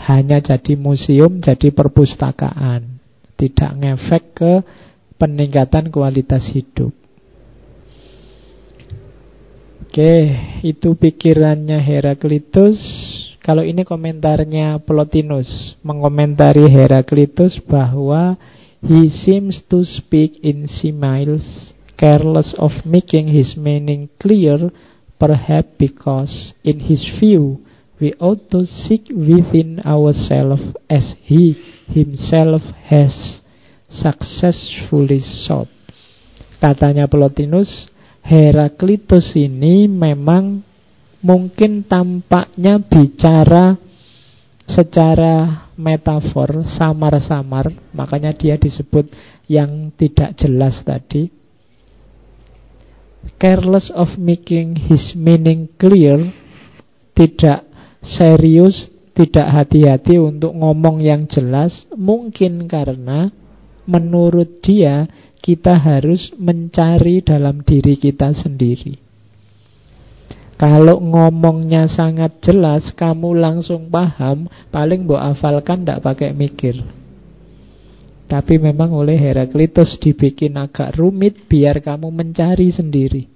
Hanya 0.00 0.40
jadi 0.40 0.80
museum, 0.80 1.44
jadi 1.44 1.76
perpustakaan. 1.76 3.04
Tidak 3.36 3.72
ngefek 3.84 4.24
ke 4.32 4.52
peningkatan 5.20 5.92
kualitas 5.92 6.48
hidup 6.56 7.05
Oke, 9.96 10.28
itu 10.60 10.92
pikirannya 10.92 11.80
Heraklitus. 11.80 12.76
Kalau 13.40 13.64
ini 13.64 13.80
komentarnya 13.80 14.76
Plotinus 14.84 15.72
mengomentari 15.80 16.68
Heraklitus 16.68 17.56
bahwa 17.64 18.36
he 18.84 19.08
seems 19.08 19.64
to 19.72 19.88
speak 19.88 20.36
in 20.44 20.68
similes, 20.68 21.72
careless 21.96 22.52
of 22.60 22.84
making 22.84 23.32
his 23.32 23.56
meaning 23.56 24.12
clear, 24.20 24.68
perhaps 25.16 25.72
because 25.80 26.52
in 26.60 26.76
his 26.76 27.00
view 27.16 27.64
we 27.96 28.12
ought 28.20 28.52
to 28.52 28.68
seek 28.68 29.08
within 29.08 29.80
ourselves 29.80 30.76
as 30.92 31.16
he 31.24 31.56
himself 31.88 32.60
has 32.92 33.40
successfully 33.88 35.24
sought. 35.24 35.72
Katanya 36.60 37.08
Plotinus, 37.08 37.95
Heraklitus 38.26 39.38
ini 39.38 39.86
memang 39.86 40.58
mungkin 41.22 41.86
tampaknya 41.86 42.82
bicara 42.82 43.78
secara 44.66 45.70
metafor 45.78 46.66
samar-samar, 46.66 47.70
makanya 47.94 48.34
dia 48.34 48.58
disebut 48.58 49.06
yang 49.46 49.94
tidak 49.94 50.34
jelas 50.34 50.82
tadi. 50.82 51.30
Careless 53.38 53.94
of 53.94 54.18
making 54.18 54.74
his 54.90 55.14
meaning 55.14 55.70
clear, 55.78 56.18
tidak 57.14 57.62
serius, 58.02 58.90
tidak 59.14 59.46
hati-hati 59.54 60.18
untuk 60.18 60.50
ngomong 60.50 60.98
yang 60.98 61.30
jelas, 61.30 61.86
mungkin 61.94 62.66
karena 62.66 63.30
menurut 63.86 64.58
dia 64.66 65.06
kita 65.46 65.78
harus 65.78 66.34
mencari 66.42 67.22
dalam 67.22 67.62
diri 67.62 67.94
kita 67.94 68.34
sendiri. 68.34 68.98
Kalau 70.58 70.98
ngomongnya 70.98 71.86
sangat 71.86 72.42
jelas, 72.42 72.90
kamu 72.98 73.38
langsung 73.38 73.86
paham, 73.86 74.50
paling 74.74 75.06
mbok 75.06 75.22
hafalkan 75.22 75.86
tidak 75.86 76.02
pakai 76.02 76.34
mikir. 76.34 76.82
Tapi 78.26 78.58
memang 78.58 78.90
oleh 78.90 79.14
Heraklitus 79.14 80.02
dibikin 80.02 80.58
agak 80.58 80.98
rumit 80.98 81.46
biar 81.46 81.78
kamu 81.78 82.10
mencari 82.10 82.74
sendiri. 82.74 83.30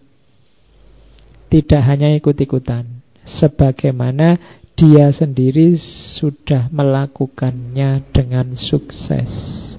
Tidak 1.46 1.82
hanya 1.86 2.10
ikut-ikutan. 2.18 2.90
Sebagaimana 3.22 4.34
dia 4.74 5.14
sendiri 5.14 5.78
sudah 6.18 6.66
melakukannya 6.74 8.10
dengan 8.10 8.58
sukses. 8.58 9.69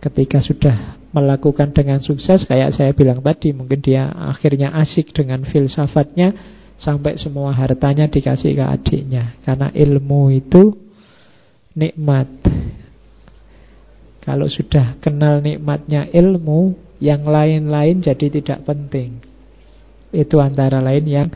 Ketika 0.00 0.40
sudah 0.40 0.96
melakukan 1.12 1.76
dengan 1.76 2.00
sukses 2.00 2.48
kayak 2.48 2.72
saya 2.72 2.96
bilang 2.96 3.20
tadi 3.20 3.52
mungkin 3.52 3.84
dia 3.84 4.08
akhirnya 4.08 4.72
asik 4.72 5.12
dengan 5.12 5.44
filsafatnya 5.44 6.32
sampai 6.80 7.20
semua 7.20 7.52
hartanya 7.52 8.08
dikasih 8.08 8.56
ke 8.56 8.64
adiknya. 8.64 9.36
Karena 9.44 9.68
ilmu 9.70 10.32
itu 10.32 10.72
nikmat. 11.76 12.28
Kalau 14.24 14.48
sudah 14.48 14.96
kenal 15.00 15.44
nikmatnya 15.44 16.08
ilmu 16.08 16.76
yang 17.00 17.24
lain-lain 17.24 18.04
jadi 18.04 18.26
tidak 18.28 18.64
penting. 18.64 19.20
Itu 20.12 20.40
antara 20.40 20.80
lain 20.80 21.04
yang 21.08 21.28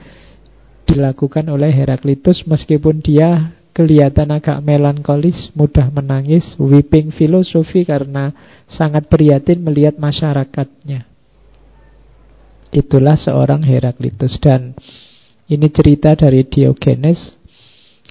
dilakukan 0.85 1.49
oleh 1.49 1.73
Heraklitus 1.73 2.45
meskipun 2.45 3.01
dia 3.01 3.57
kelihatan 3.75 4.31
agak 4.31 4.63
melankolis, 4.63 5.51
mudah 5.59 5.91
menangis, 5.91 6.55
weeping 6.63 7.11
filosofi 7.11 7.83
karena 7.83 8.31
sangat 8.71 9.11
prihatin 9.11 9.61
melihat 9.67 9.99
masyarakatnya. 9.99 11.11
Itulah 12.71 13.19
seorang 13.19 13.67
Heraklitus 13.67 14.39
dan 14.39 14.79
ini 15.51 15.69
cerita 15.75 16.15
dari 16.15 16.47
Diogenes. 16.47 17.35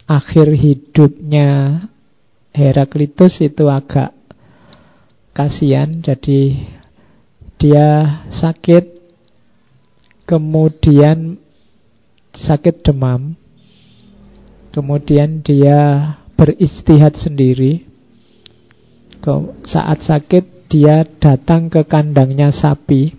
Akhir 0.04 0.52
hidupnya 0.52 1.80
Heraklitus 2.52 3.40
itu 3.40 3.72
agak 3.72 4.12
kasihan, 5.32 5.90
jadi 6.04 6.60
dia 7.56 8.20
sakit, 8.36 9.00
kemudian 10.28 11.40
sakit 12.36 12.84
demam, 12.84 13.40
Kemudian 14.74 15.46
dia 15.46 15.80
beristihad 16.34 17.14
sendiri. 17.14 17.86
Saat 19.70 20.04
sakit 20.04 20.66
dia 20.68 21.06
datang 21.22 21.70
ke 21.70 21.86
kandangnya 21.86 22.50
sapi. 22.50 23.14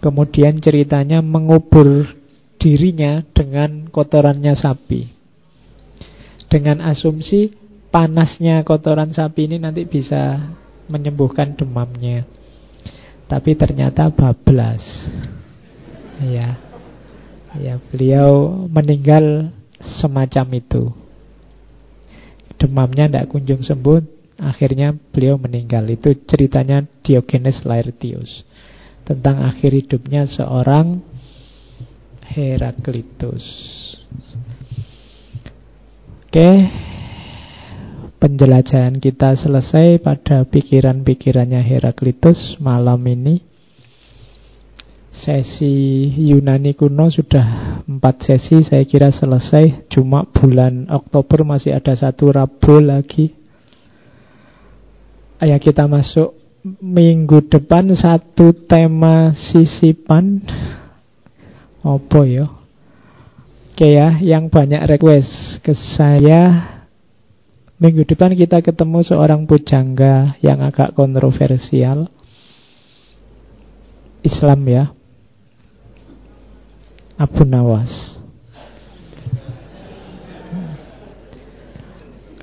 Kemudian 0.00 0.64
ceritanya 0.64 1.20
mengubur 1.20 2.08
dirinya 2.56 3.20
dengan 3.36 3.92
kotorannya 3.92 4.56
sapi. 4.56 5.12
Dengan 6.48 6.80
asumsi 6.88 7.52
panasnya 7.92 8.64
kotoran 8.64 9.12
sapi 9.12 9.44
ini 9.44 9.60
nanti 9.60 9.84
bisa 9.84 10.48
menyembuhkan 10.88 11.52
demamnya. 11.52 12.24
Tapi 13.28 13.52
ternyata 13.52 14.08
bablas. 14.08 14.80
Ya. 16.24 16.56
Ya, 17.56 17.80
beliau 17.92 18.64
meninggal 18.68 19.52
semacam 19.80 20.46
itu. 20.58 20.82
Demamnya 22.58 23.06
tidak 23.06 23.30
kunjung 23.30 23.62
sembuh, 23.62 24.02
akhirnya 24.42 24.94
beliau 24.94 25.38
meninggal. 25.38 25.86
Itu 25.86 26.14
ceritanya 26.26 26.82
Diogenes 27.06 27.62
Laertius 27.62 28.42
tentang 29.06 29.40
akhir 29.40 29.72
hidupnya 29.72 30.28
seorang 30.28 31.00
Heraklitus. 32.28 33.40
Oke, 36.28 36.50
penjelajahan 38.20 39.00
kita 39.00 39.32
selesai 39.40 39.96
pada 40.04 40.44
pikiran-pikirannya 40.44 41.64
Heraklitus 41.64 42.60
malam 42.60 43.00
ini 43.08 43.47
sesi 45.18 46.06
Yunani 46.30 46.78
kuno 46.78 47.10
sudah 47.10 47.80
empat 47.82 48.22
sesi 48.22 48.62
saya 48.62 48.86
kira 48.86 49.10
selesai. 49.10 49.90
Cuma 49.90 50.22
bulan 50.30 50.86
Oktober 50.86 51.42
masih 51.42 51.74
ada 51.74 51.94
satu 51.98 52.30
Rabu 52.30 52.78
lagi. 52.78 53.34
Ayo 55.38 55.54
kita 55.58 55.86
masuk 55.90 56.34
minggu 56.82 57.46
depan 57.50 57.90
satu 57.94 58.54
tema 58.66 59.34
sisipan. 59.34 60.42
Apa 61.82 62.20
ya? 62.26 62.46
Oke 63.74 63.94
ya 63.94 64.18
yang 64.18 64.50
banyak 64.50 64.82
request 64.86 65.62
ke 65.62 65.74
saya. 65.74 66.74
Minggu 67.78 68.02
depan 68.02 68.34
kita 68.34 68.58
ketemu 68.58 69.06
seorang 69.06 69.46
pujangga 69.46 70.34
yang 70.42 70.58
agak 70.58 70.98
kontroversial. 70.98 72.10
Islam 74.26 74.66
ya 74.66 74.97
Abu 77.18 77.42
Nawas. 77.42 77.90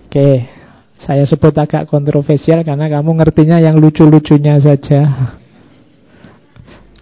Oke, 0.05 0.47
saya 0.99 1.23
sebut 1.23 1.55
agak 1.55 1.87
kontroversial 1.87 2.63
karena 2.67 2.91
kamu 2.91 3.23
ngertinya 3.23 3.59
yang 3.63 3.79
lucu-lucunya 3.79 4.59
saja. 4.59 5.31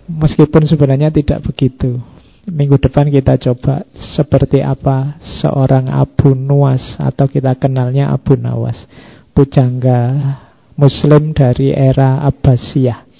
Meskipun 0.06 0.70
sebenarnya 0.70 1.10
tidak 1.10 1.42
begitu. 1.50 1.98
Minggu 2.44 2.76
depan 2.78 3.08
kita 3.08 3.40
coba 3.40 3.88
seperti 3.96 4.60
apa 4.60 5.18
seorang 5.42 5.88
Abu 5.90 6.36
Nuwas 6.36 7.00
atau 7.02 7.26
kita 7.26 7.58
kenalnya 7.58 8.14
Abu 8.14 8.38
Nawas. 8.38 8.86
Pujangga 9.34 10.34
Muslim 10.78 11.32
dari 11.34 11.72
era 11.74 12.22
Abbasiyah. 12.22 13.13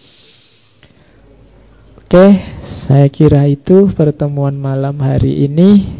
Oke, 2.14 2.30
saya 2.86 3.10
kira 3.10 3.50
itu 3.50 3.90
pertemuan 3.98 4.54
malam 4.54 5.02
hari 5.02 5.50
ini. 5.50 5.98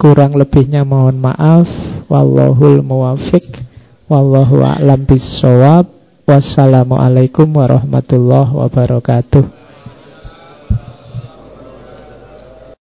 Kurang 0.00 0.32
lebihnya 0.40 0.88
mohon 0.88 1.20
maaf. 1.20 1.68
Wallahul 2.08 2.80
muwafiq. 2.80 3.44
Wallahu 4.08 4.64
a'lam 4.64 5.04
bisawab. 5.04 5.84
Wassalamualaikum 6.24 7.44
warahmatullahi 7.44 8.56
wabarakatuh. 8.56 9.61